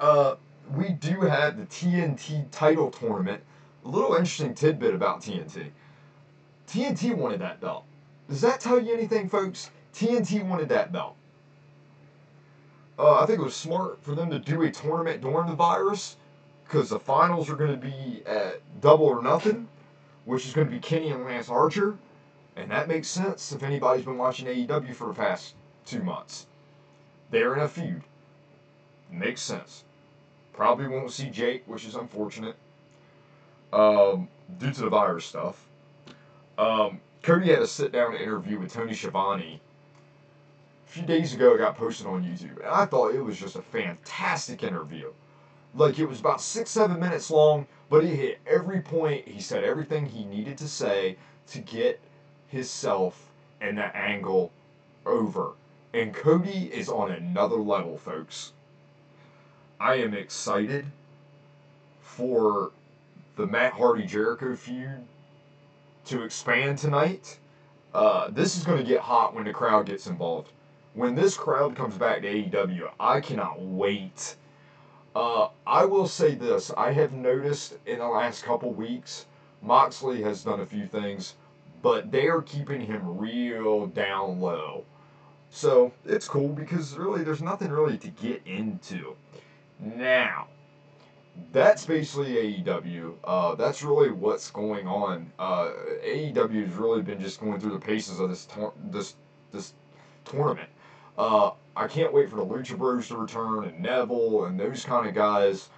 uh, 0.00 0.34
we 0.74 0.90
do 0.90 1.20
have 1.20 1.56
the 1.56 1.66
TNT 1.66 2.50
title 2.50 2.90
tournament. 2.90 3.42
A 3.86 3.88
little 3.88 4.16
interesting 4.16 4.52
tidbit 4.52 4.96
about 4.96 5.20
TNT. 5.20 5.70
TNT 6.66 7.14
wanted 7.16 7.40
that 7.40 7.60
belt. 7.60 7.84
Does 8.28 8.40
that 8.40 8.58
tell 8.58 8.80
you 8.80 8.92
anything, 8.92 9.28
folks? 9.28 9.70
TNT 9.94 10.44
wanted 10.44 10.68
that 10.70 10.90
belt. 10.90 11.14
Uh, 12.98 13.20
I 13.20 13.26
think 13.26 13.38
it 13.38 13.44
was 13.44 13.54
smart 13.54 14.02
for 14.02 14.16
them 14.16 14.28
to 14.30 14.40
do 14.40 14.62
a 14.62 14.72
tournament 14.72 15.20
during 15.20 15.46
the 15.46 15.54
virus 15.54 16.16
because 16.64 16.90
the 16.90 16.98
finals 16.98 17.48
are 17.48 17.54
going 17.54 17.70
to 17.70 17.86
be 17.86 18.24
at 18.26 18.60
Double 18.80 19.06
or 19.06 19.22
Nothing, 19.22 19.68
which 20.24 20.46
is 20.46 20.52
going 20.52 20.66
to 20.66 20.72
be 20.72 20.80
Kenny 20.80 21.10
and 21.10 21.24
Lance 21.24 21.48
Archer. 21.48 21.96
And 22.56 22.68
that 22.72 22.88
makes 22.88 23.06
sense 23.06 23.52
if 23.52 23.62
anybody's 23.62 24.04
been 24.04 24.18
watching 24.18 24.48
AEW 24.48 24.96
for 24.96 25.06
the 25.06 25.14
past 25.14 25.54
two 25.84 26.02
months. 26.02 26.46
They're 27.30 27.54
in 27.54 27.60
a 27.60 27.68
feud. 27.68 28.02
Makes 29.12 29.42
sense. 29.42 29.84
Probably 30.52 30.88
won't 30.88 31.12
see 31.12 31.30
Jake, 31.30 31.62
which 31.66 31.84
is 31.86 31.94
unfortunate, 31.94 32.56
um, 33.76 34.28
due 34.58 34.72
to 34.72 34.80
the 34.80 34.88
virus 34.88 35.26
stuff. 35.26 35.62
Um, 36.56 37.00
Cody 37.22 37.50
had 37.50 37.60
a 37.60 37.66
sit 37.66 37.92
down 37.92 38.16
interview 38.16 38.58
with 38.58 38.72
Tony 38.72 38.94
Schiavone 38.94 39.60
a 40.86 40.90
few 40.90 41.02
days 41.02 41.34
ago. 41.34 41.54
It 41.54 41.58
got 41.58 41.76
posted 41.76 42.06
on 42.06 42.24
YouTube, 42.24 42.56
and 42.58 42.68
I 42.68 42.86
thought 42.86 43.14
it 43.14 43.20
was 43.20 43.38
just 43.38 43.56
a 43.56 43.62
fantastic 43.62 44.62
interview. 44.62 45.12
Like 45.74 45.98
it 45.98 46.06
was 46.06 46.20
about 46.20 46.40
six, 46.40 46.70
seven 46.70 46.98
minutes 46.98 47.30
long, 47.30 47.66
but 47.90 48.02
he 48.02 48.16
hit 48.16 48.38
every 48.46 48.80
point. 48.80 49.28
He 49.28 49.40
said 49.40 49.62
everything 49.62 50.06
he 50.06 50.24
needed 50.24 50.56
to 50.58 50.68
say 50.68 51.16
to 51.48 51.58
get 51.58 52.00
himself 52.48 53.30
and 53.60 53.76
that 53.76 53.94
angle 53.94 54.52
over. 55.04 55.52
And 55.92 56.14
Cody 56.14 56.70
is 56.72 56.88
on 56.88 57.10
another 57.10 57.56
level, 57.56 57.98
folks. 57.98 58.52
I 59.78 59.96
am 59.96 60.14
excited 60.14 60.86
for 62.00 62.70
the 63.36 63.46
Matt 63.46 63.72
Hardy 63.72 64.04
Jericho 64.04 64.54
feud 64.56 65.04
to 66.06 66.22
expand 66.22 66.78
tonight. 66.78 67.38
Uh, 67.94 68.30
this 68.30 68.56
is 68.56 68.64
going 68.64 68.78
to 68.78 68.84
get 68.84 69.00
hot 69.00 69.34
when 69.34 69.44
the 69.44 69.52
crowd 69.52 69.86
gets 69.86 70.06
involved. 70.06 70.50
When 70.94 71.14
this 71.14 71.36
crowd 71.36 71.76
comes 71.76 71.96
back 71.96 72.22
to 72.22 72.28
AEW, 72.28 72.90
I 72.98 73.20
cannot 73.20 73.60
wait. 73.60 74.36
Uh, 75.14 75.48
I 75.66 75.84
will 75.84 76.08
say 76.08 76.34
this 76.34 76.70
I 76.76 76.92
have 76.92 77.12
noticed 77.12 77.76
in 77.86 77.98
the 77.98 78.08
last 78.08 78.44
couple 78.44 78.72
weeks, 78.72 79.26
Moxley 79.62 80.22
has 80.22 80.44
done 80.44 80.60
a 80.60 80.66
few 80.66 80.86
things 80.86 81.34
but 81.86 82.10
they 82.10 82.26
are 82.26 82.42
keeping 82.42 82.80
him 82.80 83.18
real 83.18 83.86
down 83.86 84.40
low. 84.40 84.84
So 85.50 85.92
it's 86.04 86.26
cool 86.26 86.48
because 86.48 86.96
really 86.96 87.22
there's 87.22 87.42
nothing 87.42 87.70
really 87.70 87.96
to 87.98 88.08
get 88.08 88.42
into. 88.44 89.14
Now, 89.78 90.48
that's 91.52 91.86
basically 91.86 92.62
AEW. 92.62 93.14
Uh, 93.24 93.54
that's 93.54 93.82
really 93.82 94.10
what's 94.10 94.50
going 94.50 94.86
on. 94.86 95.30
Uh, 95.38 95.70
AEW 96.04 96.66
has 96.66 96.74
really 96.74 97.02
been 97.02 97.20
just 97.20 97.40
going 97.40 97.60
through 97.60 97.72
the 97.72 97.78
paces 97.78 98.20
of 98.20 98.28
this 98.28 98.46
tor- 98.46 98.74
this 98.90 99.14
this 99.52 99.74
tournament. 100.24 100.68
Uh, 101.18 101.52
I 101.76 101.86
can't 101.86 102.12
wait 102.12 102.28
for 102.28 102.36
the 102.36 102.44
Lucha 102.44 102.76
Bros 102.76 103.08
to 103.08 103.16
return 103.16 103.64
and 103.64 103.80
Neville 103.80 104.44
and 104.44 104.58
those 104.58 104.84
kind 104.84 105.06
of 105.06 105.14
guys. 105.14 105.68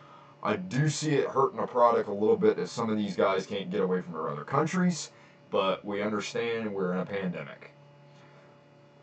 I 0.42 0.56
do 0.56 0.88
see 0.88 1.14
it 1.14 1.28
hurting 1.28 1.60
the 1.60 1.66
product 1.66 2.08
a 2.08 2.12
little 2.12 2.36
bit 2.36 2.56
that 2.56 2.68
some 2.68 2.90
of 2.90 2.96
these 2.96 3.16
guys 3.16 3.46
can't 3.46 3.70
get 3.70 3.80
away 3.80 4.00
from 4.00 4.12
their 4.12 4.28
other 4.28 4.44
countries 4.44 5.10
but 5.50 5.84
we 5.84 6.02
understand 6.02 6.72
we're 6.72 6.92
in 6.92 7.00
a 7.00 7.06
pandemic. 7.06 7.70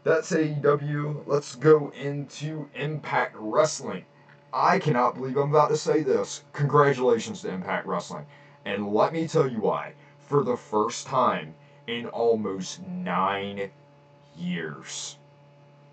That's 0.03 0.31
AEW. 0.31 1.23
Let's 1.25 1.55
go 1.55 1.91
into 1.99 2.69
Impact 2.75 3.35
Wrestling. 3.37 4.05
I 4.57 4.79
cannot 4.79 5.15
believe 5.15 5.35
I'm 5.35 5.49
about 5.49 5.67
to 5.71 5.75
say 5.75 6.01
this. 6.01 6.45
Congratulations 6.53 7.41
to 7.41 7.51
Impact 7.51 7.85
Wrestling. 7.85 8.25
And 8.63 8.93
let 8.93 9.11
me 9.11 9.27
tell 9.27 9.51
you 9.51 9.59
why. 9.59 9.95
For 10.17 10.45
the 10.45 10.55
first 10.55 11.07
time 11.07 11.55
in 11.87 12.05
almost 12.07 12.81
nine 12.81 13.69
years, 14.37 15.17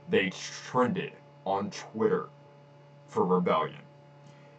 they 0.08 0.30
trended 0.30 1.14
on 1.44 1.72
Twitter 1.72 2.28
for 3.08 3.26
Rebellion. 3.26 3.82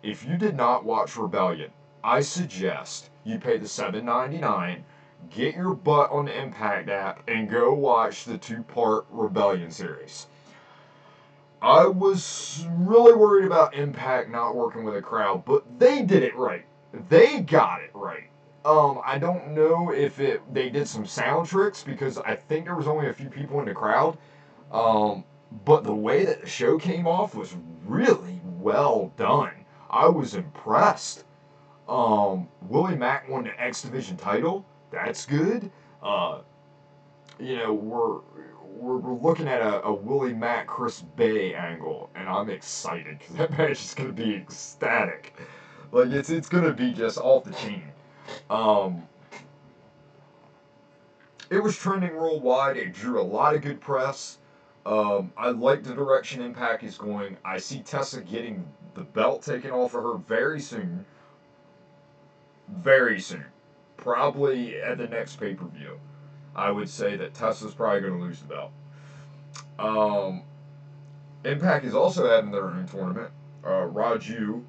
If 0.01 0.25
you 0.25 0.35
did 0.35 0.57
not 0.57 0.83
watch 0.83 1.15
Rebellion, 1.15 1.71
I 2.03 2.19
suggest 2.19 3.09
you 3.23 3.39
pay 3.39 3.57
the 3.57 3.67
$7.99 3.67 4.83
get 5.29 5.55
your 5.55 5.73
butt 5.73 6.11
on 6.11 6.25
the 6.25 6.37
Impact 6.37 6.89
app 6.89 7.23
and 7.29 7.49
go 7.49 7.73
watch 7.73 8.25
the 8.25 8.37
two 8.37 8.63
part 8.63 9.05
Rebellion 9.09 9.71
series. 9.71 10.27
I 11.63 11.85
was 11.85 12.67
really 12.77 13.13
worried 13.13 13.45
about 13.45 13.73
Impact 13.73 14.29
not 14.29 14.53
working 14.53 14.83
with 14.83 14.97
a 14.97 15.01
crowd, 15.01 15.45
but 15.45 15.63
they 15.79 16.01
did 16.03 16.21
it 16.21 16.35
right. 16.35 16.65
they 17.07 17.39
got 17.39 17.81
it 17.81 17.91
right. 17.93 18.29
Um, 18.65 18.99
I 19.05 19.17
don't 19.17 19.51
know 19.51 19.91
if 19.93 20.19
it 20.19 20.41
they 20.53 20.69
did 20.69 20.87
some 20.89 21.05
sound 21.05 21.47
tricks 21.47 21.81
because 21.81 22.17
I 22.17 22.35
think 22.35 22.65
there 22.65 22.75
was 22.75 22.87
only 22.87 23.07
a 23.07 23.13
few 23.13 23.29
people 23.29 23.59
in 23.59 23.65
the 23.65 23.73
crowd. 23.73 24.17
Um, 24.73 25.23
but 25.65 25.85
the 25.85 25.93
way 25.93 26.25
that 26.25 26.41
the 26.41 26.47
show 26.47 26.77
came 26.77 27.07
off 27.07 27.33
was 27.33 27.55
really 27.85 28.41
well 28.59 29.13
done. 29.15 29.53
I 29.89 30.07
was 30.07 30.35
impressed. 30.35 31.23
Um, 31.87 32.49
Willie 32.63 32.97
Mack 32.97 33.29
won 33.29 33.45
the 33.45 33.61
X 33.61 33.83
Division 33.83 34.17
title. 34.17 34.65
That's 34.91 35.25
good. 35.25 35.71
Uh, 36.01 36.39
you 37.39 37.57
know, 37.57 37.73
we're 37.73 38.19
we're, 38.75 38.97
we're 38.97 39.29
looking 39.29 39.47
at 39.47 39.61
a, 39.61 39.83
a 39.85 39.93
Willie 39.93 40.33
Mack 40.33 40.67
Chris 40.67 41.01
Bey 41.01 41.53
angle, 41.53 42.09
and 42.15 42.27
I'm 42.27 42.49
excited 42.49 43.19
because 43.19 43.35
that 43.35 43.51
match 43.57 43.83
is 43.83 43.93
gonna 43.93 44.11
be 44.11 44.35
ecstatic. 44.35 45.35
Like 45.91 46.09
it's 46.09 46.29
it's 46.29 46.49
gonna 46.49 46.73
be 46.73 46.93
just 46.93 47.17
off 47.17 47.43
the 47.43 47.53
chain. 47.53 47.83
Um, 48.49 49.03
it 51.49 51.61
was 51.61 51.77
trending 51.77 52.15
worldwide. 52.15 52.77
It 52.77 52.93
drew 52.93 53.21
a 53.21 53.23
lot 53.23 53.55
of 53.55 53.61
good 53.61 53.79
press. 53.79 54.39
Um, 54.85 55.31
I 55.37 55.49
like 55.49 55.83
the 55.83 55.93
direction 55.93 56.41
Impact 56.41 56.83
is 56.83 56.97
going. 56.97 57.37
I 57.45 57.57
see 57.57 57.79
Tessa 57.79 58.21
getting 58.21 58.65
the 58.95 59.01
belt 59.03 59.43
taken 59.43 59.71
off 59.71 59.93
of 59.93 60.03
her 60.03 60.17
very 60.17 60.59
soon. 60.59 61.05
Very 62.67 63.19
soon. 63.19 63.45
Probably 63.97 64.81
at 64.81 64.97
the 64.97 65.07
next 65.07 65.37
pay 65.37 65.53
per 65.53 65.65
view. 65.67 65.99
I 66.55 66.71
would 66.71 66.89
say 66.89 67.15
that 67.15 67.33
Tessa's 67.33 67.73
probably 67.73 68.01
going 68.01 68.19
to 68.19 68.19
lose 68.19 68.39
the 68.39 68.47
belt. 68.47 68.71
Um, 69.79 70.43
Impact 71.45 71.85
is 71.85 71.93
also 71.93 72.29
having 72.29 72.51
their 72.51 72.65
own 72.65 72.87
tournament. 72.87 73.31
Uh, 73.63 73.87
Raju 73.87 74.63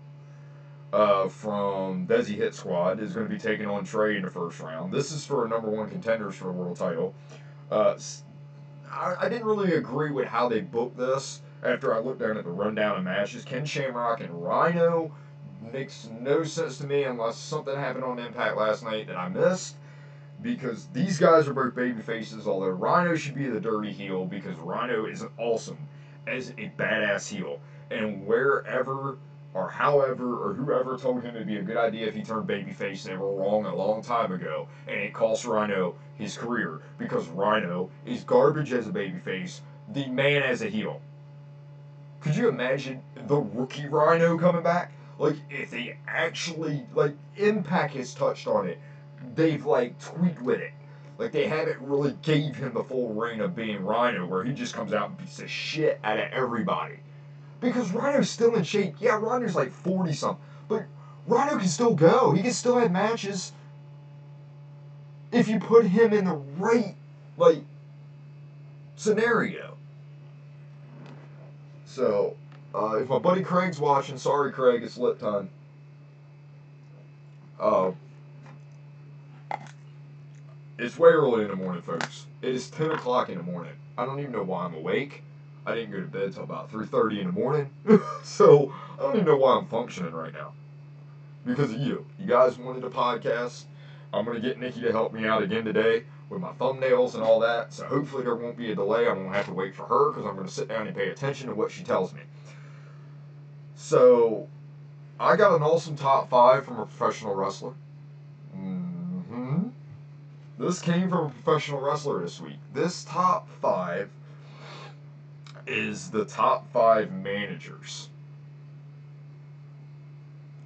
uh, 0.92 1.28
from 1.28 2.06
Desi 2.06 2.36
Hit 2.36 2.54
Squad 2.54 3.00
is 3.00 3.12
going 3.12 3.26
to 3.26 3.32
be 3.32 3.38
taking 3.38 3.66
on 3.66 3.84
Trey 3.84 4.16
in 4.16 4.22
the 4.22 4.30
first 4.30 4.60
round. 4.60 4.92
This 4.92 5.12
is 5.12 5.24
for 5.24 5.46
number 5.46 5.68
one 5.68 5.88
contenders 5.90 6.34
for 6.34 6.44
the 6.44 6.52
world 6.52 6.76
title. 6.76 7.14
Uh, 7.70 7.96
I, 8.90 9.14
I 9.20 9.28
didn't 9.28 9.46
really 9.46 9.74
agree 9.74 10.10
with 10.10 10.26
how 10.26 10.48
they 10.48 10.60
booked 10.60 10.96
this 10.96 11.42
after 11.62 11.94
I 11.94 11.98
looked 11.98 12.20
down 12.20 12.36
at 12.36 12.44
the 12.44 12.50
rundown 12.50 12.96
of 12.96 13.04
matches. 13.04 13.44
Ken 13.44 13.64
Shamrock 13.64 14.20
and 14.20 14.30
Rhino 14.42 15.12
makes 15.72 16.08
no 16.20 16.44
sense 16.44 16.78
to 16.78 16.86
me 16.86 17.04
unless 17.04 17.36
something 17.36 17.74
happened 17.74 18.04
on 18.04 18.18
Impact 18.18 18.56
last 18.56 18.84
night 18.84 19.06
that 19.06 19.16
I 19.16 19.28
missed. 19.28 19.76
Because 20.44 20.88
these 20.92 21.18
guys 21.18 21.48
are 21.48 21.54
both 21.54 21.74
baby 21.74 22.02
faces, 22.02 22.46
although 22.46 22.68
Rhino 22.68 23.16
should 23.16 23.34
be 23.34 23.46
the 23.46 23.58
dirty 23.58 23.90
heel 23.90 24.26
because 24.26 24.56
Rhino 24.58 25.06
is 25.06 25.24
awesome 25.38 25.78
as 26.26 26.50
a 26.50 26.70
badass 26.78 27.30
heel. 27.30 27.58
And 27.90 28.26
wherever 28.26 29.16
or 29.54 29.70
however 29.70 30.36
or 30.36 30.52
whoever 30.52 30.98
told 30.98 31.22
him 31.22 31.34
it'd 31.34 31.46
be 31.46 31.56
a 31.56 31.62
good 31.62 31.78
idea 31.78 32.08
if 32.08 32.14
he 32.14 32.22
turned 32.22 32.46
babyface, 32.46 33.04
they 33.04 33.16
were 33.16 33.34
wrong 33.34 33.64
a 33.64 33.74
long 33.74 34.02
time 34.02 34.32
ago, 34.32 34.68
and 34.86 35.00
it 35.00 35.14
cost 35.14 35.46
Rhino 35.46 35.94
his 36.16 36.36
career 36.36 36.82
because 36.98 37.26
Rhino 37.28 37.88
is 38.04 38.22
garbage 38.22 38.74
as 38.74 38.86
a 38.86 38.92
babyface, 38.92 39.62
the 39.94 40.06
man 40.08 40.42
as 40.42 40.60
a 40.60 40.68
heel. 40.68 41.00
Could 42.20 42.36
you 42.36 42.50
imagine 42.50 43.02
the 43.28 43.36
rookie 43.36 43.86
Rhino 43.86 44.36
coming 44.36 44.62
back? 44.62 44.92
Like 45.18 45.36
if 45.48 45.70
they 45.70 45.96
actually 46.06 46.86
like 46.94 47.14
Impact 47.38 47.94
has 47.94 48.12
touched 48.12 48.46
on 48.46 48.68
it, 48.68 48.78
they've 49.34 49.64
like 49.64 49.98
tweaked 50.00 50.42
with 50.42 50.60
it. 50.60 50.72
Like 51.18 51.32
they 51.32 51.46
haven't 51.46 51.80
really 51.80 52.16
gave 52.22 52.56
him 52.56 52.74
the 52.74 52.82
full 52.82 53.14
reign 53.14 53.40
of 53.40 53.54
being 53.54 53.84
Rhino, 53.84 54.26
where 54.26 54.44
he 54.44 54.52
just 54.52 54.74
comes 54.74 54.92
out 54.92 55.10
and 55.10 55.18
beats 55.18 55.36
the 55.36 55.48
shit 55.48 56.00
out 56.02 56.18
of 56.18 56.30
everybody. 56.32 56.96
Because 57.60 57.92
Rhino's 57.92 58.28
still 58.28 58.54
in 58.56 58.64
shape. 58.64 58.96
Yeah, 59.00 59.18
Rhino's 59.18 59.54
like 59.54 59.70
40 59.70 60.12
something. 60.12 60.44
But 60.68 60.84
Rhino 61.26 61.58
can 61.58 61.68
still 61.68 61.94
go. 61.94 62.32
He 62.32 62.42
can 62.42 62.52
still 62.52 62.78
have 62.78 62.90
matches. 62.90 63.52
If 65.32 65.48
you 65.48 65.58
put 65.58 65.86
him 65.86 66.12
in 66.12 66.26
the 66.26 66.34
right, 66.34 66.94
like, 67.36 67.62
scenario. 68.96 69.76
So, 71.86 72.36
uh, 72.74 72.96
if 72.96 73.08
my 73.08 73.18
buddy 73.18 73.42
Craig's 73.42 73.80
watching, 73.80 74.18
sorry 74.18 74.52
Craig, 74.52 74.82
it's 74.82 74.98
lip 74.98 75.18
time. 75.18 75.48
Uh, 77.58 77.92
it's 80.78 80.98
way 80.98 81.10
early 81.10 81.42
in 81.42 81.48
the 81.50 81.56
morning, 81.56 81.82
folks. 81.82 82.26
It 82.42 82.54
is 82.54 82.70
10 82.70 82.92
o'clock 82.92 83.28
in 83.28 83.38
the 83.38 83.44
morning. 83.44 83.72
I 83.96 84.04
don't 84.04 84.18
even 84.20 84.32
know 84.32 84.42
why 84.42 84.64
I'm 84.64 84.74
awake. 84.74 85.22
I 85.66 85.74
didn't 85.74 85.92
go 85.92 86.00
to 86.00 86.06
bed 86.06 86.34
till 86.34 86.42
about 86.42 86.70
3.30 86.70 87.20
in 87.20 87.26
the 87.26 87.32
morning. 87.32 87.70
so 88.22 88.72
I 88.98 89.02
don't 89.02 89.14
even 89.14 89.26
know 89.26 89.36
why 89.36 89.56
I'm 89.56 89.66
functioning 89.66 90.12
right 90.12 90.32
now. 90.32 90.52
Because 91.46 91.72
of 91.72 91.80
you. 91.80 92.04
You 92.18 92.26
guys 92.26 92.58
wanted 92.58 92.84
a 92.84 92.90
podcast. 92.90 93.64
I'm 94.12 94.24
going 94.24 94.40
to 94.40 94.46
get 94.46 94.58
Nikki 94.58 94.80
to 94.82 94.92
help 94.92 95.12
me 95.12 95.26
out 95.26 95.42
again 95.42 95.64
today 95.64 96.04
with 96.28 96.40
my 96.40 96.52
thumbnails 96.52 97.14
and 97.14 97.22
all 97.22 97.40
that. 97.40 97.72
So 97.72 97.84
hopefully 97.86 98.24
there 98.24 98.34
won't 98.34 98.56
be 98.56 98.72
a 98.72 98.74
delay. 98.74 99.06
I 99.06 99.12
won't 99.12 99.34
have 99.34 99.46
to 99.46 99.52
wait 99.52 99.74
for 99.74 99.86
her 99.86 100.10
because 100.10 100.26
I'm 100.26 100.34
going 100.34 100.46
to 100.46 100.52
sit 100.52 100.68
down 100.68 100.86
and 100.86 100.96
pay 100.96 101.10
attention 101.10 101.48
to 101.48 101.54
what 101.54 101.70
she 101.70 101.82
tells 101.84 102.12
me. 102.12 102.22
So 103.74 104.48
I 105.18 105.36
got 105.36 105.54
an 105.54 105.62
awesome 105.62 105.96
top 105.96 106.30
five 106.30 106.64
from 106.64 106.78
a 106.78 106.86
professional 106.86 107.34
wrestler. 107.34 107.74
This 110.58 110.80
came 110.80 111.08
from 111.08 111.26
a 111.26 111.30
professional 111.30 111.80
wrestler 111.80 112.20
this 112.20 112.40
week. 112.40 112.58
This 112.72 113.04
top 113.04 113.48
five 113.60 114.08
is 115.66 116.10
the 116.10 116.24
top 116.24 116.70
five 116.72 117.10
managers 117.10 118.08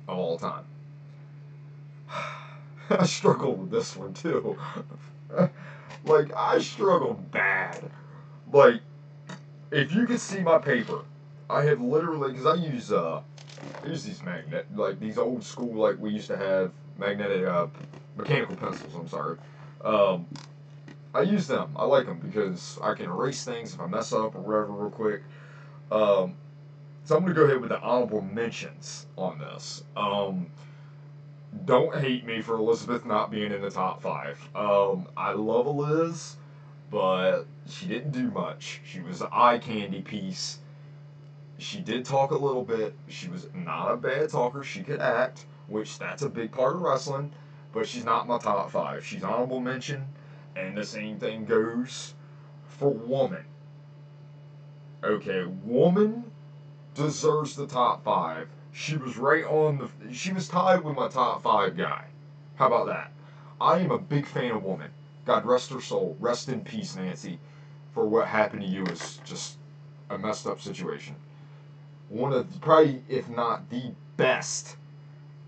of 0.07 0.19
all 0.19 0.39
time. 0.39 0.65
I 2.91 3.05
struggled 3.07 3.61
with 3.61 3.71
this 3.71 3.97
one 3.97 4.13
too. 4.13 4.59
like 6.05 6.35
I 6.37 6.59
struggled 6.59 7.31
bad. 7.31 7.91
Like 8.53 8.83
if 9.71 9.95
you 9.95 10.07
could 10.07 10.21
see 10.21 10.41
my 10.41 10.59
paper, 10.59 11.01
I 11.49 11.63
have 11.63 11.81
literally 11.81 12.33
because 12.33 12.47
I 12.47 12.55
use 12.55 12.93
uh 12.93 13.23
use 13.87 14.05
these 14.05 14.23
magnet 14.23 14.67
like 14.77 15.01
these 15.01 15.17
old 15.17 15.43
school 15.43 15.73
like 15.73 15.99
we 15.99 16.11
used 16.11 16.27
to 16.29 16.37
have 16.37 16.73
magnetic 16.99 17.47
uh 17.47 17.69
mechanical 18.17 18.57
pencils. 18.57 18.95
I'm 18.95 19.09
sorry. 19.09 19.39
Um, 19.85 20.27
I 21.15 21.23
use 21.23 21.47
them. 21.47 21.71
I 21.77 21.85
like 21.85 22.07
them 22.07 22.21
because 22.21 22.79
I 22.83 22.95
can 22.95 23.07
erase 23.07 23.45
things 23.45 23.75
if 23.75 23.81
I 23.81 23.87
mess 23.87 24.13
up 24.13 24.35
or 24.35 24.41
whatever 24.41 24.73
real 24.73 24.91
quick. 24.91 25.23
Um, 25.91 26.37
so 27.05 27.17
I'm 27.17 27.23
going 27.23 27.35
to 27.35 27.41
go 27.41 27.47
ahead 27.47 27.61
with 27.61 27.71
the 27.71 27.81
honorable 27.81 28.21
mentions 28.21 29.07
on 29.17 29.39
this. 29.39 29.83
Um, 29.97 30.51
don't 31.65 31.95
hate 31.95 32.27
me 32.27 32.43
for 32.43 32.57
Elizabeth 32.57 33.07
not 33.07 33.31
being 33.31 33.53
in 33.53 33.63
the 33.63 33.71
top 33.71 34.03
five. 34.03 34.39
Um, 34.55 35.07
I 35.17 35.33
love 35.33 35.67
Eliz, 35.67 36.37
but 36.91 37.45
she 37.67 37.87
didn't 37.87 38.13
do 38.13 38.31
much. 38.31 38.81
She 38.85 39.01
was 39.01 39.23
an 39.23 39.29
eye 39.33 39.59
candy 39.59 40.03
piece. 40.03 40.59
She 41.59 41.81
did 41.81 42.05
talk 42.05 42.31
a 42.31 42.37
little 42.37 42.63
bit. 42.63 42.95
She 43.09 43.29
was 43.29 43.49
not 43.55 43.91
a 43.91 43.97
bad 43.97 44.29
talker. 44.29 44.63
She 44.63 44.83
could 44.83 45.01
act, 45.01 45.47
which 45.67 45.99
that's 45.99 46.23
a 46.23 46.29
big 46.29 46.53
part 46.53 46.77
of 46.77 46.83
wrestling, 46.83 47.33
but 47.73 47.87
she's 47.87 48.05
not 48.05 48.27
my 48.27 48.39
top 48.39 48.71
five. 48.71 49.05
She's 49.05 49.23
honorable 49.23 49.61
mention 49.61 50.05
and 50.59 50.77
the 50.77 50.85
same 50.85 51.19
thing 51.19 51.45
goes 51.45 52.15
for 52.67 52.91
woman. 52.91 53.45
Okay, 55.05 55.45
woman 55.65 56.25
deserves 56.95 57.55
the 57.55 57.67
top 57.67 58.05
five. 58.05 58.49
She 58.73 58.97
was 58.97 59.17
right 59.17 59.45
on 59.45 59.79
the. 59.79 60.15
She 60.15 60.33
was 60.33 60.49
tied 60.49 60.83
with 60.83 60.97
my 60.97 61.09
top 61.09 61.43
five 61.43 61.77
guy. 61.77 62.07
How 62.57 62.67
about 62.67 62.87
that? 62.87 63.13
I 63.61 63.79
am 63.79 63.91
a 63.91 63.99
big 63.99 64.27
fan 64.27 64.53
of 64.53 64.65
woman. 64.65 64.91
God 65.25 65.45
rest 65.45 65.71
her 65.71 65.81
soul. 65.81 66.17
Rest 66.19 66.49
in 66.49 66.63
peace, 66.63 66.97
Nancy. 66.97 67.39
For 67.93 68.07
what 68.07 68.27
happened 68.27 68.63
to 68.63 68.69
you 68.69 68.85
is 68.87 69.21
just 69.25 69.59
a 70.11 70.19
messed 70.19 70.47
up 70.47 70.61
situation. 70.61 71.15
One 72.09 72.33
of 72.33 72.61
probably, 72.61 73.03
if 73.09 73.29
not 73.29 73.69
the 73.71 73.93
best, 74.17 74.77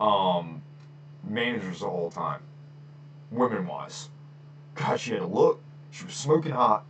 um, 0.00 0.62
managers 1.24 1.80
the 1.80 1.88
whole 1.88 2.10
time, 2.10 2.40
women 3.30 3.66
wise. 3.66 4.08
God, 4.74 4.98
she 4.98 5.12
had 5.12 5.22
a 5.22 5.26
look. 5.26 5.60
She 5.90 6.04
was 6.04 6.14
smoking 6.14 6.52
hot. 6.52 6.84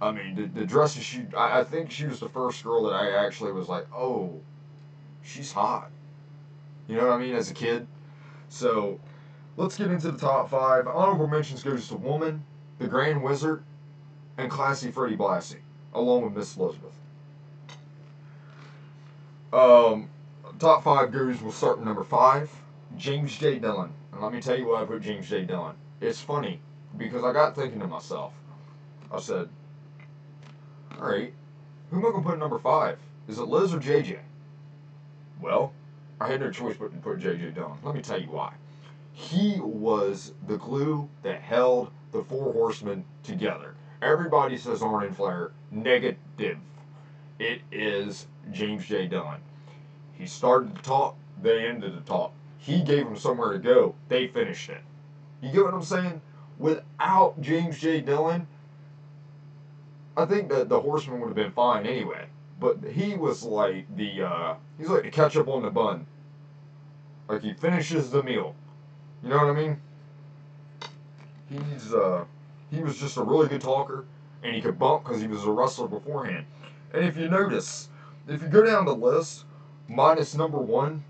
I 0.00 0.12
mean, 0.12 0.34
the, 0.34 0.60
the 0.60 0.66
dresses 0.66 1.02
she, 1.02 1.24
I, 1.36 1.60
I 1.60 1.64
think 1.64 1.90
she 1.90 2.06
was 2.06 2.20
the 2.20 2.28
first 2.28 2.62
girl 2.62 2.84
that 2.84 2.94
I 2.94 3.24
actually 3.24 3.52
was 3.52 3.68
like, 3.68 3.86
oh, 3.94 4.40
she's 5.22 5.52
hot. 5.52 5.90
You 6.86 6.96
know 6.96 7.06
what 7.06 7.14
I 7.14 7.18
mean, 7.18 7.34
as 7.34 7.50
a 7.50 7.54
kid? 7.54 7.86
So, 8.48 9.00
let's 9.56 9.76
get 9.76 9.90
into 9.90 10.12
the 10.12 10.18
top 10.18 10.50
five. 10.50 10.86
Honorable 10.86 11.26
mentions 11.26 11.62
goes 11.62 11.88
to 11.88 11.96
Woman, 11.96 12.44
The 12.78 12.86
Grand 12.86 13.22
Wizard, 13.22 13.64
and 14.38 14.50
Classy 14.50 14.90
Freddie 14.90 15.16
Blassie, 15.16 15.60
along 15.94 16.24
with 16.24 16.36
Miss 16.36 16.56
Elizabeth. 16.56 16.92
Um, 19.52 20.10
top 20.58 20.84
five 20.84 21.10
goes, 21.10 21.38
start 21.54 21.78
with 21.78 21.86
number 21.86 22.04
five, 22.04 22.50
James 22.96 23.36
J. 23.36 23.58
Dillon. 23.58 23.92
And 24.12 24.22
let 24.22 24.32
me 24.32 24.40
tell 24.40 24.58
you 24.58 24.68
why 24.68 24.82
I 24.82 24.84
put 24.84 25.02
James 25.02 25.28
J. 25.28 25.44
Dillon 25.44 25.76
it's 26.00 26.20
funny 26.20 26.60
because 26.96 27.24
I 27.24 27.32
got 27.32 27.54
thinking 27.54 27.80
to 27.80 27.86
myself. 27.86 28.32
I 29.10 29.20
said, 29.20 29.48
all 30.98 31.08
right, 31.08 31.32
who 31.90 31.98
am 31.98 32.06
I 32.06 32.10
going 32.10 32.22
to 32.22 32.30
put 32.30 32.38
number 32.38 32.58
five? 32.58 32.98
Is 33.28 33.38
it 33.38 33.48
Liz 33.48 33.74
or 33.74 33.78
JJ? 33.78 34.18
Well, 35.40 35.72
I 36.20 36.28
had 36.28 36.40
no 36.40 36.50
choice 36.50 36.76
but 36.76 36.92
to 36.92 36.98
put 36.98 37.20
JJ 37.20 37.54
Dillon. 37.54 37.78
Let 37.82 37.94
me 37.94 38.02
tell 38.02 38.20
you 38.20 38.28
why. 38.28 38.54
He 39.12 39.58
was 39.60 40.32
the 40.46 40.58
glue 40.58 41.08
that 41.22 41.40
held 41.40 41.90
the 42.12 42.22
four 42.24 42.52
horsemen 42.52 43.04
together. 43.22 43.74
Everybody 44.02 44.56
says 44.56 44.82
Arn 44.82 45.12
Flair. 45.12 45.52
Negative. 45.70 46.58
It 47.38 47.60
is 47.72 48.26
James 48.52 48.86
J. 48.86 49.06
Dillon. 49.06 49.40
He 50.14 50.26
started 50.26 50.76
to 50.76 50.82
talk, 50.82 51.16
they 51.42 51.66
ended 51.66 51.96
the 51.96 52.00
talk. 52.00 52.32
He 52.58 52.82
gave 52.82 53.04
them 53.04 53.16
somewhere 53.16 53.52
to 53.52 53.58
go, 53.58 53.94
they 54.08 54.26
finished 54.26 54.68
it. 54.70 54.80
You 55.40 55.52
get 55.52 55.64
what 55.64 55.74
I'm 55.74 55.82
saying? 55.82 56.20
Without 56.58 57.40
James 57.40 57.78
J. 57.78 58.00
Dillon, 58.00 58.48
I 60.16 60.24
think 60.24 60.48
that 60.48 60.68
the 60.68 60.80
Horseman 60.80 61.20
would 61.20 61.28
have 61.28 61.36
been 61.36 61.52
fine 61.52 61.86
anyway. 61.86 62.26
But 62.58 62.78
he 62.82 63.14
was 63.14 63.42
like 63.42 63.94
the 63.96 64.22
uh, 64.22 64.54
he's 64.78 64.88
like 64.88 65.02
the 65.02 65.10
ketchup 65.10 65.46
on 65.46 65.62
the 65.62 65.70
bun. 65.70 66.06
Like 67.28 67.42
he 67.42 67.52
finishes 67.52 68.10
the 68.10 68.22
meal. 68.22 68.54
You 69.22 69.28
know 69.28 69.36
what 69.36 69.56
I 69.56 69.60
mean? 69.60 69.80
He's 71.50 71.92
uh, 71.92 72.24
he 72.70 72.82
was 72.82 72.98
just 72.98 73.18
a 73.18 73.22
really 73.22 73.48
good 73.48 73.60
talker, 73.60 74.06
and 74.42 74.54
he 74.54 74.62
could 74.62 74.78
bump 74.78 75.04
because 75.04 75.20
he 75.20 75.28
was 75.28 75.44
a 75.44 75.50
wrestler 75.50 75.88
beforehand. 75.88 76.46
And 76.94 77.04
if 77.04 77.16
you 77.18 77.28
notice, 77.28 77.88
if 78.26 78.40
you 78.40 78.48
go 78.48 78.64
down 78.64 78.86
the 78.86 78.94
list, 78.94 79.44
minus 79.88 80.34
number 80.34 80.58
one, 80.58 81.04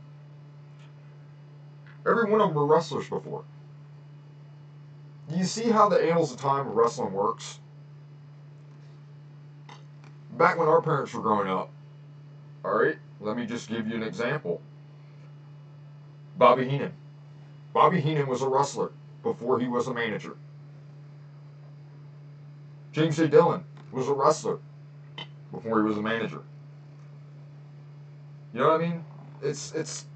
every 2.06 2.30
one 2.30 2.40
of 2.40 2.48
them 2.48 2.56
were 2.56 2.66
wrestlers 2.66 3.08
before. 3.08 3.44
Do 5.28 5.36
you 5.36 5.44
see 5.44 5.70
how 5.70 5.88
the 5.88 6.02
annals 6.02 6.32
of 6.32 6.38
time 6.38 6.68
of 6.68 6.74
wrestling 6.74 7.12
works? 7.12 7.58
Back 10.36 10.58
when 10.58 10.68
our 10.68 10.80
parents 10.80 11.12
were 11.14 11.22
growing 11.22 11.48
up, 11.48 11.70
all 12.64 12.74
right, 12.74 12.96
let 13.20 13.36
me 13.36 13.46
just 13.46 13.68
give 13.68 13.88
you 13.88 13.94
an 13.94 14.02
example. 14.02 14.60
Bobby 16.36 16.68
Heenan. 16.68 16.92
Bobby 17.72 18.00
Heenan 18.00 18.26
was 18.26 18.42
a 18.42 18.48
wrestler 18.48 18.92
before 19.22 19.58
he 19.58 19.66
was 19.66 19.88
a 19.88 19.94
manager. 19.94 20.36
James 22.92 23.16
J. 23.16 23.28
Dillon 23.28 23.64
was 23.92 24.08
a 24.08 24.12
wrestler 24.12 24.58
before 25.52 25.82
he 25.82 25.88
was 25.88 25.98
a 25.98 26.02
manager. 26.02 26.42
You 28.54 28.60
know 28.60 28.68
what 28.68 28.80
I 28.80 28.88
mean? 28.88 29.04
It's 29.42 29.74
it's 29.74 30.06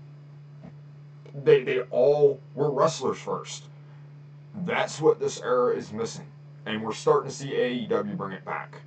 they 1.34 1.62
they 1.62 1.80
all 1.90 2.40
were 2.54 2.70
wrestlers 2.70 3.18
first. 3.18 3.64
That's 4.64 5.00
what 5.00 5.20
this 5.20 5.40
era 5.40 5.74
is 5.74 5.92
missing. 5.92 6.26
And 6.66 6.82
we're 6.82 6.92
starting 6.92 7.30
to 7.30 7.36
see 7.36 7.52
AEW 7.52 8.16
bring 8.16 8.32
it 8.32 8.44
back. 8.44 8.80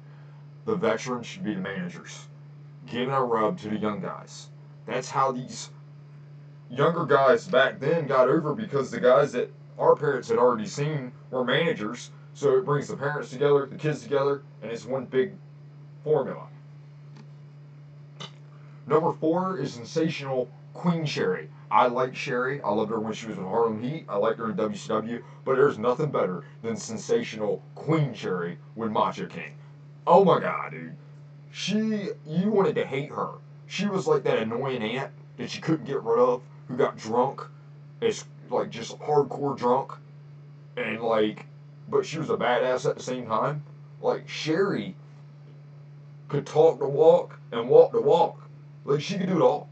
The 0.65 0.75
veterans 0.75 1.25
should 1.25 1.43
be 1.43 1.53
the 1.53 1.61
managers. 1.61 2.27
Giving 2.85 3.13
a 3.13 3.23
rub 3.23 3.59
to 3.59 3.69
the 3.69 3.77
young 3.77 4.01
guys. 4.01 4.49
That's 4.85 5.09
how 5.09 5.31
these 5.31 5.69
younger 6.69 7.05
guys 7.05 7.47
back 7.47 7.79
then 7.79 8.07
got 8.07 8.29
over 8.29 8.53
because 8.53 8.91
the 8.91 8.99
guys 8.99 9.31
that 9.33 9.51
our 9.79 9.95
parents 9.95 10.29
had 10.29 10.37
already 10.37 10.65
seen 10.65 11.11
were 11.31 11.43
managers. 11.43 12.11
So 12.33 12.57
it 12.57 12.65
brings 12.65 12.87
the 12.87 12.97
parents 12.97 13.29
together, 13.29 13.65
the 13.65 13.75
kids 13.75 14.01
together, 14.01 14.41
and 14.61 14.71
it's 14.71 14.85
one 14.85 15.05
big 15.05 15.33
formula. 16.03 16.47
Number 18.87 19.13
four 19.13 19.59
is 19.59 19.73
sensational 19.73 20.49
Queen 20.73 21.05
Sherri. 21.05 21.49
I 21.73 21.87
like 21.87 22.15
Sherri. 22.15 22.61
I 22.61 22.69
loved 22.69 22.91
her 22.91 22.99
when 22.99 23.13
she 23.13 23.25
was 23.25 23.39
in 23.39 23.45
Harlem 23.45 23.81
Heat. 23.81 24.05
I 24.07 24.17
liked 24.17 24.37
her 24.37 24.51
in 24.51 24.55
WCW. 24.55 25.23
But 25.43 25.55
there's 25.55 25.79
nothing 25.79 26.11
better 26.11 26.43
than 26.61 26.77
sensational 26.77 27.63
Queen 27.73 28.13
Sherri 28.13 28.59
with 28.75 28.91
Macho 28.91 29.25
King. 29.25 29.55
Oh 30.05 30.23
my 30.23 30.39
god, 30.39 30.69
dude. 30.69 30.95
She, 31.51 32.09
you 32.27 32.51
wanted 32.51 32.75
to 32.75 32.85
hate 32.85 33.09
her. 33.09 33.39
She 33.65 33.87
was 33.87 34.05
like 34.05 34.23
that 34.23 34.37
annoying 34.37 34.83
aunt 34.83 35.13
that 35.37 35.55
you 35.55 35.61
couldn't 35.61 35.85
get 35.85 36.03
rid 36.03 36.19
of, 36.19 36.43
who 36.67 36.77
got 36.77 36.95
drunk, 36.95 37.41
it's 38.01 38.23
like 38.51 38.69
just 38.69 38.99
hardcore 38.99 39.57
drunk, 39.57 39.93
and 40.77 41.01
like, 41.01 41.47
but 41.89 42.05
she 42.05 42.19
was 42.19 42.29
a 42.29 42.37
badass 42.37 42.87
at 42.87 42.97
the 42.97 43.03
same 43.03 43.25
time. 43.25 43.63
Like 43.99 44.29
Sherri 44.29 44.95
could 46.27 46.45
talk 46.45 46.77
the 46.77 46.87
walk 46.87 47.39
and 47.51 47.67
walk 47.67 47.93
the 47.93 48.01
walk. 48.01 48.39
Like 48.85 49.01
she 49.01 49.17
could 49.17 49.29
do 49.29 49.37
it 49.37 49.41
all. 49.41 49.69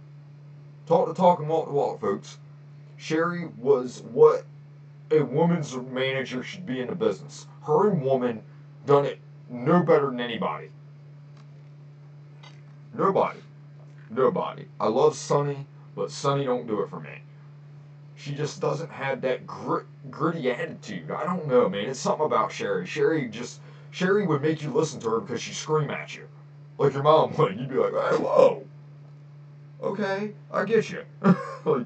Talk 0.87 1.07
the 1.07 1.13
talk 1.13 1.39
and 1.39 1.47
walk 1.47 1.67
the 1.67 1.73
walk, 1.73 2.01
folks. 2.01 2.37
Sherri 2.97 3.47
was 3.57 4.01
what 4.01 4.45
a 5.11 5.21
woman's 5.21 5.75
manager 5.75 6.43
should 6.43 6.65
be 6.65 6.81
in 6.81 6.87
the 6.87 6.95
business. 6.95 7.47
Her 7.63 7.89
and 7.89 8.01
woman 8.03 8.41
done 8.85 9.05
it 9.05 9.19
no 9.49 9.83
better 9.83 10.07
than 10.07 10.19
anybody. 10.19 10.69
Nobody. 12.93 13.39
Nobody. 14.09 14.67
I 14.79 14.87
love 14.87 15.15
Sunny, 15.15 15.65
but 15.95 16.11
Sunny 16.11 16.43
don't 16.45 16.67
do 16.67 16.81
it 16.81 16.89
for 16.89 16.99
me. 16.99 17.21
She 18.15 18.33
just 18.33 18.61
doesn't 18.61 18.91
have 18.91 19.21
that 19.21 19.47
grit, 19.47 19.85
gritty 20.11 20.51
attitude. 20.51 21.09
I 21.09 21.23
don't 21.25 21.47
know, 21.47 21.67
man. 21.69 21.89
It's 21.89 21.99
something 21.99 22.25
about 22.25 22.51
Sherri. 22.51 22.85
Sherri 22.85 23.27
just 23.29 23.61
Sherri 23.89 24.27
would 24.27 24.41
make 24.41 24.61
you 24.61 24.69
listen 24.69 24.99
to 25.01 25.09
her 25.09 25.19
because 25.19 25.41
she 25.41 25.53
scream 25.53 25.89
at 25.89 26.15
you, 26.15 26.27
like 26.77 26.93
your 26.93 27.03
mom 27.03 27.35
would. 27.37 27.57
You'd 27.57 27.69
be 27.69 27.75
like, 27.75 27.93
"Whoa, 27.93 28.63
okay, 29.81 30.33
I 30.51 30.65
get 30.65 30.89
you." 30.89 31.03
like, 31.21 31.35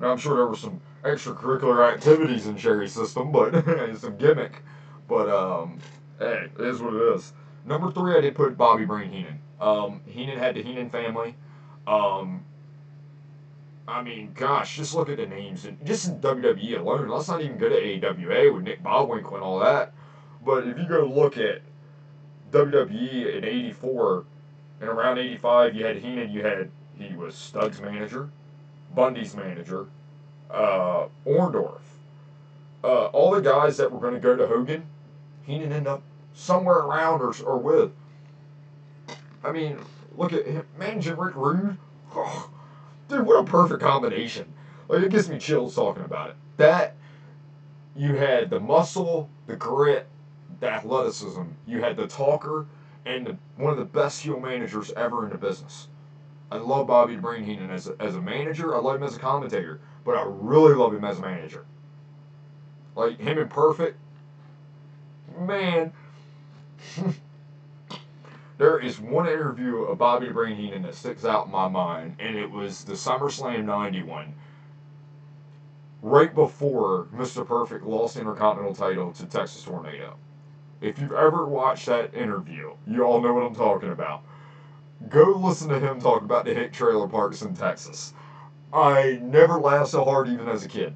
now 0.00 0.10
I'm 0.10 0.18
sure 0.18 0.36
there 0.36 0.46
were 0.46 0.56
some 0.56 0.80
extracurricular 1.02 1.92
activities 1.92 2.46
in 2.46 2.56
Sherri's 2.56 2.92
system, 2.92 3.32
but 3.32 3.54
it's 3.66 4.00
some 4.00 4.16
gimmick. 4.16 4.62
But 5.08 5.28
um, 5.28 5.78
hey, 6.18 6.48
it 6.58 6.64
is 6.64 6.80
what 6.80 6.94
it 6.94 7.14
is. 7.14 7.32
Number 7.64 7.90
three, 7.90 8.16
I 8.16 8.20
did 8.20 8.34
put 8.34 8.56
Bobby 8.56 8.84
Brain 8.84 9.10
Heenan. 9.10 9.38
Um, 9.60 10.00
Heenan 10.06 10.38
had 10.38 10.56
the 10.56 10.62
Heenan 10.62 10.90
family. 10.90 11.34
Um, 11.86 12.44
I 13.86 14.02
mean, 14.02 14.32
gosh, 14.34 14.76
just 14.76 14.94
look 14.94 15.08
at 15.08 15.16
the 15.16 15.26
names 15.26 15.64
and 15.64 15.84
just 15.84 16.08
in 16.08 16.20
WWE 16.20 16.78
alone. 16.78 17.08
Let's 17.08 17.28
not 17.28 17.40
even 17.42 17.58
go 17.58 17.68
to 17.68 18.08
AWA 18.08 18.52
with 18.52 18.62
Nick 18.62 18.82
Bockwinkel 18.82 19.34
and 19.34 19.42
all 19.42 19.58
that. 19.60 19.92
But 20.44 20.66
if 20.66 20.78
you 20.78 20.86
go 20.88 21.04
look 21.04 21.36
at 21.36 21.62
WWE 22.52 23.36
in 23.36 23.44
'84 23.44 24.24
and 24.82 24.90
around 24.90 25.16
'85, 25.18 25.74
you 25.76 25.86
had 25.86 25.96
Heenan. 25.96 26.30
You 26.30 26.42
had 26.42 26.70
he 26.98 27.14
was 27.14 27.34
Studd's 27.34 27.80
manager, 27.80 28.28
Bundy's 28.94 29.34
manager, 29.34 29.86
uh, 30.50 31.06
Orndorff. 31.24 31.80
Uh, 32.84 33.06
all 33.06 33.30
the 33.30 33.40
guys 33.40 33.76
that 33.76 33.90
were 33.90 34.00
going 34.00 34.14
to 34.14 34.20
go 34.20 34.36
to 34.36 34.46
Hogan, 34.46 34.84
Heenan 35.44 35.72
ended 35.72 35.86
up 35.86 36.02
somewhere 36.34 36.78
around 36.78 37.20
or, 37.20 37.32
or 37.44 37.58
with. 37.58 37.92
I 39.44 39.52
mean, 39.52 39.78
look 40.16 40.32
at 40.32 40.46
him 40.46 40.66
managing 40.76 41.16
Rick 41.16 41.36
Rude. 41.36 41.78
Oh, 42.14 42.50
dude, 43.08 43.24
what 43.24 43.40
a 43.40 43.44
perfect 43.44 43.80
combination. 43.80 44.52
Like, 44.88 45.04
it 45.04 45.10
gives 45.10 45.28
me 45.28 45.38
chills 45.38 45.76
talking 45.76 46.04
about 46.04 46.30
it. 46.30 46.36
That, 46.56 46.96
you 47.94 48.16
had 48.16 48.50
the 48.50 48.58
muscle, 48.58 49.30
the 49.46 49.56
grit, 49.56 50.08
the 50.60 50.68
athleticism. 50.68 51.42
You 51.66 51.80
had 51.80 51.96
the 51.96 52.08
talker, 52.08 52.66
and 53.04 53.38
one 53.56 53.72
of 53.72 53.78
the 53.78 53.84
best 53.84 54.22
heel 54.22 54.38
managers 54.38 54.92
ever 54.92 55.24
in 55.24 55.30
the 55.30 55.38
business. 55.38 55.88
I 56.50 56.56
love 56.56 56.86
Bobby 56.86 57.16
Brain 57.16 57.44
Heenan 57.44 57.70
as 57.70 57.88
a, 57.88 57.96
as 57.98 58.14
a 58.14 58.20
manager. 58.20 58.74
I 58.74 58.78
love 58.78 58.96
him 58.96 59.02
as 59.02 59.16
a 59.16 59.20
commentator, 59.20 59.80
but 60.04 60.16
I 60.16 60.24
really 60.26 60.74
love 60.74 60.94
him 60.94 61.04
as 61.04 61.18
a 61.18 61.22
manager. 61.22 61.64
Like 62.94 63.18
him 63.18 63.38
and 63.38 63.50
Perfect, 63.50 63.98
man. 65.38 65.92
there 68.58 68.78
is 68.78 69.00
one 69.00 69.26
interview 69.26 69.78
of 69.78 69.98
Bobby 69.98 70.28
Brain 70.28 70.56
Heenan 70.56 70.82
that 70.82 70.94
sticks 70.94 71.24
out 71.24 71.46
in 71.46 71.52
my 71.52 71.68
mind, 71.68 72.16
and 72.18 72.36
it 72.36 72.50
was 72.50 72.84
the 72.84 72.92
SummerSlam 72.92 73.64
91. 73.64 74.34
Right 76.02 76.34
before 76.34 77.06
Mr. 77.14 77.46
Perfect 77.46 77.84
lost 77.84 78.14
the 78.14 78.20
Intercontinental 78.20 78.74
title 78.74 79.12
to 79.12 79.24
Texas 79.24 79.62
Tornado. 79.62 80.16
If 80.82 80.98
you've 80.98 81.12
ever 81.12 81.46
watched 81.46 81.86
that 81.86 82.12
interview, 82.12 82.72
you 82.88 83.04
all 83.04 83.20
know 83.20 83.32
what 83.32 83.44
I'm 83.44 83.54
talking 83.54 83.92
about. 83.92 84.24
Go 85.08 85.30
listen 85.38 85.68
to 85.68 85.78
him 85.78 86.00
talk 86.00 86.22
about 86.22 86.44
the 86.44 86.54
Hick 86.54 86.72
Trailer 86.72 87.06
Parks 87.06 87.42
in 87.42 87.54
Texas. 87.54 88.14
I 88.72 89.20
never 89.22 89.60
laughed 89.60 89.90
so 89.90 90.04
hard 90.04 90.28
even 90.28 90.48
as 90.48 90.64
a 90.64 90.68
kid. 90.68 90.94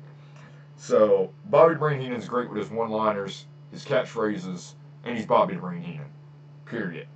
So, 0.77 1.31
Bobby 1.45 1.77
Brain 1.77 2.13
is 2.13 2.29
great 2.29 2.49
with 2.49 2.59
his 2.59 2.69
one 2.69 2.91
liners, 2.91 3.47
his 3.71 3.85
catchphrases, 3.85 4.75
and 5.05 5.17
he's 5.17 5.25
Bobby 5.25 5.55
Brain 5.55 5.83
Heenan. 5.83 6.11
Period. 6.65 7.07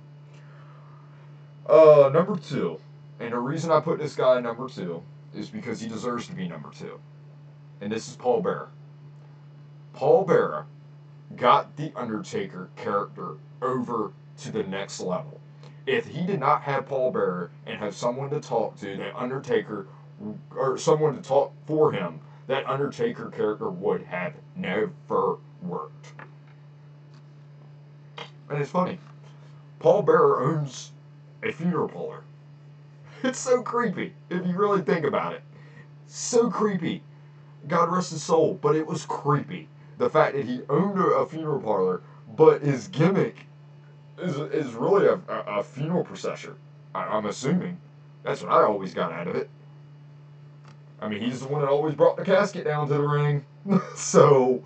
Uh, 1.67 2.09
number 2.13 2.37
two, 2.37 2.79
and 3.19 3.33
the 3.33 3.37
reason 3.37 3.69
I 3.69 3.81
put 3.81 3.99
this 3.99 4.15
guy 4.15 4.39
number 4.39 4.69
two 4.69 5.03
is 5.35 5.49
because 5.49 5.81
he 5.81 5.89
deserves 5.89 6.25
to 6.27 6.33
be 6.33 6.47
number 6.47 6.69
two. 6.69 7.01
And 7.81 7.91
this 7.91 8.07
is 8.07 8.15
Paul 8.15 8.41
Bearer. 8.41 8.69
Paul 9.91 10.23
Bearer 10.23 10.67
got 11.35 11.75
the 11.75 11.91
Undertaker 11.95 12.69
character 12.75 13.35
over 13.61 14.11
to 14.37 14.51
the 14.51 14.63
next 14.63 14.99
level. 14.99 15.39
If 15.85 16.07
he 16.07 16.25
did 16.25 16.39
not 16.39 16.61
have 16.63 16.85
Paul 16.85 17.11
Bearer 17.11 17.51
and 17.65 17.79
have 17.79 17.95
someone 17.95 18.29
to 18.29 18.39
talk 18.39 18.77
to, 18.77 18.97
that 18.97 19.15
Undertaker, 19.15 19.87
or 20.55 20.77
someone 20.77 21.15
to 21.15 21.21
talk 21.21 21.53
for 21.65 21.91
him, 21.91 22.19
that 22.47 22.69
Undertaker 22.69 23.29
character 23.29 23.69
would 23.69 24.03
have 24.03 24.33
never 24.55 25.37
worked. 25.61 26.13
And 28.49 28.59
it's 28.59 28.71
funny. 28.71 28.99
Paul 29.79 30.03
Bearer 30.03 30.41
owns 30.41 30.91
a 31.43 31.51
funeral 31.51 31.87
parlor. 31.87 32.23
It's 33.23 33.39
so 33.39 33.61
creepy 33.61 34.13
if 34.31 34.47
you 34.47 34.55
really 34.55 34.81
think 34.81 35.05
about 35.05 35.33
it. 35.33 35.43
So 36.07 36.49
creepy. 36.49 37.03
God 37.67 37.89
rest 37.89 38.09
his 38.09 38.23
soul, 38.23 38.57
but 38.59 38.75
it 38.75 38.87
was 38.87 39.05
creepy. 39.05 39.67
The 40.01 40.09
fact 40.09 40.35
that 40.35 40.45
he 40.45 40.61
owned 40.67 40.99
a, 40.99 41.23
funeral 41.27 41.61
parlor, 41.61 42.01
but 42.35 42.63
his 42.63 42.87
gimmick 42.87 43.45
is, 44.17 44.35
is 44.35 44.73
really 44.73 45.05
a, 45.05 45.13
a, 45.31 45.59
a 45.59 45.63
funeral 45.63 46.03
procession. 46.03 46.55
I, 46.95 47.03
I'm 47.03 47.27
assuming. 47.27 47.77
That's 48.23 48.41
what 48.41 48.51
I 48.51 48.63
always 48.63 48.95
got 48.95 49.11
out 49.11 49.27
of 49.27 49.35
it. 49.35 49.47
I 50.99 51.07
mean, 51.07 51.21
he's 51.21 51.41
the 51.41 51.47
one 51.49 51.61
that 51.61 51.69
always 51.69 51.93
brought 51.93 52.17
the 52.17 52.25
casket 52.25 52.65
down 52.65 52.87
to 52.87 52.95
the 52.95 53.07
ring. 53.07 53.45
so, 53.95 54.63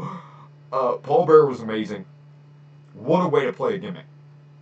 uh, 0.72 0.94
Paul 0.94 1.26
Bearer 1.26 1.48
was 1.48 1.60
amazing. 1.60 2.06
What 2.94 3.26
a 3.26 3.28
way 3.28 3.44
to 3.44 3.52
play 3.52 3.76
a 3.76 3.78
gimmick. 3.78 4.06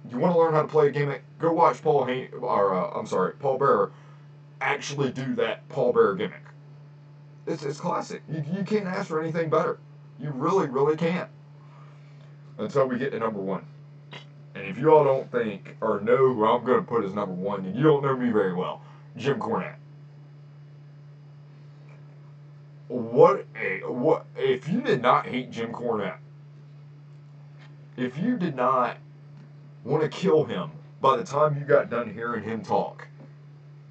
You 0.09 0.17
want 0.17 0.33
to 0.33 0.39
learn 0.39 0.55
how 0.55 0.63
to 0.63 0.67
play 0.67 0.87
a 0.87 0.91
gimmick? 0.91 1.23
Go 1.37 1.51
watch 1.51 1.83
Paul 1.83 2.05
Hay- 2.05 2.29
or 2.41 2.73
uh, 2.73 2.97
I'm 2.97 3.05
sorry, 3.05 3.33
Paul 3.33 3.59
Bearer 3.59 3.91
actually 4.59 5.11
do 5.11 5.35
that 5.35 5.69
Paul 5.69 5.93
Bearer 5.93 6.15
gimmick. 6.15 6.41
It's, 7.45 7.61
it's 7.61 7.79
classic. 7.79 8.23
You, 8.27 8.43
you 8.57 8.63
can't 8.63 8.87
ask 8.87 9.07
for 9.07 9.21
anything 9.21 9.51
better. 9.51 9.77
You 10.23 10.31
really, 10.31 10.69
really 10.69 10.95
can't. 10.95 11.29
Until 12.57 12.87
we 12.87 12.97
get 12.97 13.11
to 13.11 13.19
number 13.19 13.41
one. 13.41 13.65
And 14.55 14.65
if 14.65 14.77
you 14.77 14.93
all 14.93 15.03
don't 15.03 15.29
think 15.29 15.75
or 15.81 15.99
know 15.99 16.33
who 16.33 16.45
I'm 16.45 16.63
going 16.63 16.79
to 16.79 16.87
put 16.87 17.03
as 17.03 17.13
number 17.13 17.33
one, 17.33 17.63
then 17.63 17.75
you 17.75 17.83
don't 17.83 18.01
know 18.01 18.15
me 18.15 18.31
very 18.31 18.53
well. 18.53 18.81
Jim 19.17 19.37
Cornette. 19.37 19.75
What 22.87 23.45
a 23.59 23.79
what 23.89 24.25
if 24.37 24.69
you 24.69 24.81
did 24.81 25.01
not 25.01 25.25
hate 25.25 25.51
Jim 25.51 25.73
Cornette? 25.73 26.19
If 27.97 28.17
you 28.17 28.37
did 28.37 28.55
not 28.55 28.97
want 29.83 30.03
to 30.03 30.09
kill 30.09 30.45
him 30.45 30.71
by 31.01 31.17
the 31.17 31.23
time 31.23 31.57
you 31.57 31.65
got 31.65 31.89
done 31.89 32.13
hearing 32.13 32.43
him 32.43 32.63
talk, 32.63 33.07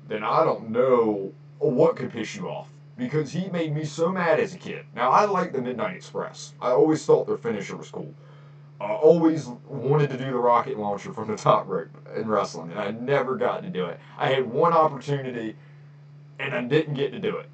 then 0.09 0.23
I 0.23 0.45
don't 0.45 0.71
know 0.71 1.33
what 1.59 1.97
could 1.97 2.13
piss 2.13 2.37
you 2.37 2.49
off 2.49 2.72
because 2.97 3.33
he 3.33 3.49
made 3.49 3.75
me 3.75 3.85
so 3.85 4.11
mad 4.11 4.41
as 4.41 4.55
a 4.55 4.59
kid. 4.59 4.85
Now 4.95 5.11
I 5.11 5.25
like 5.25 5.53
the 5.53 5.63
Midnight 5.63 5.97
Express. 5.97 6.55
I 6.61 6.71
always 6.71 7.05
thought 7.05 7.27
their 7.27 7.37
finisher 7.37 7.77
was 7.77 7.91
cool. 7.91 8.15
I 8.81 8.93
always 8.93 9.47
wanted 9.69 10.11
to 10.11 10.19
do 10.19 10.25
the 10.25 10.39
rocket 10.39 10.79
launcher 10.79 11.13
from 11.13 11.29
the 11.29 11.37
top 11.37 11.69
rope 11.69 11.89
in 12.17 12.29
wrestling, 12.29 12.73
and 12.73 12.81
I 12.81 12.91
never 12.91 13.37
got 13.37 13.63
to 13.63 13.69
do 13.69 13.87
it. 13.87 14.01
I 14.19 14.29
had 14.29 14.51
one 14.51 14.73
opportunity, 14.73 15.57
and 16.41 16.53
I 16.53 16.63
didn't 16.63 16.95
get 16.95 17.13
to 17.13 17.21
do 17.21 17.37
it. 17.37 17.49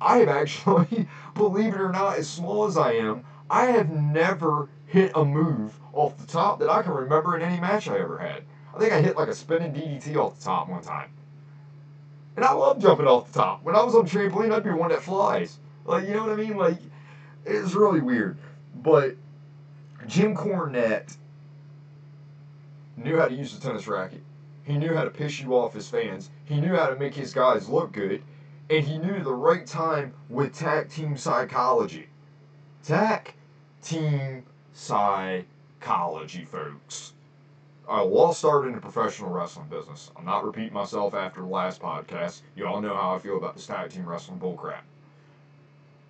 I 0.00 0.18
have 0.18 0.28
actually, 0.28 1.06
believe 1.34 1.74
it 1.74 1.80
or 1.80 1.92
not, 1.92 2.16
as 2.16 2.28
small 2.28 2.64
as 2.64 2.76
I 2.76 2.92
am, 2.94 3.24
I 3.48 3.66
have 3.66 3.90
never 3.90 4.68
hit 4.86 5.12
a 5.14 5.24
move 5.24 5.78
off 5.92 6.16
the 6.16 6.26
top 6.26 6.58
that 6.58 6.68
I 6.68 6.82
can 6.82 6.92
remember 6.92 7.36
in 7.36 7.42
any 7.42 7.60
match 7.60 7.88
I 7.88 7.98
ever 7.98 8.18
had. 8.18 8.42
I 8.74 8.78
think 8.78 8.92
I 8.92 9.00
hit 9.00 9.16
like 9.16 9.28
a 9.28 9.34
spinning 9.34 9.72
DDT 9.72 10.16
off 10.16 10.38
the 10.38 10.44
top 10.44 10.68
one 10.68 10.82
time. 10.82 11.10
And 12.40 12.48
I 12.48 12.52
love 12.52 12.80
jumping 12.80 13.06
off 13.06 13.30
the 13.30 13.38
top. 13.38 13.62
When 13.64 13.76
I 13.76 13.82
was 13.82 13.94
on 13.94 14.06
trampoline, 14.06 14.50
I'd 14.50 14.64
be 14.64 14.70
one 14.70 14.88
that 14.88 15.02
flies. 15.02 15.58
Like, 15.84 16.08
you 16.08 16.14
know 16.14 16.22
what 16.22 16.30
I 16.30 16.36
mean? 16.36 16.56
Like, 16.56 16.78
it's 17.44 17.74
really 17.74 18.00
weird. 18.00 18.38
But 18.76 19.14
Jim 20.06 20.34
Cornette 20.34 21.18
knew 22.96 23.18
how 23.18 23.28
to 23.28 23.34
use 23.34 23.54
the 23.54 23.60
tennis 23.60 23.86
racket. 23.86 24.22
He 24.64 24.78
knew 24.78 24.94
how 24.94 25.04
to 25.04 25.10
piss 25.10 25.38
you 25.38 25.54
off 25.54 25.74
his 25.74 25.90
fans. 25.90 26.30
He 26.46 26.62
knew 26.62 26.74
how 26.74 26.88
to 26.88 26.96
make 26.96 27.14
his 27.14 27.34
guys 27.34 27.68
look 27.68 27.92
good. 27.92 28.22
And 28.70 28.86
he 28.86 28.96
knew 28.96 29.22
the 29.22 29.34
right 29.34 29.66
time 29.66 30.14
with 30.30 30.54
tag 30.54 30.88
team 30.88 31.18
psychology. 31.18 32.08
Tag 32.82 33.34
team 33.82 34.44
psychology, 34.72 36.46
folks. 36.46 37.12
I 37.90 38.02
lost 38.02 38.38
start 38.38 38.68
in 38.68 38.72
the 38.72 38.80
professional 38.80 39.30
wrestling 39.30 39.66
business. 39.66 40.12
I'm 40.16 40.24
not 40.24 40.44
repeating 40.44 40.72
myself 40.72 41.12
after 41.12 41.40
the 41.40 41.48
last 41.48 41.82
podcast. 41.82 42.42
You 42.54 42.68
all 42.68 42.80
know 42.80 42.94
how 42.94 43.16
I 43.16 43.18
feel 43.18 43.36
about 43.36 43.56
this 43.56 43.66
tag 43.66 43.90
team 43.90 44.06
wrestling 44.06 44.38
bullcrap. 44.38 44.82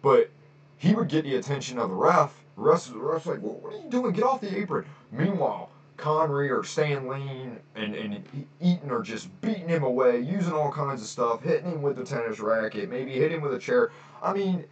But 0.03 0.28
he 0.76 0.95
would 0.95 1.09
get 1.09 1.24
the 1.24 1.37
attention 1.37 1.78
of 1.78 1.89
the 1.89 1.95
ref. 1.95 2.35
The 2.57 2.61
rest, 2.61 2.93
the 2.93 2.99
ref's 2.99 3.24
like, 3.24 3.41
well, 3.41 3.55
what 3.55 3.72
are 3.72 3.78
you 3.78 3.89
doing? 3.89 4.12
Get 4.12 4.24
off 4.24 4.43
the 4.43 4.55
apron. 4.59 4.85
Meanwhile, 5.11 5.70
Condrey 5.97 6.51
or 6.51 6.64
Stan 6.64 7.09
Lane 7.09 7.59
and, 7.74 7.95
and 7.95 8.47
Eaton 8.61 8.91
are 8.91 9.03
just 9.03 9.28
beating 9.41 9.68
him 9.68 9.83
away, 9.83 10.20
using 10.20 10.53
all 10.53 10.70
kinds 10.70 11.01
of 11.01 11.09
stuff, 11.09 11.43
hitting 11.43 11.72
him 11.72 11.81
with 11.81 11.97
the 11.97 12.05
tennis 12.05 12.41
racket, 12.41 12.91
maybe 12.91 13.12
hitting 13.12 13.39
him 13.39 13.43
with 13.43 13.55
a 13.55 13.59
chair. 13.59 13.91
I 14.22 14.35
mean, 14.35 14.66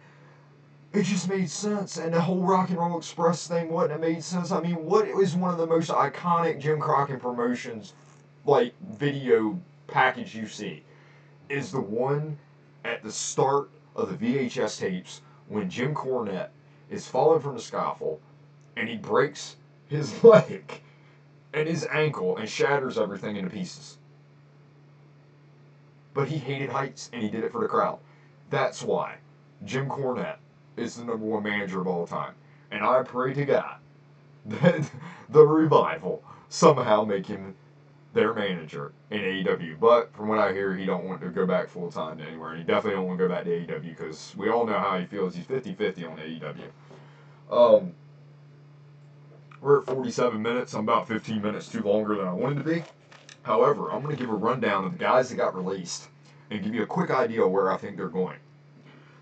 it 0.91 1.03
just 1.03 1.29
made 1.29 1.49
sense. 1.49 1.97
And 1.97 2.13
the 2.13 2.21
whole 2.21 2.41
Rock 2.41 2.69
and 2.69 2.79
Roll 2.79 2.97
Express 2.97 3.47
thing 3.47 3.71
wouldn't 3.71 3.91
have 3.91 4.01
made 4.01 4.23
sense. 4.23 4.51
I 4.51 4.59
mean, 4.59 4.85
what 4.85 5.07
is 5.07 5.35
one 5.35 5.51
of 5.51 5.57
the 5.57 5.67
most 5.67 5.89
iconic 5.89 6.59
Jim 6.59 6.79
Crockett 6.79 7.21
promotions, 7.21 7.93
like 8.45 8.73
video 8.93 9.59
package 9.87 10.35
you 10.35 10.47
see, 10.47 10.83
is 11.47 11.71
the 11.71 11.81
one 11.81 12.37
at 12.83 13.03
the 13.03 13.11
start 13.11 13.69
of 13.95 14.09
the 14.09 14.49
VHS 14.49 14.79
tapes 14.79 15.21
when 15.47 15.69
Jim 15.69 15.93
Cornette 15.93 16.49
is 16.89 17.07
falling 17.07 17.41
from 17.41 17.55
the 17.55 17.61
scaffold 17.61 18.19
and 18.75 18.89
he 18.89 18.97
breaks 18.97 19.57
his 19.87 20.23
leg 20.23 20.81
and 21.53 21.67
his 21.67 21.85
ankle 21.91 22.37
and 22.37 22.49
shatters 22.49 22.97
everything 22.97 23.35
into 23.35 23.49
pieces. 23.49 23.97
But 26.13 26.27
he 26.27 26.37
hated 26.37 26.69
heights 26.71 27.09
and 27.13 27.21
he 27.21 27.29
did 27.29 27.43
it 27.43 27.51
for 27.51 27.61
the 27.61 27.67
crowd. 27.67 27.99
That's 28.49 28.81
why 28.81 29.17
Jim 29.65 29.87
Cornette 29.87 30.37
is 30.79 30.95
the 30.95 31.05
number 31.05 31.25
one 31.25 31.43
manager 31.43 31.81
of 31.81 31.87
all 31.87 32.07
time. 32.07 32.33
And 32.71 32.83
I 32.83 33.03
pray 33.03 33.33
to 33.33 33.45
God 33.45 33.77
that 34.45 34.89
the 35.29 35.45
revival 35.45 36.23
somehow 36.49 37.03
make 37.03 37.25
him 37.25 37.55
their 38.13 38.33
manager 38.33 38.91
in 39.11 39.19
AEW. 39.19 39.79
But 39.79 40.13
from 40.13 40.27
what 40.27 40.39
I 40.39 40.51
hear, 40.51 40.75
he 40.75 40.85
don't 40.85 41.05
want 41.05 41.21
to 41.21 41.29
go 41.29 41.45
back 41.45 41.69
full 41.69 41.91
time 41.91 42.19
anywhere, 42.19 42.51
and 42.51 42.59
he 42.59 42.63
definitely 42.63 42.97
don't 42.97 43.07
want 43.07 43.19
to 43.19 43.27
go 43.27 43.33
back 43.33 43.43
to 43.43 43.49
AEW 43.49 43.83
because 43.83 44.33
we 44.35 44.49
all 44.49 44.65
know 44.65 44.77
how 44.77 44.97
he 44.97 45.05
feels. 45.05 45.35
He's 45.35 45.45
50-50 45.45 46.09
on 46.09 46.17
AEW. 46.17 46.71
Um, 47.51 47.93
we're 49.61 49.79
at 49.79 49.85
47 49.85 50.41
minutes. 50.41 50.73
I'm 50.73 50.81
about 50.81 51.07
15 51.07 51.41
minutes 51.41 51.69
too 51.69 51.81
longer 51.81 52.15
than 52.15 52.27
I 52.27 52.33
wanted 52.33 52.63
to 52.63 52.69
be. 52.69 52.83
However, 53.43 53.91
I'm 53.91 54.01
going 54.01 54.15
to 54.15 54.21
give 54.21 54.29
a 54.29 54.35
rundown 54.35 54.85
of 54.85 54.93
the 54.93 54.97
guys 54.97 55.29
that 55.29 55.35
got 55.35 55.55
released 55.55 56.07
and 56.49 56.63
give 56.63 56.73
you 56.73 56.83
a 56.83 56.87
quick 56.87 57.11
idea 57.11 57.43
of 57.43 57.51
where 57.51 57.71
I 57.71 57.77
think 57.77 57.97
they're 57.97 58.07
going. 58.07 58.37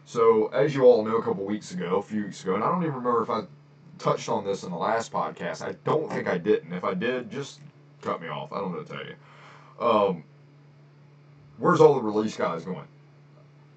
So, 0.08 0.48
as 0.54 0.74
you 0.74 0.86
all 0.86 1.04
know, 1.04 1.18
a 1.18 1.22
couple 1.22 1.44
weeks 1.44 1.74
ago, 1.74 1.98
a 1.98 2.02
few 2.02 2.24
weeks 2.24 2.42
ago, 2.42 2.56
and 2.56 2.64
I 2.64 2.72
don't 2.72 2.82
even 2.84 2.96
remember 2.96 3.24
if 3.24 3.30
I 3.30 3.42
touched 4.00 4.30
on 4.30 4.46
this 4.46 4.64
in 4.64 4.72
the 4.72 4.78
last 4.78 5.12
podcast. 5.12 5.62
I 5.62 5.76
don't 5.84 6.10
think 6.10 6.30
I 6.30 6.38
didn't. 6.38 6.72
If 6.72 6.86
I 6.86 6.94
did, 6.94 7.30
just 7.30 7.60
cut 8.02 8.22
me 8.22 8.30
off. 8.30 8.54
I 8.54 8.60
don't 8.60 8.72
know 8.72 8.84
to 8.84 8.90
tell 8.90 9.06
you. 9.06 9.86
Um, 9.86 10.24
where's 11.58 11.82
all 11.82 11.96
the 11.96 12.02
release 12.02 12.38
guys 12.38 12.64
going? 12.64 12.88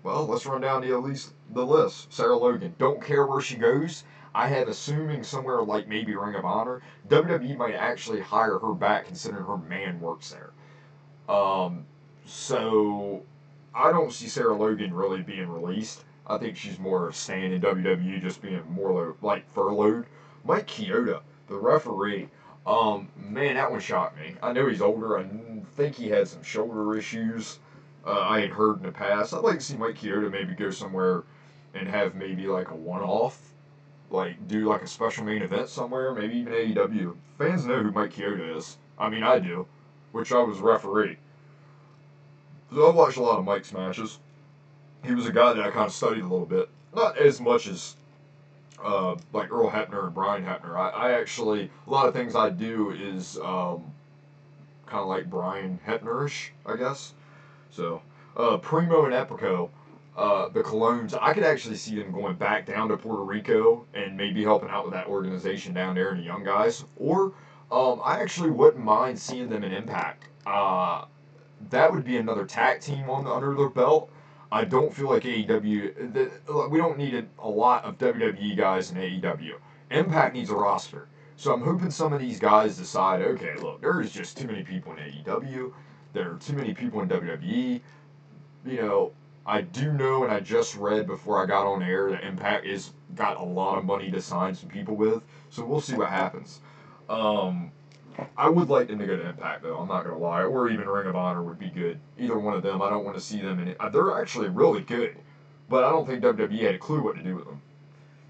Well, 0.04 0.24
let's 0.24 0.46
run 0.46 0.60
down 0.60 0.82
the 0.82 0.92
at 0.92 1.02
least 1.02 1.32
the 1.52 1.66
list. 1.66 2.12
Sarah 2.12 2.36
Logan. 2.36 2.76
Don't 2.78 3.02
care 3.02 3.26
where 3.26 3.40
she 3.40 3.56
goes. 3.56 4.04
I 4.32 4.46
have 4.46 4.68
assuming 4.68 5.24
somewhere 5.24 5.60
like 5.64 5.88
maybe 5.88 6.14
Ring 6.14 6.36
of 6.36 6.44
Honor. 6.44 6.80
WWE 7.08 7.56
might 7.56 7.74
actually 7.74 8.20
hire 8.20 8.60
her 8.60 8.72
back 8.72 9.06
considering 9.06 9.46
her 9.46 9.58
man 9.58 10.00
works 10.00 10.30
there. 10.30 10.52
Um, 11.28 11.86
so 12.24 13.24
I 13.74 13.90
don't 13.90 14.12
see 14.12 14.28
Sarah 14.28 14.54
Logan 14.54 14.94
really 14.94 15.22
being 15.22 15.48
released. 15.48 16.04
I 16.30 16.38
think 16.38 16.56
she's 16.56 16.78
more 16.78 17.10
staying 17.10 17.52
in 17.52 17.60
WWE, 17.60 18.22
just 18.22 18.40
being 18.40 18.62
more 18.70 19.16
like 19.20 19.52
furloughed. 19.52 20.06
Mike 20.44 20.68
Chioda, 20.68 21.22
the 21.48 21.56
referee, 21.56 22.28
um, 22.64 23.08
man, 23.16 23.56
that 23.56 23.68
one 23.68 23.80
shocked 23.80 24.16
me. 24.16 24.36
I 24.40 24.52
know 24.52 24.68
he's 24.68 24.80
older. 24.80 25.18
I 25.18 25.26
think 25.74 25.96
he 25.96 26.08
had 26.08 26.28
some 26.28 26.44
shoulder 26.44 26.96
issues. 26.96 27.58
Uh, 28.06 28.20
I 28.20 28.40
had 28.42 28.50
heard 28.50 28.76
in 28.76 28.84
the 28.84 28.92
past. 28.92 29.34
I'd 29.34 29.42
like 29.42 29.58
to 29.58 29.64
see 29.64 29.76
Mike 29.76 29.98
Chioda 29.98 30.30
maybe 30.30 30.54
go 30.54 30.70
somewhere 30.70 31.24
and 31.74 31.88
have 31.88 32.14
maybe 32.14 32.46
like 32.46 32.70
a 32.70 32.76
one-off, 32.76 33.52
like 34.10 34.46
do 34.46 34.68
like 34.68 34.82
a 34.82 34.86
special 34.86 35.24
main 35.24 35.42
event 35.42 35.68
somewhere, 35.68 36.14
maybe 36.14 36.36
even 36.38 36.52
AEW. 36.52 37.16
Fans 37.38 37.66
know 37.66 37.82
who 37.82 37.90
Mike 37.90 38.14
Chioda 38.14 38.56
is. 38.56 38.78
I 38.96 39.08
mean, 39.08 39.24
I 39.24 39.40
do, 39.40 39.66
which 40.12 40.30
I 40.30 40.38
was 40.38 40.60
referee. 40.60 41.16
So 42.72 42.88
I've 42.88 42.94
watched 42.94 43.16
a 43.16 43.22
lot 43.22 43.40
of 43.40 43.44
Mike's 43.44 43.72
matches. 43.72 44.20
He 45.04 45.14
was 45.14 45.26
a 45.26 45.32
guy 45.32 45.52
that 45.52 45.64
I 45.64 45.70
kind 45.70 45.86
of 45.86 45.92
studied 45.92 46.20
a 46.24 46.28
little 46.28 46.46
bit, 46.46 46.68
not 46.94 47.16
as 47.16 47.40
much 47.40 47.66
as 47.66 47.96
uh, 48.82 49.16
like 49.32 49.50
Earl 49.50 49.70
Hebner 49.70 50.04
and 50.04 50.14
Brian 50.14 50.44
Hebner. 50.44 50.76
I, 50.76 50.88
I, 50.90 51.12
actually 51.12 51.70
a 51.86 51.90
lot 51.90 52.06
of 52.06 52.14
things 52.14 52.34
I 52.34 52.50
do 52.50 52.90
is 52.90 53.38
um, 53.38 53.92
kind 54.86 55.02
of 55.02 55.08
like 55.08 55.28
Brian 55.28 55.78
Hebnerish, 55.86 56.50
I 56.66 56.76
guess. 56.76 57.12
So 57.70 58.02
uh, 58.36 58.56
Primo 58.58 59.04
and 59.04 59.14
Epico, 59.14 59.70
uh, 60.16 60.48
the 60.48 60.62
Colons, 60.62 61.14
I 61.14 61.32
could 61.34 61.44
actually 61.44 61.76
see 61.76 61.96
them 61.96 62.12
going 62.12 62.36
back 62.36 62.66
down 62.66 62.88
to 62.88 62.96
Puerto 62.96 63.22
Rico 63.22 63.86
and 63.94 64.16
maybe 64.16 64.42
helping 64.42 64.70
out 64.70 64.84
with 64.84 64.94
that 64.94 65.06
organization 65.06 65.74
down 65.74 65.94
there 65.94 66.10
and 66.10 66.20
the 66.20 66.24
young 66.24 66.44
guys. 66.44 66.84
Or 66.96 67.32
um, 67.70 68.00
I 68.04 68.20
actually 68.20 68.50
wouldn't 68.50 68.84
mind 68.84 69.18
seeing 69.18 69.48
them 69.48 69.62
in 69.62 69.72
Impact. 69.72 70.24
Uh, 70.46 71.04
that 71.68 71.92
would 71.92 72.04
be 72.04 72.16
another 72.16 72.44
tag 72.44 72.80
team 72.80 73.08
on 73.10 73.24
the, 73.24 73.30
under 73.30 73.54
their 73.54 73.68
belt. 73.68 74.10
I 74.52 74.64
don't 74.64 74.92
feel 74.92 75.08
like 75.08 75.22
AEW. 75.22 76.12
The, 76.12 76.68
we 76.68 76.78
don't 76.78 76.98
need 76.98 77.26
a, 77.38 77.48
lot 77.48 77.84
of 77.84 77.98
WWE 77.98 78.56
guys 78.56 78.90
in 78.90 78.96
AEW. 78.96 79.54
Impact 79.90 80.34
needs 80.34 80.50
a 80.50 80.54
roster. 80.54 81.08
So 81.36 81.52
I'm 81.54 81.62
hoping 81.62 81.90
some 81.90 82.12
of 82.12 82.20
these 82.20 82.38
guys 82.38 82.76
decide, 82.76 83.22
okay, 83.22 83.54
look, 83.56 83.80
there's 83.80 84.10
just 84.12 84.36
too 84.36 84.46
many 84.46 84.62
people 84.62 84.92
in 84.92 84.98
AEW. 84.98 85.72
There 86.12 86.32
are 86.32 86.36
too 86.36 86.54
many 86.54 86.74
people 86.74 87.00
in 87.00 87.08
WWE. 87.08 87.80
You 88.66 88.76
know, 88.76 89.12
I 89.46 89.62
do 89.62 89.92
know, 89.92 90.24
and 90.24 90.32
I 90.32 90.40
just 90.40 90.76
read 90.76 91.06
before 91.06 91.42
I 91.42 91.46
got 91.46 91.66
on 91.66 91.82
air 91.82 92.10
that 92.10 92.24
Impact 92.24 92.66
is 92.66 92.90
got 93.14 93.38
a 93.38 93.42
lot 93.42 93.78
of 93.78 93.84
money 93.84 94.10
to 94.10 94.20
sign 94.20 94.54
some 94.54 94.68
people 94.68 94.96
with. 94.96 95.22
So 95.48 95.64
we'll 95.64 95.80
see 95.80 95.94
what 95.94 96.10
happens. 96.10 96.60
Um, 97.08 97.72
I 98.36 98.48
would 98.48 98.68
like 98.68 98.88
them 98.88 98.98
to 98.98 99.06
go 99.06 99.16
to 99.16 99.28
Impact 99.28 99.62
though. 99.62 99.76
I'm 99.78 99.88
not 99.88 100.04
gonna 100.04 100.18
lie, 100.18 100.42
or 100.42 100.68
even 100.68 100.88
Ring 100.88 101.06
of 101.06 101.16
Honor 101.16 101.42
would 101.42 101.58
be 101.58 101.70
good. 101.70 102.00
Either 102.18 102.38
one 102.38 102.54
of 102.54 102.62
them. 102.62 102.82
I 102.82 102.90
don't 102.90 103.04
want 103.04 103.16
to 103.16 103.22
see 103.22 103.40
them 103.40 103.60
in 103.60 103.68
it. 103.68 103.76
Uh, 103.80 103.88
they're 103.88 104.20
actually 104.20 104.48
really 104.48 104.82
good, 104.82 105.16
but 105.68 105.84
I 105.84 105.90
don't 105.90 106.06
think 106.06 106.22
WWE 106.22 106.62
had 106.62 106.74
a 106.74 106.78
clue 106.78 107.02
what 107.02 107.16
to 107.16 107.22
do 107.22 107.36
with 107.36 107.44
them. 107.46 107.62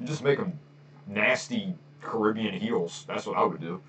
You 0.01 0.07
just 0.07 0.23
make 0.23 0.39
them 0.39 0.59
nasty 1.07 1.75
Caribbean 2.01 2.55
heels. 2.55 3.05
That's 3.07 3.27
what 3.27 3.37
I 3.37 3.45
would 3.45 3.61
do. 3.61 3.81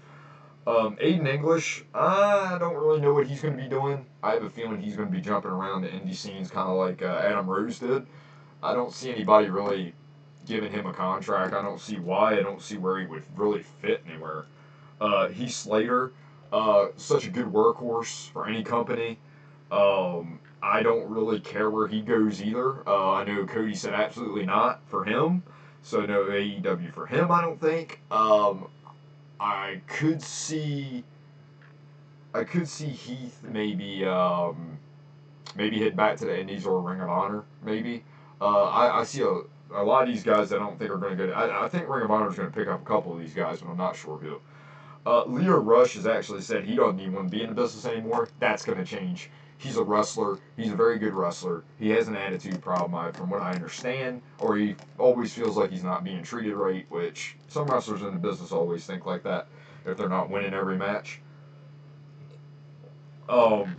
Um, 0.67 0.95
Aiden 0.97 1.27
English, 1.27 1.83
I 1.93 2.57
don't 2.59 2.75
really 2.75 3.01
know 3.01 3.13
what 3.13 3.25
he's 3.25 3.41
going 3.41 3.57
to 3.57 3.63
be 3.63 3.67
doing. 3.67 4.05
I 4.21 4.33
have 4.33 4.43
a 4.43 4.49
feeling 4.49 4.79
he's 4.79 4.95
going 4.95 5.09
to 5.09 5.15
be 5.15 5.21
jumping 5.21 5.49
around 5.49 5.81
the 5.81 5.87
indie 5.87 6.15
scenes 6.15 6.51
kind 6.51 6.69
of 6.69 6.77
like 6.77 7.01
uh, 7.01 7.19
Adam 7.23 7.49
Rose 7.49 7.79
did. 7.79 8.05
I 8.61 8.73
don't 8.73 8.93
see 8.93 9.09
anybody 9.09 9.49
really 9.49 9.95
giving 10.45 10.71
him 10.71 10.85
a 10.85 10.93
contract. 10.93 11.53
I 11.53 11.63
don't 11.63 11.79
see 11.81 11.97
why. 11.97 12.37
I 12.37 12.43
don't 12.43 12.61
see 12.61 12.77
where 12.77 12.99
he 12.99 13.07
would 13.07 13.23
really 13.35 13.63
fit 13.63 14.03
anywhere. 14.07 14.45
Uh, 15.01 15.27
Heath 15.29 15.51
Slater, 15.51 16.13
uh, 16.53 16.87
such 16.95 17.25
a 17.25 17.29
good 17.29 17.47
workhorse 17.47 18.29
for 18.29 18.47
any 18.47 18.63
company. 18.63 19.17
Um, 19.71 20.39
I 20.61 20.83
don't 20.83 21.09
really 21.09 21.39
care 21.39 21.69
where 21.69 21.87
he 21.87 22.01
goes 22.01 22.41
either. 22.41 22.87
Uh, 22.87 23.13
I 23.13 23.23
know 23.23 23.45
Cody 23.45 23.73
said 23.73 23.93
absolutely 23.93 24.45
not 24.45 24.81
for 24.87 25.03
him. 25.03 25.43
So 25.81 26.05
no 26.05 26.25
AEW 26.25 26.93
for 26.93 27.07
him, 27.07 27.31
I 27.31 27.41
don't 27.41 27.59
think. 27.59 28.01
Um, 28.11 28.67
I 29.39 29.81
could 29.87 30.21
see, 30.21 31.03
I 32.35 32.43
could 32.43 32.67
see 32.67 32.89
Heath 32.89 33.39
maybe, 33.43 34.05
um, 34.05 34.77
maybe 35.55 35.79
head 35.79 35.95
back 35.95 36.17
to 36.17 36.25
the 36.25 36.39
Indies 36.39 36.67
or 36.67 36.79
Ring 36.79 37.01
of 37.01 37.09
Honor, 37.09 37.43
maybe. 37.63 38.03
Uh, 38.39 38.65
I, 38.65 38.99
I 38.99 39.03
see 39.03 39.23
a, 39.23 39.41
a 39.73 39.83
lot 39.83 40.03
of 40.03 40.13
these 40.13 40.23
guys 40.23 40.53
I 40.53 40.59
don't 40.59 40.77
think 40.77 40.91
are 40.91 40.97
going 40.97 41.17
to 41.17 41.27
go. 41.27 41.33
I, 41.33 41.65
I 41.65 41.69
think 41.69 41.89
Ring 41.89 42.03
of 42.03 42.11
Honor 42.11 42.29
is 42.29 42.35
going 42.35 42.51
to 42.51 42.55
pick 42.55 42.67
up 42.67 42.83
a 42.83 42.85
couple 42.85 43.13
of 43.13 43.19
these 43.19 43.33
guys, 43.33 43.61
but 43.61 43.71
I'm 43.71 43.77
not 43.77 43.95
sure 43.95 44.17
who. 44.17 44.39
Uh, 45.05 45.23
Lio 45.25 45.57
Rush 45.57 45.95
has 45.95 46.05
actually 46.05 46.41
said 46.41 46.63
he 46.63 46.75
doesn't 46.75 46.99
even 46.99 47.13
want 47.13 47.31
to 47.31 47.35
be 47.35 47.43
in 47.43 47.49
the 47.49 47.55
business 47.55 47.85
anymore. 47.85 48.29
That's 48.39 48.63
going 48.63 48.77
to 48.77 48.85
change. 48.85 49.29
He's 49.57 49.77
a 49.77 49.83
wrestler. 49.83 50.39
He's 50.57 50.71
a 50.71 50.75
very 50.75 50.97
good 50.97 51.13
wrestler. 51.13 51.63
He 51.79 51.89
has 51.89 52.07
an 52.07 52.15
attitude 52.15 52.61
problem, 52.61 53.11
from 53.13 53.29
what 53.29 53.41
I 53.41 53.51
understand, 53.51 54.21
or 54.39 54.57
he 54.57 54.75
always 54.97 55.33
feels 55.33 55.55
like 55.55 55.71
he's 55.71 55.83
not 55.83 56.03
being 56.03 56.23
treated 56.23 56.55
right, 56.55 56.85
which 56.89 57.35
some 57.47 57.67
wrestlers 57.67 58.01
in 58.01 58.11
the 58.13 58.19
business 58.19 58.51
always 58.51 58.85
think 58.85 59.05
like 59.05 59.23
that 59.23 59.47
if 59.85 59.97
they're 59.97 60.09
not 60.09 60.29
winning 60.29 60.53
every 60.53 60.77
match. 60.77 61.21
Um, 63.29 63.75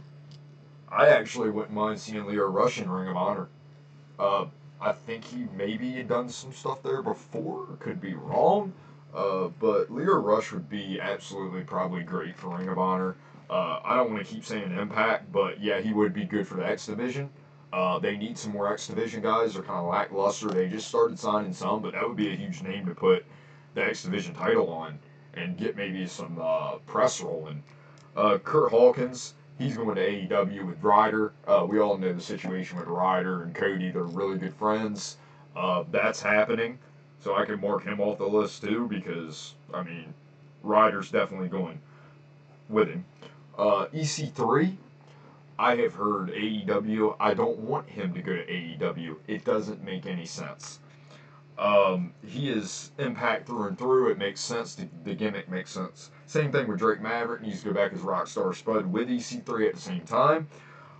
I 0.88 1.08
actually 1.08 1.50
wouldn't 1.50 1.74
mind 1.74 2.00
seeing 2.00 2.26
Lio 2.26 2.46
Rush 2.46 2.80
in 2.80 2.90
Ring 2.90 3.08
of 3.08 3.16
Honor. 3.16 3.48
Uh, 4.18 4.46
I 4.80 4.92
think 4.92 5.24
he 5.24 5.46
maybe 5.56 5.92
had 5.92 6.08
done 6.08 6.28
some 6.28 6.52
stuff 6.52 6.82
there 6.82 7.02
before. 7.02 7.66
Could 7.80 8.00
be 8.00 8.14
wrong. 8.14 8.72
Uh, 9.14 9.48
but 9.60 9.90
Lio 9.90 10.16
Rush 10.16 10.52
would 10.52 10.68
be 10.68 11.00
absolutely 11.00 11.62
probably 11.62 12.02
great 12.02 12.36
for 12.36 12.56
Ring 12.56 12.68
of 12.68 12.78
Honor. 12.78 13.16
Uh, 13.50 13.80
I 13.84 13.96
don't 13.96 14.12
want 14.12 14.26
to 14.26 14.32
keep 14.34 14.44
saying 14.44 14.76
Impact, 14.76 15.30
but 15.30 15.60
yeah, 15.60 15.80
he 15.80 15.92
would 15.92 16.14
be 16.14 16.24
good 16.24 16.46
for 16.48 16.54
the 16.54 16.66
X 16.66 16.86
Division. 16.86 17.28
Uh, 17.72 17.98
they 17.98 18.16
need 18.16 18.38
some 18.38 18.52
more 18.52 18.72
X 18.72 18.86
Division 18.86 19.22
guys. 19.22 19.54
They're 19.54 19.62
kind 19.62 19.80
of 19.80 19.90
lackluster. 19.90 20.48
They 20.48 20.68
just 20.68 20.88
started 20.88 21.18
signing 21.18 21.52
some, 21.52 21.82
but 21.82 21.92
that 21.92 22.06
would 22.06 22.16
be 22.16 22.32
a 22.32 22.36
huge 22.36 22.62
name 22.62 22.86
to 22.86 22.94
put 22.94 23.24
the 23.74 23.84
X 23.84 24.02
Division 24.04 24.34
title 24.34 24.70
on 24.70 24.98
and 25.34 25.56
get 25.56 25.76
maybe 25.76 26.06
some 26.06 26.38
uh, 26.40 26.76
press 26.86 27.20
rolling. 27.20 27.62
Uh, 28.16 28.38
Kurt 28.38 28.70
Hawkins, 28.70 29.34
he's 29.58 29.76
going 29.76 29.96
to 29.96 30.00
AEW 30.02 30.66
with 30.66 30.82
Ryder. 30.82 31.32
Uh, 31.46 31.66
we 31.68 31.78
all 31.78 31.96
know 31.96 32.12
the 32.12 32.20
situation 32.20 32.78
with 32.78 32.88
Ryder 32.88 33.42
and 33.42 33.54
Cody. 33.54 33.90
They're 33.90 34.02
really 34.02 34.38
good 34.38 34.54
friends. 34.54 35.16
Uh, 35.56 35.84
that's 35.90 36.20
happening. 36.20 36.78
So 37.22 37.36
I 37.36 37.44
can 37.44 37.60
mark 37.60 37.84
him 37.84 38.00
off 38.00 38.18
the 38.18 38.26
list 38.26 38.62
too 38.62 38.88
because, 38.88 39.54
I 39.72 39.84
mean, 39.84 40.12
Ryder's 40.62 41.10
definitely 41.10 41.48
going 41.48 41.80
with 42.68 42.88
him. 42.88 43.04
Uh, 43.56 43.86
EC3, 43.94 44.76
I 45.58 45.76
have 45.76 45.94
heard 45.94 46.30
AEW. 46.30 47.14
I 47.20 47.34
don't 47.34 47.58
want 47.60 47.88
him 47.88 48.12
to 48.14 48.22
go 48.22 48.34
to 48.34 48.44
AEW. 48.44 49.16
It 49.28 49.44
doesn't 49.44 49.84
make 49.84 50.06
any 50.06 50.26
sense. 50.26 50.80
Um, 51.58 52.12
he 52.26 52.50
is 52.50 52.90
impact 52.98 53.46
through 53.46 53.68
and 53.68 53.78
through. 53.78 54.10
It 54.10 54.18
makes 54.18 54.40
sense. 54.40 54.74
The, 54.74 54.88
the 55.04 55.14
gimmick 55.14 55.48
makes 55.48 55.70
sense. 55.70 56.10
Same 56.26 56.50
thing 56.50 56.66
with 56.66 56.80
Drake 56.80 57.00
Maverick. 57.00 57.42
Needs 57.42 57.60
to 57.62 57.68
go 57.68 57.74
back 57.74 57.92
as 57.92 58.00
Rockstar 58.00 58.52
Spud 58.52 58.86
with 58.86 59.08
EC3 59.08 59.68
at 59.68 59.74
the 59.74 59.80
same 59.80 60.00
time. 60.00 60.48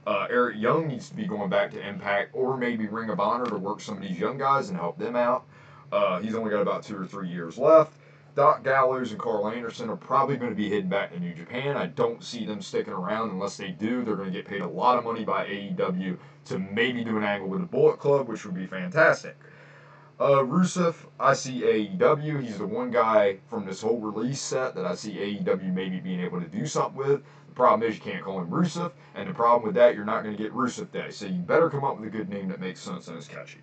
Uh, 0.06 0.28
Eric 0.30 0.56
Young 0.58 0.86
needs 0.86 1.08
to 1.08 1.16
be 1.16 1.26
going 1.26 1.50
back 1.50 1.72
to 1.72 1.84
Impact 1.84 2.30
or 2.32 2.56
maybe 2.56 2.86
Ring 2.86 3.10
of 3.10 3.18
Honor 3.18 3.46
to 3.46 3.56
work 3.56 3.80
some 3.80 3.96
of 3.96 4.02
these 4.02 4.18
young 4.18 4.38
guys 4.38 4.68
and 4.68 4.78
help 4.78 4.98
them 4.98 5.16
out. 5.16 5.46
Uh, 5.92 6.18
he's 6.20 6.34
only 6.34 6.50
got 6.50 6.62
about 6.62 6.82
two 6.82 6.96
or 6.96 7.06
three 7.06 7.28
years 7.28 7.58
left. 7.58 7.92
Doc 8.34 8.64
Gallows 8.64 9.10
and 9.10 9.20
Karl 9.20 9.48
Anderson 9.48 9.90
are 9.90 9.96
probably 9.96 10.38
going 10.38 10.50
to 10.50 10.56
be 10.56 10.70
heading 10.70 10.88
back 10.88 11.12
to 11.12 11.20
New 11.20 11.34
Japan. 11.34 11.76
I 11.76 11.84
don't 11.84 12.24
see 12.24 12.46
them 12.46 12.62
sticking 12.62 12.94
around 12.94 13.30
unless 13.30 13.58
they 13.58 13.72
do. 13.72 14.02
They're 14.02 14.16
going 14.16 14.32
to 14.32 14.36
get 14.36 14.46
paid 14.46 14.62
a 14.62 14.66
lot 14.66 14.96
of 14.96 15.04
money 15.04 15.22
by 15.22 15.46
AEW 15.46 16.16
to 16.46 16.58
maybe 16.58 17.04
do 17.04 17.18
an 17.18 17.24
angle 17.24 17.48
with 17.48 17.60
the 17.60 17.66
Bullet 17.66 17.98
Club, 17.98 18.28
which 18.28 18.46
would 18.46 18.54
be 18.54 18.66
fantastic. 18.66 19.36
Uh, 20.18 20.42
Rusev, 20.44 20.94
I 21.20 21.34
see 21.34 21.60
AEW. 21.60 22.42
He's 22.42 22.56
the 22.56 22.66
one 22.66 22.90
guy 22.90 23.36
from 23.48 23.66
this 23.66 23.82
whole 23.82 23.98
release 23.98 24.40
set 24.40 24.74
that 24.76 24.86
I 24.86 24.94
see 24.94 25.12
AEW 25.16 25.74
maybe 25.74 26.00
being 26.00 26.20
able 26.20 26.40
to 26.40 26.46
do 26.46 26.64
something 26.64 26.96
with. 26.96 27.22
The 27.48 27.54
problem 27.54 27.86
is 27.86 27.96
you 27.96 28.02
can't 28.02 28.24
call 28.24 28.40
him 28.40 28.48
Rusev, 28.48 28.92
and 29.14 29.28
the 29.28 29.34
problem 29.34 29.66
with 29.66 29.74
that, 29.74 29.94
you're 29.94 30.06
not 30.06 30.22
going 30.22 30.34
to 30.34 30.42
get 30.42 30.54
Rusev 30.54 30.90
Day. 30.90 31.10
So 31.10 31.26
you 31.26 31.40
better 31.40 31.68
come 31.68 31.84
up 31.84 31.98
with 31.98 32.08
a 32.08 32.16
good 32.16 32.30
name 32.30 32.48
that 32.48 32.60
makes 32.60 32.80
sense 32.80 33.08
and 33.08 33.18
is 33.18 33.28
catchy. 33.28 33.58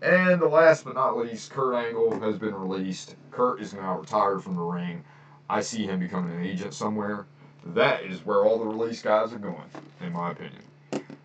And 0.00 0.40
the 0.40 0.48
last 0.48 0.84
but 0.84 0.94
not 0.94 1.16
least, 1.16 1.50
Kurt 1.50 1.74
Angle 1.74 2.20
has 2.20 2.38
been 2.38 2.54
released. 2.54 3.16
Kurt 3.32 3.60
is 3.60 3.74
now 3.74 3.98
retired 3.98 4.44
from 4.44 4.54
the 4.54 4.62
ring. 4.62 5.02
I 5.50 5.60
see 5.60 5.86
him 5.86 5.98
becoming 5.98 6.36
an 6.36 6.44
agent 6.44 6.72
somewhere. 6.72 7.26
That 7.64 8.04
is 8.04 8.24
where 8.24 8.44
all 8.44 8.58
the 8.58 8.66
release 8.66 9.02
guys 9.02 9.32
are 9.32 9.38
going, 9.38 9.68
in 10.00 10.12
my 10.12 10.30
opinion. 10.30 10.62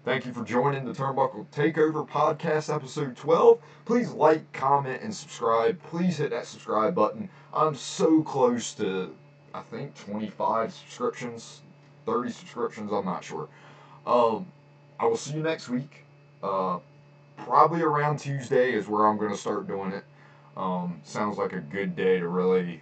Thank 0.03 0.25
you 0.25 0.33
for 0.33 0.43
joining 0.43 0.85
the 0.85 0.91
Turnbuckle 0.91 1.45
Takeover 1.53 2.07
Podcast, 2.07 2.73
episode 2.73 3.15
12. 3.15 3.59
Please 3.85 4.11
like, 4.11 4.51
comment, 4.51 5.01
and 5.03 5.13
subscribe. 5.13 5.81
Please 5.83 6.17
hit 6.17 6.31
that 6.31 6.47
subscribe 6.47 6.95
button. 6.95 7.29
I'm 7.53 7.75
so 7.75 8.23
close 8.23 8.73
to, 8.75 9.15
I 9.53 9.61
think, 9.61 9.95
25 9.95 10.73
subscriptions, 10.73 11.61
30 12.05 12.31
subscriptions, 12.31 12.91
I'm 12.91 13.05
not 13.05 13.23
sure. 13.23 13.47
Um, 14.05 14.47
I 14.99 15.05
will 15.05 15.15
see 15.15 15.35
you 15.35 15.43
next 15.43 15.69
week. 15.69 16.03
Uh, 16.41 16.79
probably 17.37 17.81
around 17.81 18.17
Tuesday 18.17 18.73
is 18.73 18.87
where 18.87 19.05
I'm 19.05 19.17
going 19.17 19.31
to 19.31 19.37
start 19.37 19.67
doing 19.67 19.91
it. 19.91 20.03
Um, 20.55 20.99
sounds 21.03 21.37
like 21.37 21.53
a 21.53 21.59
good 21.59 21.95
day 21.95 22.19
to 22.19 22.27
really 22.27 22.81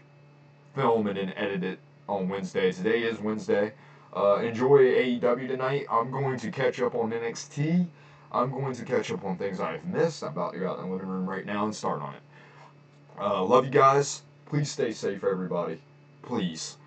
film 0.76 1.08
it 1.08 1.18
and 1.18 1.34
edit 1.36 1.64
it 1.64 1.80
on 2.08 2.30
Wednesday. 2.30 2.72
Today 2.72 3.04
is 3.04 3.20
Wednesday. 3.20 3.74
Uh, 4.16 4.38
enjoy 4.38 4.80
AEW 4.80 5.47
tonight. 5.47 5.86
I'm 5.89 6.12
going 6.12 6.38
to 6.39 6.52
catch 6.52 6.82
up 6.82 6.95
on 6.95 7.12
NXT. 7.12 7.88
I'm 8.34 8.52
going 8.52 8.74
to 8.76 8.86
catch 8.86 9.12
up 9.12 9.24
on 9.24 9.38
things 9.38 9.60
I've 9.60 9.86
missed. 9.86 10.24
I'm 10.24 10.32
about 10.32 10.54
to 10.54 10.60
go 10.60 10.70
out 10.70 10.80
in 10.80 10.86
the 10.86 10.91
living 10.91 11.08
room 11.08 11.30
right 11.30 11.45
now 11.45 11.66
and 11.66 11.76
start 11.76 12.02
on 12.02 12.14
it. 12.14 12.22
Uh, 13.20 13.43
love 13.43 13.66
you 13.66 13.72
guys. 13.72 14.24
Please 14.45 14.72
stay 14.72 14.91
safe, 14.91 15.24
everybody. 15.24 15.80
Please. 16.22 16.78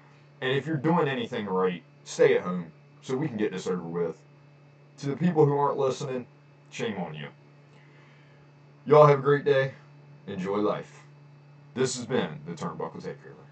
And 0.41 0.53
if 0.53 0.67
you're 0.67 0.77
doing 0.77 1.09
anything 1.09 1.47
right, 1.47 1.83
stay 2.05 2.37
at 2.37 2.43
home 2.43 2.67
so 3.03 3.17
we 3.17 3.29
can 3.29 3.37
get 3.37 3.53
this 3.53 3.67
over 3.67 3.83
with. 3.83 4.17
To 4.99 5.07
the 5.07 5.17
people 5.17 5.45
who 5.47 5.57
aren't 5.57 5.79
listening, 5.79 6.27
shame 6.71 6.97
on 6.99 7.15
you. 7.15 7.29
Y'all 8.87 9.07
have 9.07 9.21
a 9.21 9.23
great 9.23 9.47
day. 9.47 9.73
Enjoy 10.27 10.57
life. 10.57 11.01
This 11.75 11.97
has 11.97 12.05
been 12.05 12.41
the 12.47 12.53
Turnbuckle 12.53 13.03
Takeover. 13.03 13.44